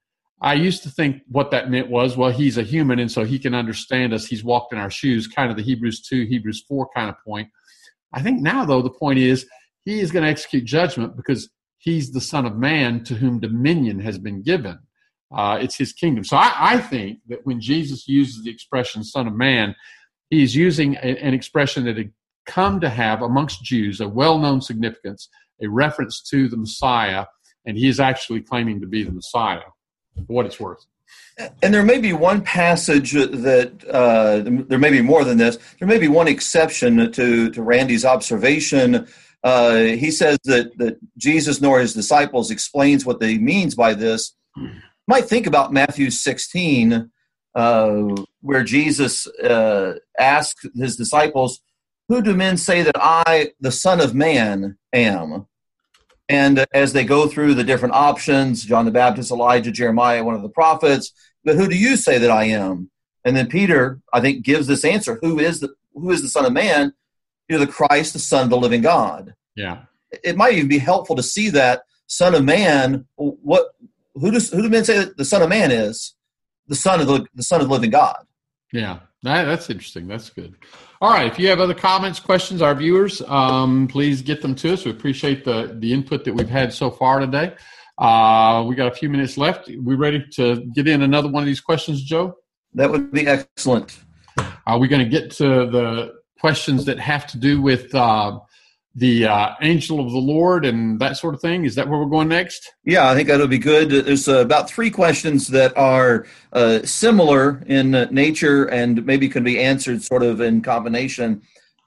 I 0.40 0.54
used 0.54 0.84
to 0.84 0.90
think 0.90 1.22
what 1.26 1.50
that 1.50 1.72
meant 1.72 1.90
was, 1.90 2.16
well, 2.16 2.30
he's 2.30 2.56
a 2.56 2.62
human 2.62 3.00
and 3.00 3.10
so 3.10 3.24
he 3.24 3.40
can 3.40 3.52
understand 3.52 4.14
us. 4.14 4.26
He's 4.26 4.44
walked 4.44 4.72
in 4.72 4.78
our 4.78 4.92
shoes, 4.92 5.26
kind 5.26 5.50
of 5.50 5.56
the 5.56 5.64
Hebrews 5.64 6.02
2, 6.02 6.26
Hebrews 6.26 6.64
4 6.68 6.88
kind 6.94 7.10
of 7.10 7.16
point. 7.24 7.48
I 8.12 8.22
think 8.22 8.42
now, 8.42 8.64
though, 8.64 8.80
the 8.80 8.90
point 8.90 9.18
is 9.18 9.44
he 9.84 9.98
is 9.98 10.12
going 10.12 10.22
to 10.22 10.30
execute 10.30 10.64
judgment 10.64 11.16
because 11.16 11.50
he's 11.78 12.12
the 12.12 12.20
Son 12.20 12.44
of 12.44 12.56
Man 12.56 13.04
to 13.04 13.14
whom 13.14 13.40
dominion 13.40 14.00
has 14.00 14.18
been 14.18 14.42
given. 14.42 14.78
Uh, 15.34 15.58
it's 15.60 15.76
his 15.76 15.92
kingdom. 15.92 16.24
So 16.24 16.36
I, 16.36 16.52
I, 16.56 16.78
think 16.78 17.18
that 17.28 17.44
when 17.44 17.60
Jesus 17.60 18.08
uses 18.08 18.44
the 18.44 18.50
expression 18.50 19.04
Son 19.04 19.26
of 19.26 19.34
Man, 19.34 19.74
he's 20.30 20.54
using 20.54 20.96
a, 20.96 21.16
an 21.18 21.34
expression 21.34 21.84
that 21.84 21.98
had 21.98 22.12
come 22.46 22.80
to 22.80 22.88
have 22.88 23.20
amongst 23.20 23.62
Jews 23.62 24.00
a 24.00 24.08
well 24.08 24.38
known 24.38 24.60
significance, 24.62 25.28
a 25.62 25.68
reference 25.68 26.22
to 26.30 26.48
the 26.48 26.56
Messiah, 26.56 27.26
and 27.66 27.76
he 27.76 27.88
is 27.88 28.00
actually 28.00 28.40
claiming 28.40 28.80
to 28.80 28.86
be 28.86 29.02
the 29.02 29.12
Messiah, 29.12 29.60
for 30.26 30.32
what 30.32 30.46
it's 30.46 30.58
worth. 30.58 30.84
And 31.62 31.72
there 31.72 31.84
may 31.84 31.98
be 31.98 32.12
one 32.12 32.42
passage 32.42 33.12
that 33.12 33.84
uh, 33.88 34.40
there 34.68 34.78
may 34.78 34.90
be 34.90 35.02
more 35.02 35.24
than 35.24 35.38
this. 35.38 35.58
There 35.78 35.86
may 35.86 35.98
be 35.98 36.08
one 36.08 36.26
exception 36.26 37.12
to 37.12 37.50
to 37.50 37.62
Randy's 37.62 38.04
observation 38.04 39.06
uh, 39.44 39.76
he 39.76 40.10
says 40.10 40.38
that, 40.44 40.76
that 40.78 40.98
Jesus 41.16 41.60
nor 41.60 41.80
his 41.80 41.94
disciples 41.94 42.50
explains 42.50 43.06
what 43.06 43.22
he 43.22 43.38
means 43.38 43.74
by 43.74 43.94
this. 43.94 44.34
might 45.06 45.26
think 45.26 45.46
about 45.46 45.72
Matthew 45.72 46.10
16, 46.10 47.10
uh, 47.54 48.02
where 48.40 48.64
Jesus 48.64 49.26
uh, 49.26 49.94
asks 50.18 50.66
his 50.74 50.96
disciples, 50.96 51.60
Who 52.08 52.22
do 52.22 52.34
men 52.34 52.56
say 52.56 52.82
that 52.82 52.96
I, 52.96 53.52
the 53.60 53.72
Son 53.72 54.00
of 54.00 54.14
Man, 54.14 54.76
am? 54.92 55.46
And 56.28 56.66
as 56.74 56.92
they 56.92 57.04
go 57.04 57.26
through 57.26 57.54
the 57.54 57.64
different 57.64 57.94
options, 57.94 58.64
John 58.64 58.84
the 58.84 58.90
Baptist, 58.90 59.30
Elijah, 59.30 59.70
Jeremiah, 59.70 60.22
one 60.22 60.34
of 60.34 60.42
the 60.42 60.50
prophets, 60.50 61.12
but 61.42 61.56
who 61.56 61.68
do 61.68 61.78
you 61.78 61.96
say 61.96 62.18
that 62.18 62.30
I 62.30 62.44
am? 62.44 62.90
And 63.24 63.36
then 63.36 63.48
Peter, 63.48 64.00
I 64.12 64.20
think, 64.20 64.44
gives 64.44 64.66
this 64.66 64.84
answer: 64.84 65.18
Who 65.22 65.38
is 65.38 65.60
the 65.60 65.74
who 65.94 66.10
is 66.10 66.22
the 66.22 66.28
Son 66.28 66.44
of 66.44 66.52
Man? 66.52 66.92
You're 67.48 67.58
the 67.58 67.66
Christ, 67.66 68.12
the 68.12 68.18
Son 68.18 68.44
of 68.44 68.50
the 68.50 68.58
living 68.58 68.82
God. 68.82 69.34
Yeah. 69.56 69.82
It 70.24 70.36
might 70.36 70.54
even 70.54 70.68
be 70.68 70.78
helpful 70.78 71.16
to 71.16 71.22
see 71.22 71.50
that 71.50 71.82
Son 72.06 72.34
of 72.34 72.44
Man. 72.44 73.06
What? 73.16 73.68
Who 74.14 74.30
does 74.30 74.50
who 74.50 74.62
do 74.62 74.68
men 74.68 74.84
say 74.84 74.98
that 74.98 75.16
the 75.16 75.24
Son 75.24 75.42
of 75.42 75.48
Man 75.48 75.70
is? 75.70 76.14
The 76.66 76.76
Son 76.76 77.00
of 77.00 77.06
the 77.06 77.26
the 77.34 77.42
Son 77.42 77.60
of 77.60 77.68
the 77.68 77.72
living 77.72 77.90
God. 77.90 78.16
Yeah, 78.72 79.00
that, 79.22 79.44
that's 79.44 79.70
interesting. 79.70 80.06
That's 80.06 80.30
good. 80.30 80.54
All 81.00 81.10
right. 81.10 81.30
If 81.30 81.38
you 81.38 81.48
have 81.48 81.60
other 81.60 81.74
comments, 81.74 82.20
questions, 82.20 82.60
our 82.60 82.74
viewers, 82.74 83.22
um, 83.22 83.88
please 83.88 84.20
get 84.20 84.42
them 84.42 84.54
to 84.56 84.72
us. 84.72 84.84
We 84.84 84.90
appreciate 84.90 85.44
the 85.44 85.76
the 85.78 85.92
input 85.92 86.24
that 86.24 86.34
we've 86.34 86.48
had 86.48 86.72
so 86.72 86.90
far 86.90 87.20
today. 87.20 87.54
Uh, 87.98 88.64
we 88.66 88.74
got 88.76 88.90
a 88.90 88.94
few 88.94 89.08
minutes 89.08 89.36
left. 89.36 89.68
We 89.68 89.94
ready 89.94 90.24
to 90.34 90.64
get 90.74 90.86
in 90.86 91.02
another 91.02 91.28
one 91.28 91.42
of 91.42 91.46
these 91.46 91.60
questions, 91.60 92.02
Joe? 92.02 92.36
That 92.74 92.90
would 92.90 93.10
be 93.10 93.26
excellent. 93.26 93.98
Are 94.66 94.78
we 94.78 94.86
going 94.86 95.02
to 95.02 95.08
get 95.08 95.30
to 95.32 95.44
the 95.66 96.17
questions 96.40 96.84
that 96.84 96.98
have 96.98 97.26
to 97.28 97.38
do 97.38 97.60
with 97.60 97.94
uh, 97.94 98.38
the 98.94 99.26
uh, 99.26 99.54
angel 99.60 100.00
of 100.00 100.10
the 100.10 100.18
Lord 100.18 100.64
and 100.64 100.98
that 101.00 101.16
sort 101.16 101.34
of 101.34 101.40
thing? 101.40 101.64
Is 101.64 101.74
that 101.76 101.88
where 101.88 101.98
we're 101.98 102.06
going 102.06 102.28
next? 102.28 102.72
Yeah, 102.84 103.08
I 103.08 103.14
think 103.14 103.28
that'll 103.28 103.46
be 103.46 103.58
good. 103.58 103.90
There's 103.90 104.28
uh, 104.28 104.38
about 104.38 104.68
three 104.68 104.90
questions 104.90 105.48
that 105.48 105.76
are 105.76 106.26
uh, 106.52 106.82
similar 106.82 107.62
in 107.66 107.92
nature 108.10 108.64
and 108.66 109.04
maybe 109.06 109.28
can 109.28 109.44
be 109.44 109.60
answered 109.60 110.02
sort 110.02 110.22
of 110.22 110.40
in 110.40 110.62
combination. 110.62 111.42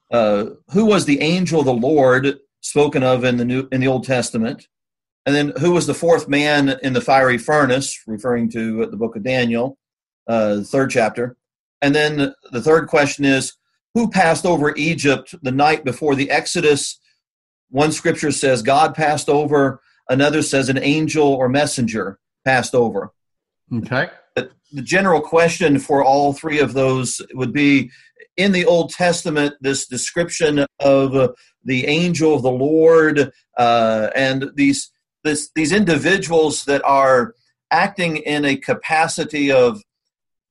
Uh, 0.10 0.52
who 0.72 0.86
was 0.86 1.06
the 1.06 1.22
angel 1.22 1.60
of 1.60 1.66
the 1.66 1.74
Lord 1.74 2.40
spoken 2.62 3.04
of 3.04 3.24
in 3.24 3.38
the 3.38 3.46
New 3.46 3.68
in 3.72 3.82
the 3.82 3.88
Old 3.88 4.06
Testament? 4.06 4.68
And 5.26 5.36
then 5.36 5.54
who 5.60 5.72
was 5.72 5.88
the 5.88 5.94
fourth 5.94 6.28
man 6.28 6.80
in 6.82 6.94
the 6.94 7.02
fiery 7.02 7.38
furnace, 7.38 8.02
referring 8.08 8.50
to 8.52 8.88
the 8.88 8.98
book 8.98 9.16
of 9.16 9.24
Daniel, 9.24 9.78
uh, 10.28 10.62
third 10.62 10.90
chapter? 10.90 11.38
And 11.82 11.94
then 11.94 12.34
the 12.52 12.62
third 12.62 12.88
question 12.88 13.26
is 13.26 13.54
who 13.94 14.10
passed 14.10 14.46
over 14.46 14.76
Egypt 14.76 15.36
the 15.42 15.52
night 15.52 15.84
before 15.84 16.16
the 16.16 16.30
Exodus? 16.30 17.00
One 17.70 17.92
scripture 17.92 18.32
says 18.32 18.62
God 18.62 18.96
passed 18.96 19.30
over, 19.30 19.82
another 20.10 20.42
says 20.42 20.70
an 20.70 20.78
angel 20.78 21.28
or 21.28 21.50
messenger 21.50 22.20
passed 22.46 22.76
over. 22.76 23.12
Okay. 23.74 24.10
The 24.36 24.82
general 24.82 25.20
question 25.20 25.80
for 25.80 26.04
all 26.04 26.32
three 26.32 26.60
of 26.60 26.74
those 26.74 27.22
would 27.34 27.52
be 27.52 27.92
in 28.38 28.54
the 28.54 28.66
Old 28.66 28.92
Testament, 28.92 29.56
this 29.60 29.86
description 29.86 30.66
of 30.80 31.36
the 31.64 31.86
angel 31.88 32.34
of 32.34 32.42
the 32.42 32.52
Lord 32.52 33.32
uh, 33.58 34.10
and 34.16 34.52
these 34.56 34.92
this, 35.24 35.52
these 35.54 35.72
individuals 35.72 36.66
that 36.66 36.82
are 36.84 37.36
acting 37.70 38.18
in 38.18 38.44
a 38.44 38.56
capacity 38.56 39.52
of 39.52 39.82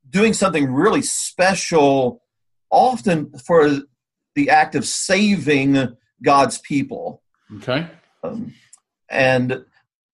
doing 0.08 0.32
something 0.32 0.72
really 0.72 1.02
special 1.02 2.22
often 2.70 3.32
for 3.38 3.80
the 4.34 4.50
act 4.50 4.74
of 4.74 4.84
saving 4.84 5.96
God's 6.22 6.58
people. 6.58 7.22
Okay. 7.56 7.86
Um, 8.22 8.54
and 9.10 9.64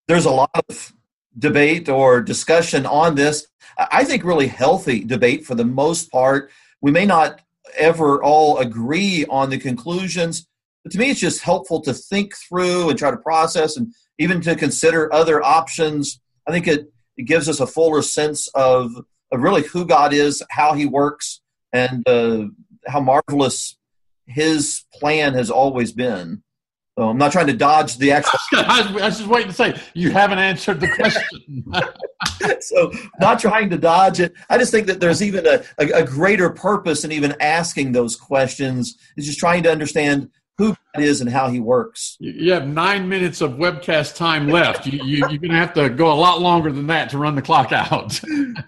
there's 0.09 0.25
a 0.25 0.31
lot 0.31 0.51
of 0.69 0.93
debate 1.39 1.89
or 1.89 2.23
discussion 2.23 2.87
on 2.87 3.15
this. 3.15 3.47
I 3.79 4.05
think 4.05 4.25
really 4.25 4.47
healthy 4.47 5.05
debate 5.05 5.45
for 5.45 5.55
the 5.55 5.65
most 5.65 6.11
part. 6.11 6.51
We 6.81 6.91
may 6.91 7.05
not 7.05 7.41
ever 7.77 8.23
all 8.23 8.59
agree 8.59 9.27
on 9.29 9.51
the 9.51 9.59
conclusions, 9.59 10.47
but 10.83 10.93
to 10.93 10.99
me, 10.99 11.11
it's 11.11 11.21
just 11.21 11.43
helpful 11.43 11.81
to 11.83 11.93
think 11.93 12.35
through 12.37 12.89
and 12.89 12.99
try 12.99 13.11
to 13.11 13.17
process 13.17 13.77
and 13.77 13.93
even 14.19 14.41
to 14.43 14.55
consider 14.55 15.13
other 15.13 15.45
options. 15.45 16.21
I 16.47 16.53
think 16.53 16.69
it, 16.69 16.93
it 17.17 17.25
gives 17.25 17.49
us 17.49 17.61
a 17.61 17.67
fuller 17.67 18.03
sense 18.03 18.49
of, 18.55 18.93
of 19.33 19.41
really 19.41 19.65
who 19.65 19.85
God 19.85 20.15
is, 20.15 20.43
how 20.51 20.75
He 20.75 20.87
works, 20.87 21.41
and 21.77 22.09
uh, 22.09 22.47
how 22.87 23.01
marvelous 23.01 23.77
his 24.27 24.85
plan 24.95 25.35
has 25.35 25.51
always 25.51 25.93
been. 25.93 26.43
So 26.99 27.11
I'm 27.11 27.19
not 27.19 27.31
trying 27.31 27.49
to 27.49 27.53
dodge 27.53 27.99
the 27.99 28.13
actual. 28.19 28.39
I 28.53 28.91
was 28.91 29.19
just 29.19 29.29
waiting 29.29 29.49
to 29.49 29.55
say 29.55 29.79
you 29.95 30.11
haven't 30.11 30.39
answered 30.39 30.81
the 30.81 30.89
question. 30.89 31.65
so 32.63 32.91
not 33.21 33.39
trying 33.39 33.69
to 33.71 33.77
dodge 33.77 34.21
it. 34.21 34.33
I 34.49 34.57
just 34.57 34.73
think 34.73 34.87
that 34.87 34.99
there's 34.99 35.23
even 35.23 35.47
a, 35.47 35.63
a, 35.79 36.03
a, 36.03 36.05
greater 36.05 36.49
purpose 36.49 37.05
in 37.05 37.13
even 37.13 37.37
asking 37.39 37.93
those 37.93 38.17
questions. 38.17 38.97
Is 39.19 39.27
just 39.27 39.39
trying 39.39 39.63
to 39.65 39.71
understand 39.71 40.31
who 40.57 40.69
God 40.95 41.05
is 41.05 41.21
and 41.21 41.29
how 41.29 41.51
He 41.51 41.61
works. 41.61 42.17
You 42.19 42.53
have 42.53 42.67
nine 42.67 43.07
minutes 43.11 43.43
of 43.43 43.53
webcast 43.53 44.17
time 44.17 44.49
left. 44.49 44.87
You, 44.87 45.05
you, 45.05 45.17
you're 45.29 45.39
going 45.39 45.51
to 45.51 45.57
have 45.57 45.75
to 45.75 45.91
go 45.91 46.11
a 46.11 46.15
lot 46.15 46.41
longer 46.41 46.73
than 46.73 46.87
that 46.87 47.11
to 47.11 47.19
run 47.19 47.35
the 47.35 47.43
clock 47.43 47.73
out. 47.73 48.19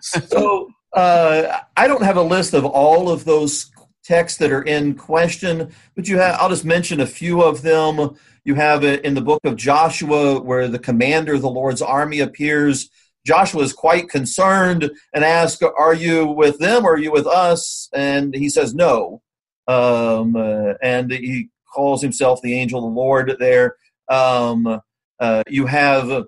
so 0.02 0.68
uh, 0.92 1.60
I 1.76 1.86
don't 1.86 2.02
have 2.02 2.16
a 2.16 2.22
list 2.22 2.54
of 2.54 2.64
all 2.64 3.10
of 3.10 3.24
those 3.24 3.70
texts 4.04 4.38
that 4.38 4.50
are 4.50 4.62
in 4.62 4.94
question, 4.94 5.72
but 5.94 6.08
you 6.08 6.18
have. 6.18 6.36
I'll 6.40 6.48
just 6.48 6.64
mention 6.64 7.00
a 7.00 7.06
few 7.06 7.42
of 7.42 7.62
them. 7.62 8.16
You 8.44 8.54
have 8.54 8.84
it 8.84 9.04
in 9.04 9.14
the 9.14 9.20
book 9.20 9.44
of 9.44 9.56
Joshua, 9.56 10.40
where 10.40 10.68
the 10.68 10.78
commander 10.78 11.34
of 11.34 11.42
the 11.42 11.50
Lord's 11.50 11.82
army 11.82 12.20
appears. 12.20 12.88
Joshua 13.26 13.62
is 13.62 13.74
quite 13.74 14.08
concerned 14.08 14.90
and 15.12 15.24
asks, 15.24 15.62
"Are 15.62 15.94
you 15.94 16.26
with 16.26 16.58
them? 16.58 16.86
or 16.86 16.94
Are 16.94 16.98
you 16.98 17.12
with 17.12 17.26
us?" 17.26 17.88
And 17.92 18.34
he 18.34 18.48
says, 18.48 18.74
"No." 18.74 19.22
Um, 19.66 20.34
uh, 20.34 20.74
and 20.82 21.10
he 21.10 21.50
calls 21.74 22.00
himself 22.00 22.40
the 22.40 22.58
angel 22.58 22.78
of 22.78 22.84
the 22.84 22.98
Lord. 22.98 23.36
There, 23.38 23.76
um, 24.08 24.80
uh, 25.20 25.42
you 25.48 25.66
have 25.66 26.24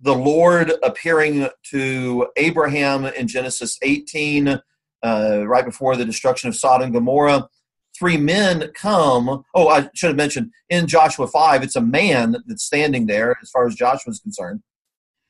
the 0.00 0.14
Lord 0.14 0.72
appearing 0.82 1.48
to 1.70 2.28
Abraham 2.36 3.06
in 3.06 3.28
Genesis 3.28 3.78
18, 3.82 4.60
uh, 5.04 5.44
right 5.46 5.64
before 5.64 5.96
the 5.96 6.04
destruction 6.04 6.48
of 6.48 6.56
Sodom 6.56 6.86
and 6.86 6.94
Gomorrah. 6.94 7.48
Three 7.96 8.16
men 8.16 8.70
come. 8.74 9.44
Oh, 9.54 9.68
I 9.68 9.88
should 9.94 10.08
have 10.08 10.16
mentioned 10.16 10.50
in 10.68 10.86
Joshua 10.86 11.28
5, 11.28 11.62
it's 11.62 11.76
a 11.76 11.80
man 11.80 12.36
that's 12.46 12.64
standing 12.64 13.06
there 13.06 13.36
as 13.40 13.50
far 13.50 13.66
as 13.66 13.74
Joshua 13.74 14.10
is 14.10 14.20
concerned. 14.20 14.62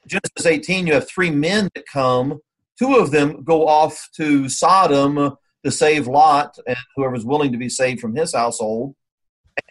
Genesis 0.06 0.46
18, 0.46 0.86
you 0.86 0.94
have 0.94 1.08
three 1.08 1.30
men 1.30 1.68
that 1.74 1.84
come. 1.86 2.40
Two 2.78 2.96
of 2.96 3.10
them 3.10 3.42
go 3.44 3.66
off 3.66 4.08
to 4.16 4.48
Sodom 4.48 5.36
to 5.64 5.70
save 5.70 6.06
Lot 6.06 6.56
and 6.66 6.76
whoever's 6.96 7.24
willing 7.24 7.52
to 7.52 7.58
be 7.58 7.68
saved 7.68 8.00
from 8.00 8.14
his 8.14 8.34
household. 8.34 8.94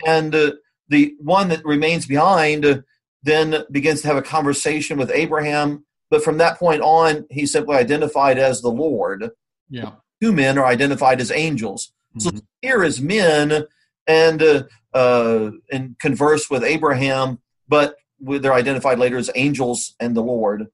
And 0.06 0.34
uh, 0.34 0.54
the 0.90 1.16
one 1.20 1.50
that 1.50 1.66
remains 1.66 2.06
behind 2.06 2.84
then 3.24 3.64
begins 3.72 4.02
to 4.02 4.08
have 4.08 4.18
a 4.18 4.22
conversation 4.22 4.98
with 4.98 5.12
Abraham. 5.12 5.86
But 6.10 6.24
from 6.24 6.38
that 6.38 6.60
point 6.60 6.82
on, 6.82 7.26
he's 7.32 7.52
simply 7.52 7.76
identified 7.76 8.38
as 8.38 8.62
the 8.62 8.70
Lord. 8.70 9.32
Yeah. 9.70 9.94
Two 10.22 10.32
men 10.32 10.58
are 10.58 10.66
identified 10.66 11.20
as 11.20 11.32
angels. 11.32 11.92
Mm-hmm. 12.18 12.38
So 12.38 12.44
here 12.62 12.84
is 12.84 13.02
men 13.02 13.66
and 14.06 14.44
uh, 14.44 14.64
uh, 14.94 15.52
and 15.72 15.98
converse 16.00 16.50
with 16.50 16.64
Abraham, 16.64 17.40
but 17.68 17.96
they're 18.20 18.54
identified 18.54 19.00
later 19.00 19.18
as 19.18 19.30
angels 19.36 19.96
and 20.00 20.16
the 20.16 20.22
Lord. 20.22 20.68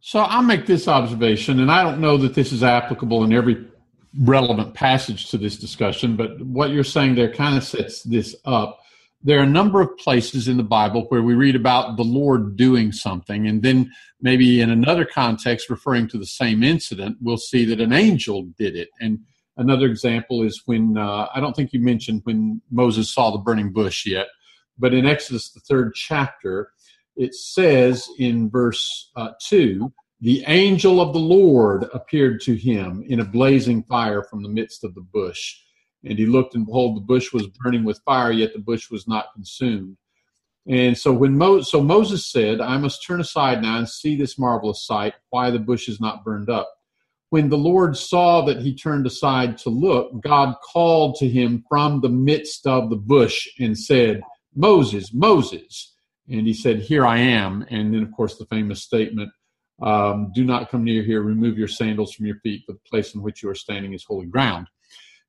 So 0.00 0.20
I'll 0.20 0.42
make 0.42 0.66
this 0.66 0.88
observation, 0.88 1.60
and 1.60 1.70
I 1.70 1.82
don't 1.82 2.00
know 2.00 2.16
that 2.18 2.34
this 2.34 2.52
is 2.52 2.62
applicable 2.62 3.24
in 3.24 3.32
every 3.32 3.66
relevant 4.20 4.72
passage 4.74 5.28
to 5.30 5.38
this 5.38 5.56
discussion, 5.56 6.16
but 6.16 6.40
what 6.40 6.70
you're 6.70 6.84
saying 6.84 7.16
there 7.16 7.32
kind 7.32 7.56
of 7.56 7.64
sets 7.64 8.02
this 8.04 8.34
up 8.44 8.80
there 9.22 9.40
are 9.40 9.44
a 9.44 9.46
number 9.46 9.80
of 9.80 9.96
places 9.98 10.46
in 10.46 10.56
the 10.56 10.62
Bible 10.62 11.06
where 11.08 11.22
we 11.22 11.34
read 11.34 11.56
about 11.56 11.96
the 11.96 12.04
Lord 12.04 12.56
doing 12.56 12.92
something, 12.92 13.46
and 13.46 13.62
then 13.62 13.90
maybe 14.20 14.60
in 14.60 14.70
another 14.70 15.04
context 15.04 15.70
referring 15.70 16.08
to 16.08 16.18
the 16.18 16.26
same 16.26 16.62
incident, 16.62 17.16
we'll 17.20 17.36
see 17.36 17.64
that 17.66 17.80
an 17.80 17.92
angel 17.92 18.44
did 18.56 18.76
it. 18.76 18.88
And 19.00 19.20
another 19.56 19.86
example 19.86 20.42
is 20.42 20.62
when 20.66 20.96
uh, 20.96 21.26
I 21.34 21.40
don't 21.40 21.54
think 21.54 21.72
you 21.72 21.80
mentioned 21.80 22.22
when 22.24 22.62
Moses 22.70 23.12
saw 23.12 23.30
the 23.30 23.38
burning 23.38 23.72
bush 23.72 24.06
yet, 24.06 24.28
but 24.78 24.94
in 24.94 25.06
Exodus, 25.06 25.50
the 25.50 25.60
third 25.60 25.94
chapter, 25.94 26.70
it 27.16 27.34
says 27.34 28.08
in 28.18 28.48
verse 28.48 29.10
uh, 29.16 29.30
2 29.48 29.92
the 30.20 30.42
angel 30.48 31.00
of 31.00 31.12
the 31.12 31.20
Lord 31.20 31.88
appeared 31.94 32.40
to 32.42 32.56
him 32.56 33.04
in 33.06 33.20
a 33.20 33.24
blazing 33.24 33.84
fire 33.84 34.22
from 34.24 34.42
the 34.42 34.48
midst 34.48 34.82
of 34.82 34.94
the 34.94 35.00
bush. 35.00 35.56
And 36.04 36.18
he 36.18 36.26
looked, 36.26 36.54
and 36.54 36.66
behold, 36.66 36.96
the 36.96 37.00
bush 37.00 37.32
was 37.32 37.48
burning 37.48 37.84
with 37.84 38.00
fire, 38.04 38.30
yet 38.30 38.52
the 38.52 38.60
bush 38.60 38.90
was 38.90 39.08
not 39.08 39.32
consumed. 39.34 39.96
And 40.68 40.96
so 40.96 41.12
when 41.12 41.36
Mo- 41.36 41.62
so 41.62 41.82
Moses 41.82 42.30
said, 42.30 42.60
I 42.60 42.76
must 42.76 43.04
turn 43.04 43.20
aside 43.20 43.62
now 43.62 43.78
and 43.78 43.88
see 43.88 44.16
this 44.16 44.38
marvelous 44.38 44.86
sight, 44.86 45.14
why 45.30 45.50
the 45.50 45.58
bush 45.58 45.88
is 45.88 46.00
not 46.00 46.24
burned 46.24 46.50
up. 46.50 46.70
When 47.30 47.48
the 47.48 47.58
Lord 47.58 47.96
saw 47.96 48.44
that 48.46 48.60
he 48.60 48.74
turned 48.74 49.06
aside 49.06 49.58
to 49.58 49.70
look, 49.70 50.22
God 50.22 50.54
called 50.72 51.16
to 51.16 51.28
him 51.28 51.64
from 51.68 52.00
the 52.00 52.08
midst 52.08 52.66
of 52.66 52.90
the 52.90 52.96
bush 52.96 53.46
and 53.58 53.78
said, 53.78 54.22
Moses, 54.54 55.12
Moses. 55.12 55.94
And 56.28 56.46
he 56.46 56.54
said, 56.54 56.80
Here 56.80 57.06
I 57.06 57.18
am. 57.18 57.66
And 57.70 57.92
then, 57.92 58.02
of 58.02 58.12
course, 58.12 58.36
the 58.36 58.46
famous 58.46 58.82
statement, 58.82 59.30
um, 59.82 60.32
Do 60.34 60.44
not 60.44 60.70
come 60.70 60.84
near 60.84 61.02
here, 61.02 61.22
remove 61.22 61.58
your 61.58 61.68
sandals 61.68 62.14
from 62.14 62.26
your 62.26 62.40
feet, 62.40 62.62
for 62.66 62.72
the 62.72 62.90
place 62.90 63.14
in 63.14 63.22
which 63.22 63.42
you 63.42 63.48
are 63.48 63.54
standing 63.54 63.94
is 63.94 64.04
holy 64.04 64.26
ground. 64.26 64.66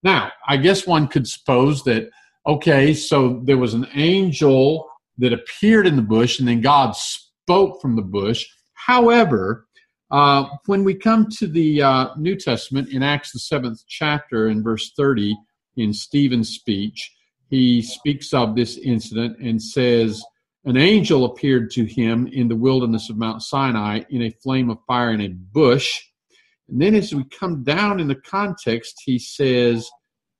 Now, 0.04 0.32
I 0.48 0.58
guess 0.58 0.88
one 0.88 1.08
could 1.08 1.28
suppose 1.28 1.84
that, 1.84 2.10
okay, 2.48 2.94
so 2.94 3.42
there 3.44 3.58
was 3.58 3.74
an 3.74 3.88
angel 3.94 4.90
that 5.18 5.34
appeared 5.34 5.86
in 5.86 5.96
the 5.96 6.02
bush 6.02 6.40
and 6.40 6.48
then 6.48 6.62
God 6.62 6.96
spoke 6.96 7.82
from 7.82 7.96
the 7.96 8.02
bush. 8.02 8.46
However, 8.74 9.68
uh, 10.12 10.46
when 10.66 10.84
we 10.84 10.96
come 10.96 11.28
to 11.30 11.48
the 11.48 11.82
uh, 11.82 12.08
New 12.18 12.36
Testament 12.36 12.90
in 12.90 13.04
Acts, 13.04 13.32
the 13.32 13.40
seventh 13.40 13.84
chapter, 13.88 14.48
in 14.48 14.64
verse 14.64 14.92
30, 14.98 15.38
in 15.78 15.94
Stephen's 15.94 16.50
speech, 16.50 17.16
he 17.50 17.82
speaks 17.82 18.34
of 18.34 18.56
this 18.56 18.78
incident 18.78 19.38
and 19.40 19.62
says, 19.62 20.24
An 20.66 20.78
angel 20.78 21.26
appeared 21.26 21.72
to 21.72 21.86
him 21.86 22.28
in 22.28 22.48
the 22.48 22.56
wilderness 22.56 23.10
of 23.10 23.18
Mount 23.18 23.42
Sinai 23.42 24.02
in 24.10 24.24
a 24.24 24.32
flame 24.44 24.70
of 24.70 24.78
fire 24.88 25.12
in 25.12 25.22
a 25.22 25.30
bush. 25.30 26.02
And 26.70 26.82
then 26.82 26.96
as 26.96 27.14
we 27.14 27.24
come 27.26 27.64
down 27.64 28.00
in 28.00 28.08
the 28.08 28.16
context, 28.16 29.02
he 29.04 29.20
says 29.20 29.90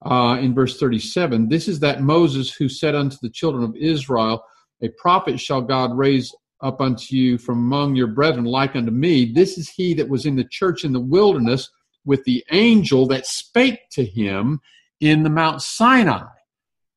uh, 0.06 0.38
in 0.40 0.54
verse 0.54 0.80
37 0.80 1.50
This 1.50 1.68
is 1.68 1.80
that 1.80 2.02
Moses 2.02 2.54
who 2.54 2.70
said 2.70 2.96
unto 2.96 3.18
the 3.22 3.30
children 3.30 3.64
of 3.64 3.76
Israel, 3.76 4.44
A 4.82 4.90
prophet 4.90 5.40
shall 5.40 5.62
God 5.62 5.98
raise 5.98 6.34
up 6.62 6.82
unto 6.82 7.16
you 7.16 7.38
from 7.38 7.60
among 7.60 7.96
your 7.96 8.08
brethren, 8.08 8.46
like 8.46 8.76
unto 8.76 8.92
me. 8.92 9.32
This 9.32 9.58
is 9.58 9.70
he 9.70 9.94
that 9.96 10.10
was 10.10 10.26
in 10.26 10.36
the 10.36 10.44
church 10.44 10.84
in 10.84 10.92
the 10.92 11.00
wilderness 11.00 11.70
with 12.06 12.24
the 12.26 12.44
angel 12.52 13.08
that 13.08 13.26
spake 13.26 13.90
to 13.92 14.04
him 14.04 14.60
in 15.00 15.24
the 15.24 15.30
Mount 15.30 15.62
Sinai. 15.62 16.26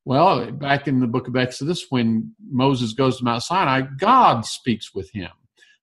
Well, 0.05 0.51
back 0.51 0.87
in 0.87 0.99
the 0.99 1.07
book 1.07 1.29
of 1.29 1.37
Exodus, 1.37 1.85
when 1.89 2.35
Moses 2.49 2.93
goes 2.93 3.17
to 3.17 3.23
Mount 3.23 3.43
Sinai, 3.43 3.83
God 3.97 4.45
speaks 4.45 4.93
with 4.93 5.09
him. 5.11 5.29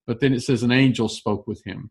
But 0.07 0.20
then 0.20 0.34
it 0.34 0.40
says 0.40 0.62
an 0.62 0.72
angel 0.72 1.09
spoke 1.09 1.46
with 1.46 1.62
him. 1.64 1.90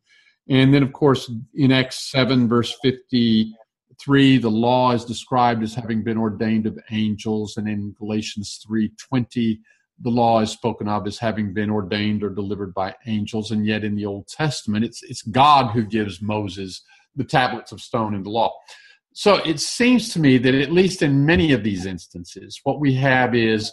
And 0.50 0.74
then, 0.74 0.82
of 0.82 0.94
course, 0.94 1.32
in 1.54 1.72
Acts 1.72 2.10
7, 2.12 2.48
verse 2.48 2.76
53, 2.82 4.38
the 4.40 4.50
law 4.50 4.92
is 4.92 5.06
described 5.06 5.62
as 5.62 5.76
having 5.76 6.04
been 6.04 6.18
ordained 6.18 6.66
of 6.66 6.80
angels. 6.92 7.58
And 7.58 7.68
in 7.70 7.94
Galatians 8.00 8.60
3 8.66 8.92
20, 8.98 9.60
the 10.02 10.10
law 10.10 10.40
is 10.40 10.52
spoken 10.52 10.88
of 10.88 11.06
as 11.06 11.20
having 11.20 11.54
been 11.54 11.70
ordained 11.70 12.24
or 12.24 12.30
delivered 12.30 12.74
by 12.74 12.96
angels. 13.06 13.52
And 13.52 13.66
yet 13.66 13.84
in 13.84 13.96
the 13.96 14.06
Old 14.06 14.28
Testament, 14.28 14.86
it's, 14.86 15.04
it's 15.04 15.22
God 15.22 15.72
who 15.72 15.84
gives 15.84 16.22
Moses 16.22 16.82
the 17.16 17.24
tablets 17.24 17.72
of 17.72 17.82
stone 17.82 18.16
and 18.16 18.26
the 18.26 18.30
law. 18.30 18.54
So 19.14 19.36
it 19.36 19.60
seems 19.60 20.14
to 20.14 20.20
me 20.20 20.38
that 20.38 20.56
at 20.56 20.72
least 20.72 21.02
in 21.02 21.26
many 21.26 21.52
of 21.52 21.64
these 21.64 21.86
instances, 21.86 22.60
what 22.64 22.80
we 22.80 22.94
have 22.96 23.36
is 23.36 23.72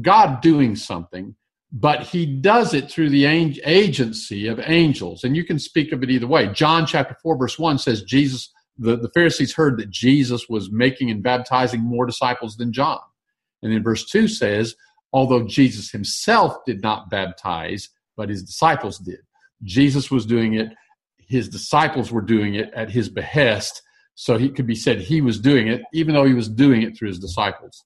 God 0.00 0.40
doing 0.42 0.76
something, 0.76 1.34
but 1.72 2.02
he 2.02 2.26
does 2.26 2.74
it 2.74 2.90
through 2.90 3.08
the 3.08 3.24
agency 3.24 4.46
of 4.46 4.60
angels. 4.60 5.24
And 5.24 5.34
you 5.34 5.44
can 5.44 5.58
speak 5.58 5.90
of 5.92 6.02
it 6.02 6.10
either 6.10 6.26
way. 6.26 6.48
John 6.48 6.86
chapter 6.86 7.16
4, 7.22 7.38
verse 7.38 7.58
1 7.58 7.78
says 7.78 8.02
Jesus, 8.02 8.52
the, 8.76 8.96
the 8.96 9.10
Pharisees 9.14 9.54
heard 9.54 9.78
that 9.78 9.90
Jesus 9.90 10.48
was 10.50 10.70
making 10.70 11.10
and 11.10 11.22
baptizing 11.22 11.80
more 11.80 12.04
disciples 12.04 12.56
than 12.56 12.72
John. 12.72 13.00
And 13.62 13.72
then 13.72 13.82
verse 13.82 14.04
2 14.04 14.28
says, 14.28 14.74
although 15.14 15.44
Jesus 15.44 15.90
himself 15.90 16.56
did 16.66 16.82
not 16.82 17.08
baptize, 17.08 17.88
but 18.16 18.28
his 18.28 18.42
disciples 18.42 18.98
did. 18.98 19.20
Jesus 19.62 20.10
was 20.10 20.26
doing 20.26 20.54
it, 20.54 20.68
his 21.16 21.48
disciples 21.48 22.12
were 22.12 22.20
doing 22.20 22.54
it 22.54 22.70
at 22.74 22.90
his 22.90 23.08
behest 23.08 23.82
so 24.14 24.36
he 24.36 24.50
could 24.50 24.66
be 24.66 24.74
said 24.74 24.98
he 24.98 25.22
was 25.22 25.40
doing 25.40 25.68
it, 25.68 25.82
even 25.94 26.14
though 26.14 26.24
he 26.26 26.34
was 26.34 26.48
doing 26.48 26.82
it 26.82 26.96
through 26.96 27.08
his 27.08 27.18
disciples. 27.18 27.84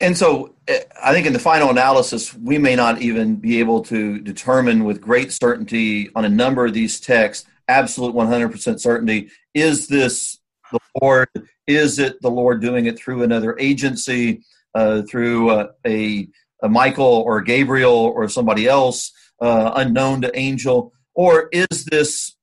And 0.00 0.16
so 0.18 0.54
I 1.00 1.12
think 1.12 1.26
in 1.26 1.32
the 1.32 1.38
final 1.38 1.70
analysis, 1.70 2.34
we 2.34 2.58
may 2.58 2.74
not 2.74 3.00
even 3.00 3.36
be 3.36 3.60
able 3.60 3.82
to 3.84 4.18
determine 4.20 4.84
with 4.84 5.00
great 5.00 5.32
certainty 5.32 6.10
on 6.14 6.24
a 6.24 6.28
number 6.28 6.66
of 6.66 6.74
these 6.74 6.98
texts, 6.98 7.46
absolute 7.68 8.14
100% 8.14 8.80
certainty, 8.80 9.30
is 9.54 9.86
this 9.86 10.38
the 10.72 10.80
Lord? 11.00 11.28
Is 11.66 11.98
it 11.98 12.20
the 12.20 12.30
Lord 12.30 12.60
doing 12.60 12.86
it 12.86 12.98
through 12.98 13.22
another 13.22 13.56
agency, 13.58 14.42
uh, 14.74 15.02
through 15.02 15.50
uh, 15.50 15.68
a, 15.86 16.26
a, 16.62 16.68
Michael 16.68 17.04
or 17.04 17.40
Gabriel 17.40 17.94
or 17.94 18.28
somebody 18.28 18.66
else 18.66 19.12
uh, 19.40 19.72
unknown 19.76 20.22
to 20.22 20.36
angel? 20.36 20.92
Or 21.14 21.48
is 21.52 21.84
this 21.84 22.34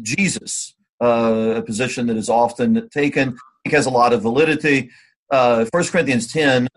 Jesus? 0.00 0.74
uh, 1.00 1.54
a 1.56 1.62
position 1.62 2.06
that 2.06 2.16
is 2.16 2.28
often 2.28 2.88
taken. 2.88 3.36
It 3.64 3.72
has 3.72 3.86
a 3.86 3.90
lot 3.90 4.12
of 4.12 4.22
validity. 4.22 4.90
Uh, 5.30 5.64
1 5.70 5.84
Corinthians 5.86 6.32
10 6.32 6.68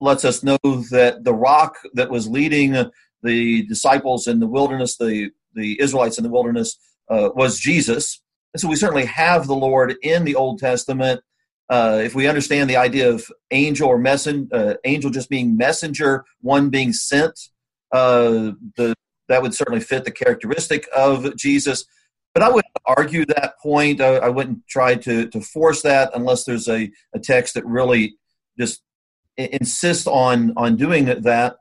lets 0.00 0.24
us 0.24 0.42
know 0.42 0.58
that 0.62 1.24
the 1.24 1.34
rock 1.34 1.76
that 1.94 2.10
was 2.10 2.28
leading 2.28 2.76
the 3.22 3.66
disciples 3.66 4.26
in 4.26 4.40
the 4.40 4.46
wilderness, 4.46 4.96
the, 4.96 5.30
the 5.54 5.80
Israelites 5.80 6.18
in 6.18 6.24
the 6.24 6.30
wilderness, 6.30 6.78
uh, 7.10 7.30
was 7.34 7.58
Jesus. 7.58 8.22
And 8.54 8.60
so 8.60 8.68
we 8.68 8.76
certainly 8.76 9.06
have 9.06 9.46
the 9.46 9.56
Lord 9.56 9.96
in 10.02 10.24
the 10.24 10.34
Old 10.34 10.58
Testament. 10.58 11.20
Uh, 11.68 12.00
if 12.02 12.14
we 12.14 12.26
understand 12.26 12.70
the 12.70 12.76
idea 12.76 13.10
of 13.10 13.26
angel 13.50 13.88
or 13.88 13.98
messenger, 13.98 14.48
uh, 14.54 14.74
angel 14.84 15.10
just 15.10 15.28
being 15.28 15.56
messenger, 15.56 16.24
one 16.40 16.70
being 16.70 16.92
sent, 16.92 17.38
uh, 17.92 18.52
the, 18.76 18.94
that 19.28 19.42
would 19.42 19.54
certainly 19.54 19.80
fit 19.80 20.04
the 20.04 20.10
characteristic 20.10 20.86
of 20.96 21.36
Jesus. 21.36 21.84
But 22.38 22.46
I 22.46 22.50
wouldn't 22.50 22.78
argue 22.86 23.26
that 23.26 23.58
point. 23.60 24.00
I, 24.00 24.14
I 24.18 24.28
wouldn't 24.28 24.64
try 24.68 24.94
to, 24.94 25.26
to 25.26 25.40
force 25.40 25.82
that 25.82 26.12
unless 26.14 26.44
there's 26.44 26.68
a, 26.68 26.88
a 27.12 27.18
text 27.18 27.54
that 27.54 27.66
really 27.66 28.16
just 28.56 28.80
insists 29.36 30.06
on, 30.06 30.52
on 30.56 30.76
doing 30.76 31.06
that. 31.06 31.56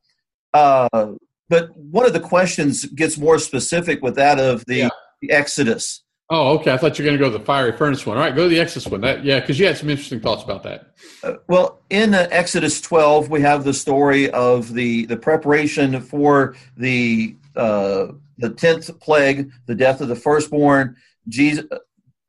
Uh, 0.54 1.14
but 1.50 1.76
one 1.76 2.06
of 2.06 2.14
the 2.14 2.20
questions 2.20 2.86
gets 2.86 3.18
more 3.18 3.40
specific 3.40 4.04
with 4.04 4.14
that 4.18 4.40
of 4.40 4.66
the, 4.68 4.76
yeah. 4.76 4.90
the 5.24 5.32
Exodus. 5.32 6.04
Oh, 6.30 6.60
okay. 6.60 6.72
I 6.72 6.78
thought 6.78 7.00
you 7.00 7.06
were 7.06 7.10
going 7.10 7.18
to 7.18 7.26
go 7.26 7.32
to 7.32 7.40
the 7.40 7.44
fiery 7.44 7.76
furnace 7.76 8.06
one. 8.06 8.18
All 8.18 8.24
right, 8.24 8.36
go 8.36 8.44
to 8.44 8.50
the 8.50 8.60
Exodus 8.60 8.88
one. 8.88 9.02
That, 9.02 9.26
yeah, 9.26 9.40
because 9.40 9.58
you 9.58 9.66
had 9.66 9.78
some 9.78 9.90
interesting 9.90 10.20
thoughts 10.20 10.44
about 10.44 10.62
that. 10.62 10.94
Uh, 11.24 11.38
well, 11.48 11.82
in 11.90 12.14
uh, 12.14 12.28
Exodus 12.30 12.82
12, 12.82 13.32
we 13.32 13.42
have 13.42 13.64
the 13.64 13.74
story 13.74 14.30
of 14.30 14.76
the 14.76 15.08
the 15.08 15.18
preparation 15.18 16.02
for 16.02 16.56
the 16.76 17.36
uh, 17.56 18.10
the 18.38 18.50
tenth 18.50 19.00
plague, 19.00 19.52
the 19.66 19.76
death 19.76 20.02
of 20.02 20.08
the 20.08 20.16
firstborn, 20.16 20.96
Jesus, 21.28 21.66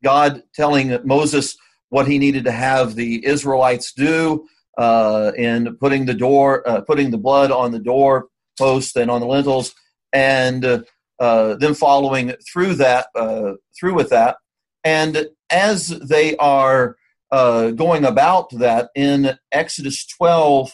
God 0.03 0.43
telling 0.55 0.99
Moses 1.05 1.57
what 1.91 2.07
he 2.07 2.19
needed 2.19 2.45
to 2.45 2.53
have 2.53 2.95
the 2.95 3.25
Israelites 3.25 3.93
do 3.93 4.47
uh, 4.77 5.33
in 5.37 5.77
putting 5.77 6.07
the 6.07 6.15
door, 6.15 6.69
uh, 6.69 6.81
putting 6.83 7.11
the 7.11 7.19
blood 7.19 7.51
on 7.51 7.73
the 7.73 7.79
door 7.79 8.29
post 8.59 8.97
and 8.97 9.11
on 9.11 9.21
the 9.21 9.27
lintels, 9.27 9.75
and 10.13 10.85
uh, 11.21 11.55
then 11.57 11.75
following 11.75 12.35
through 12.51 12.75
that, 12.75 13.07
uh, 13.15 13.53
through 13.79 13.95
with 13.95 14.11
that, 14.11 14.37
and 14.85 15.29
as 15.51 15.89
they 15.89 16.37
are 16.37 16.97
uh, 17.31 17.71
going 17.71 18.05
about 18.05 18.51
that 18.51 18.91
in 18.95 19.37
Exodus 19.53 20.07
12, 20.07 20.73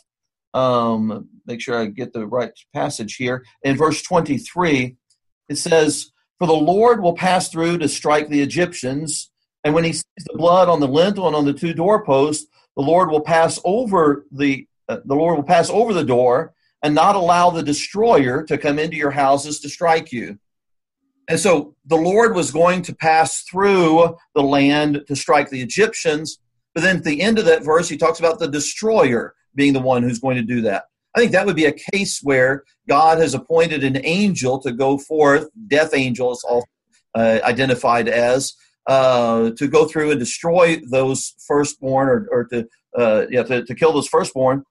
um, 0.53 1.29
make 1.47 1.61
sure 1.61 1.79
I 1.79 1.87
get 1.87 2.13
the 2.13 2.27
right 2.27 2.53
passage 2.73 3.17
here. 3.17 3.45
In 3.63 3.77
verse 3.77 4.03
23 4.03 4.97
it 5.49 5.57
says, 5.57 6.11
For 6.39 6.47
the 6.47 6.53
Lord 6.53 7.03
will 7.03 7.15
pass 7.15 7.49
through 7.49 7.79
to 7.79 7.89
strike 7.89 8.29
the 8.29 8.43
Egyptians, 8.43 9.31
and 9.65 9.75
when 9.75 9.85
he 9.85 9.93
sees 9.93 10.05
the 10.27 10.37
blood 10.37 10.69
on 10.69 10.81
the 10.81 10.89
lintel 10.89 11.27
and 11.27 11.37
on 11.37 11.45
the 11.45 11.53
two 11.53 11.73
doorposts, 11.73 12.47
the 12.77 12.83
Lord 12.83 13.11
will 13.11 13.21
pass 13.21 13.61
over 13.65 14.27
the 14.31 14.67
uh, 14.89 14.99
the 15.07 15.15
Lord 15.15 15.37
will 15.37 15.45
pass 15.45 15.71
over 15.71 15.95
the 15.95 16.05
door 16.05 16.53
and 16.83 16.95
not 16.95 17.17
allow 17.17 17.49
the 17.49 17.63
destroyer 17.63 18.43
to 18.43 18.59
come 18.59 18.79
into 18.79 18.97
your 18.97 19.11
houses 19.11 19.61
to 19.61 19.69
strike 19.71 20.13
you. 20.13 20.39
And 21.29 21.41
so 21.41 21.75
the 21.87 21.97
Lord 21.97 22.35
was 22.35 22.51
going 22.51 22.83
to 22.83 22.95
pass 22.95 23.43
through 23.45 24.15
the 24.35 24.43
land 24.43 25.05
to 25.09 25.17
strike 25.17 25.49
the 25.49 25.63
Egyptians, 25.63 26.39
but 26.75 26.83
then 26.83 26.99
at 26.99 27.05
the 27.05 27.23
end 27.23 27.39
of 27.39 27.47
that 27.47 27.65
verse, 27.65 27.89
he 27.89 27.97
talks 27.97 28.19
about 28.19 28.39
the 28.39 28.49
destroyer 28.49 29.35
being 29.55 29.73
the 29.73 29.81
one 29.81 30.03
who's 30.03 30.19
going 30.19 30.37
to 30.37 30.43
do 30.43 30.61
that. 30.63 30.85
I 31.15 31.21
think 31.21 31.33
that 31.33 31.47
would 31.47 31.57
be 31.57 31.67
a 31.67 31.73
case 31.93 32.21
where 32.23 32.65
God 32.89 33.19
has 33.19 33.35
appointed 33.35 33.85
an 33.85 34.05
angel 34.05 34.59
to 34.61 34.73
go 34.73 34.99
forth, 34.99 35.49
death 35.69 35.95
angels, 35.95 36.43
also 36.45 36.67
uh, 37.15 37.39
identified 37.45 38.09
as, 38.09 38.55
uh, 38.87 39.51
to 39.57 39.69
go 39.69 39.87
through 39.87 40.11
and 40.11 40.19
destroy 40.19 40.81
those 40.91 41.35
firstborn 41.47 42.09
or, 42.09 42.29
or 42.31 42.45
to, 42.47 42.67
uh, 42.99 43.27
yeah, 43.31 43.45
to, 43.45 43.65
to 43.65 43.75
kill 43.75 43.93
those 43.93 44.09
firstborn. 44.09 44.65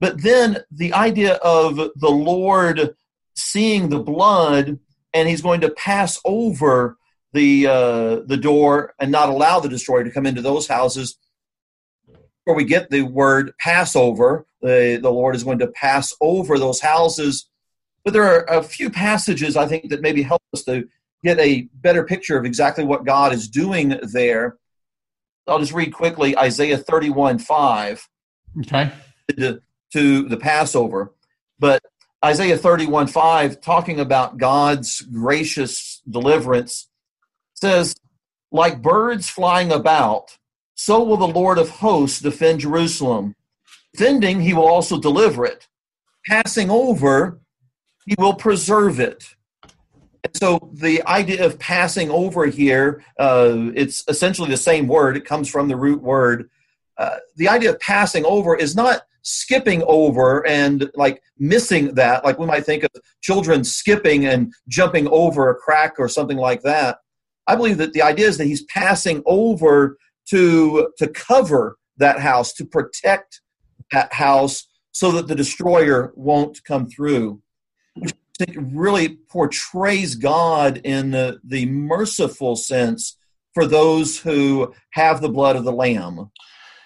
But 0.00 0.22
then 0.22 0.58
the 0.70 0.92
idea 0.92 1.34
of 1.34 1.76
the 1.76 2.10
Lord 2.10 2.94
seeing 3.34 3.88
the 3.88 4.00
blood 4.00 4.78
and 5.14 5.28
he's 5.28 5.42
going 5.42 5.60
to 5.62 5.70
pass 5.70 6.20
over 6.24 6.96
the, 7.32 7.66
uh, 7.66 8.20
the 8.26 8.36
door 8.36 8.94
and 9.00 9.10
not 9.10 9.28
allow 9.28 9.58
the 9.58 9.68
destroyer 9.68 10.04
to 10.04 10.10
come 10.10 10.26
into 10.26 10.42
those 10.42 10.68
houses 10.68 11.18
where 12.44 12.56
we 12.56 12.64
get 12.64 12.90
the 12.90 13.02
word 13.02 13.52
Passover. 13.58 14.46
The, 14.60 14.98
the 15.00 15.10
Lord 15.10 15.34
is 15.34 15.44
going 15.44 15.58
to 15.60 15.68
pass 15.68 16.14
over 16.20 16.58
those 16.58 16.80
houses. 16.80 17.48
But 18.04 18.14
there 18.14 18.24
are 18.24 18.44
a 18.58 18.62
few 18.62 18.90
passages 18.90 19.56
I 19.56 19.66
think 19.66 19.90
that 19.90 20.00
maybe 20.00 20.22
help 20.22 20.42
us 20.52 20.64
to 20.64 20.88
get 21.24 21.38
a 21.38 21.68
better 21.74 22.04
picture 22.04 22.36
of 22.36 22.44
exactly 22.44 22.84
what 22.84 23.04
God 23.04 23.32
is 23.32 23.48
doing 23.48 23.98
there. 24.12 24.56
I'll 25.46 25.58
just 25.58 25.72
read 25.72 25.92
quickly 25.92 26.36
Isaiah 26.36 26.78
31 26.78 27.38
5. 27.38 28.08
Okay. 28.60 28.90
To, 29.38 29.60
to 29.92 30.28
the 30.28 30.36
Passover. 30.36 31.12
But 31.58 31.82
Isaiah 32.24 32.56
31 32.56 33.08
5, 33.08 33.60
talking 33.60 34.00
about 34.00 34.38
God's 34.38 35.00
gracious 35.00 36.02
deliverance, 36.08 36.88
says, 37.54 37.94
Like 38.50 38.82
birds 38.82 39.28
flying 39.28 39.72
about, 39.72 40.36
so 40.84 41.00
will 41.04 41.16
the 41.16 41.28
Lord 41.28 41.58
of 41.58 41.68
hosts 41.68 42.20
defend 42.20 42.58
Jerusalem. 42.58 43.36
Defending, 43.94 44.40
he 44.40 44.52
will 44.52 44.66
also 44.66 44.98
deliver 44.98 45.46
it. 45.46 45.68
Passing 46.26 46.70
over, 46.70 47.40
he 48.04 48.16
will 48.18 48.34
preserve 48.34 48.98
it. 48.98 49.36
And 50.24 50.36
so 50.36 50.72
the 50.72 51.00
idea 51.04 51.46
of 51.46 51.56
passing 51.60 52.10
over 52.10 52.46
here, 52.46 53.04
uh, 53.16 53.70
it's 53.76 54.02
essentially 54.08 54.50
the 54.50 54.56
same 54.56 54.88
word. 54.88 55.16
It 55.16 55.24
comes 55.24 55.48
from 55.48 55.68
the 55.68 55.76
root 55.76 56.02
word. 56.02 56.50
Uh, 56.98 57.18
the 57.36 57.48
idea 57.48 57.70
of 57.70 57.78
passing 57.78 58.24
over 58.24 58.56
is 58.56 58.74
not 58.74 59.02
skipping 59.22 59.84
over 59.86 60.44
and 60.48 60.90
like 60.96 61.22
missing 61.38 61.94
that, 61.94 62.24
like 62.24 62.40
we 62.40 62.46
might 62.46 62.66
think 62.66 62.82
of 62.82 62.90
children 63.20 63.62
skipping 63.62 64.26
and 64.26 64.52
jumping 64.66 65.06
over 65.08 65.48
a 65.48 65.54
crack 65.54 65.94
or 66.00 66.08
something 66.08 66.38
like 66.38 66.62
that. 66.62 66.98
I 67.46 67.54
believe 67.54 67.78
that 67.78 67.92
the 67.92 68.02
idea 68.02 68.26
is 68.26 68.36
that 68.38 68.46
he's 68.46 68.64
passing 68.64 69.22
over 69.26 69.96
to 70.30 70.92
to 70.98 71.08
cover 71.08 71.76
that 71.98 72.20
house, 72.20 72.52
to 72.54 72.64
protect 72.64 73.40
that 73.90 74.12
house 74.12 74.66
so 74.92 75.10
that 75.12 75.26
the 75.26 75.34
destroyer 75.34 76.12
won't 76.14 76.62
come 76.64 76.88
through. 76.88 77.40
Which 77.94 78.12
I 78.40 78.44
think 78.44 78.58
really 78.72 79.18
portrays 79.30 80.14
God 80.14 80.80
in 80.84 81.10
the, 81.10 81.40
the 81.44 81.66
merciful 81.66 82.56
sense 82.56 83.16
for 83.54 83.66
those 83.66 84.18
who 84.18 84.72
have 84.90 85.20
the 85.20 85.28
blood 85.28 85.56
of 85.56 85.64
the 85.64 85.72
Lamb. 85.72 86.30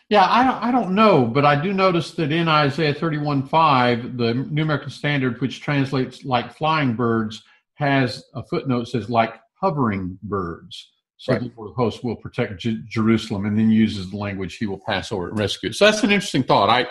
Yeah, 0.08 0.24
I, 0.24 0.68
I 0.68 0.72
don't 0.72 0.94
know, 0.94 1.24
but 1.24 1.44
I 1.44 1.60
do 1.60 1.72
notice 1.72 2.12
that 2.12 2.30
in 2.30 2.48
Isaiah 2.48 2.94
31 2.94 3.48
5, 3.48 4.16
the 4.16 4.34
New 4.34 4.62
American 4.62 4.90
Standard, 4.90 5.40
which 5.40 5.60
translates 5.60 6.24
like 6.24 6.56
flying 6.56 6.94
birds, 6.94 7.42
has 7.74 8.24
a 8.34 8.42
footnote 8.44 8.88
says 8.88 9.10
like 9.10 9.34
hovering 9.60 10.18
birds. 10.22 10.92
So 11.18 11.32
right. 11.32 11.42
the 11.42 11.72
host 11.76 12.04
will 12.04 12.16
protect 12.16 12.60
J- 12.60 12.78
Jerusalem, 12.88 13.46
and 13.46 13.58
then 13.58 13.70
uses 13.70 14.10
the 14.10 14.16
language 14.16 14.56
"He 14.56 14.66
will 14.66 14.80
pass 14.86 15.12
over 15.12 15.28
and 15.28 15.38
rescue." 15.38 15.72
So 15.72 15.86
that's 15.86 16.02
an 16.02 16.10
interesting 16.10 16.42
thought. 16.42 16.68
I, 16.68 16.86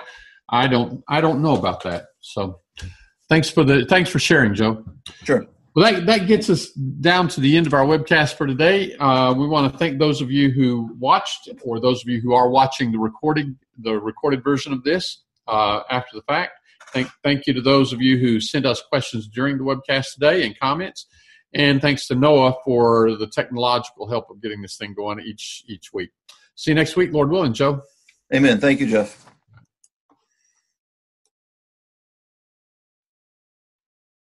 I 0.49 0.67
don't, 0.67 1.03
I 1.07 1.21
don't 1.21 1.41
know 1.41 1.55
about 1.55 1.83
that. 1.83 2.07
So, 2.21 2.59
thanks 3.29 3.49
for 3.49 3.63
the, 3.63 3.85
thanks 3.85 4.09
for 4.09 4.19
sharing, 4.19 4.55
Joe. 4.55 4.83
Sure. 5.23 5.45
Well, 5.75 5.91
that, 5.91 6.05
that 6.05 6.27
gets 6.27 6.49
us 6.49 6.71
down 6.71 7.27
to 7.29 7.41
the 7.41 7.57
end 7.57 7.67
of 7.67 7.73
our 7.73 7.85
webcast 7.85 8.35
for 8.35 8.47
today. 8.47 8.95
Uh, 8.95 9.33
we 9.33 9.45
want 9.45 9.71
to 9.71 9.77
thank 9.77 9.99
those 9.99 10.21
of 10.21 10.31
you 10.31 10.49
who 10.49 10.95
watched, 10.97 11.49
or 11.63 11.81
those 11.81 12.01
of 12.01 12.07
you 12.07 12.21
who 12.21 12.33
are 12.33 12.49
watching 12.49 12.93
the 12.93 12.97
recording, 12.97 13.57
the 13.79 13.99
recorded 13.99 14.41
version 14.41 14.71
of 14.71 14.83
this 14.83 15.23
uh, 15.49 15.81
after 15.89 16.15
the 16.15 16.21
fact. 16.23 16.53
Thank 16.93 17.09
thank 17.23 17.45
you 17.45 17.53
to 17.53 17.61
those 17.61 17.91
of 17.91 18.01
you 18.01 18.17
who 18.17 18.39
sent 18.39 18.65
us 18.65 18.81
questions 18.81 19.27
during 19.27 19.57
the 19.57 19.65
webcast 19.65 20.13
today 20.13 20.45
and 20.45 20.57
comments, 20.57 21.07
and 21.55 21.81
thanks 21.81 22.07
to 22.07 22.15
Noah 22.15 22.53
for 22.63 23.15
the 23.15 23.27
technological 23.27 24.07
help 24.07 24.29
of 24.29 24.41
getting 24.41 24.61
this 24.61 24.77
thing 24.77 24.93
going 24.93 25.19
each 25.21 25.63
each 25.67 25.91
week. 25.93 26.11
See 26.55 26.71
you 26.71 26.75
next 26.75 26.95
week, 26.95 27.11
Lord 27.11 27.29
willing, 27.29 27.53
Joe. 27.53 27.81
Amen. 28.33 28.59
Thank 28.59 28.79
you, 28.79 28.87
Jeff. 28.87 29.25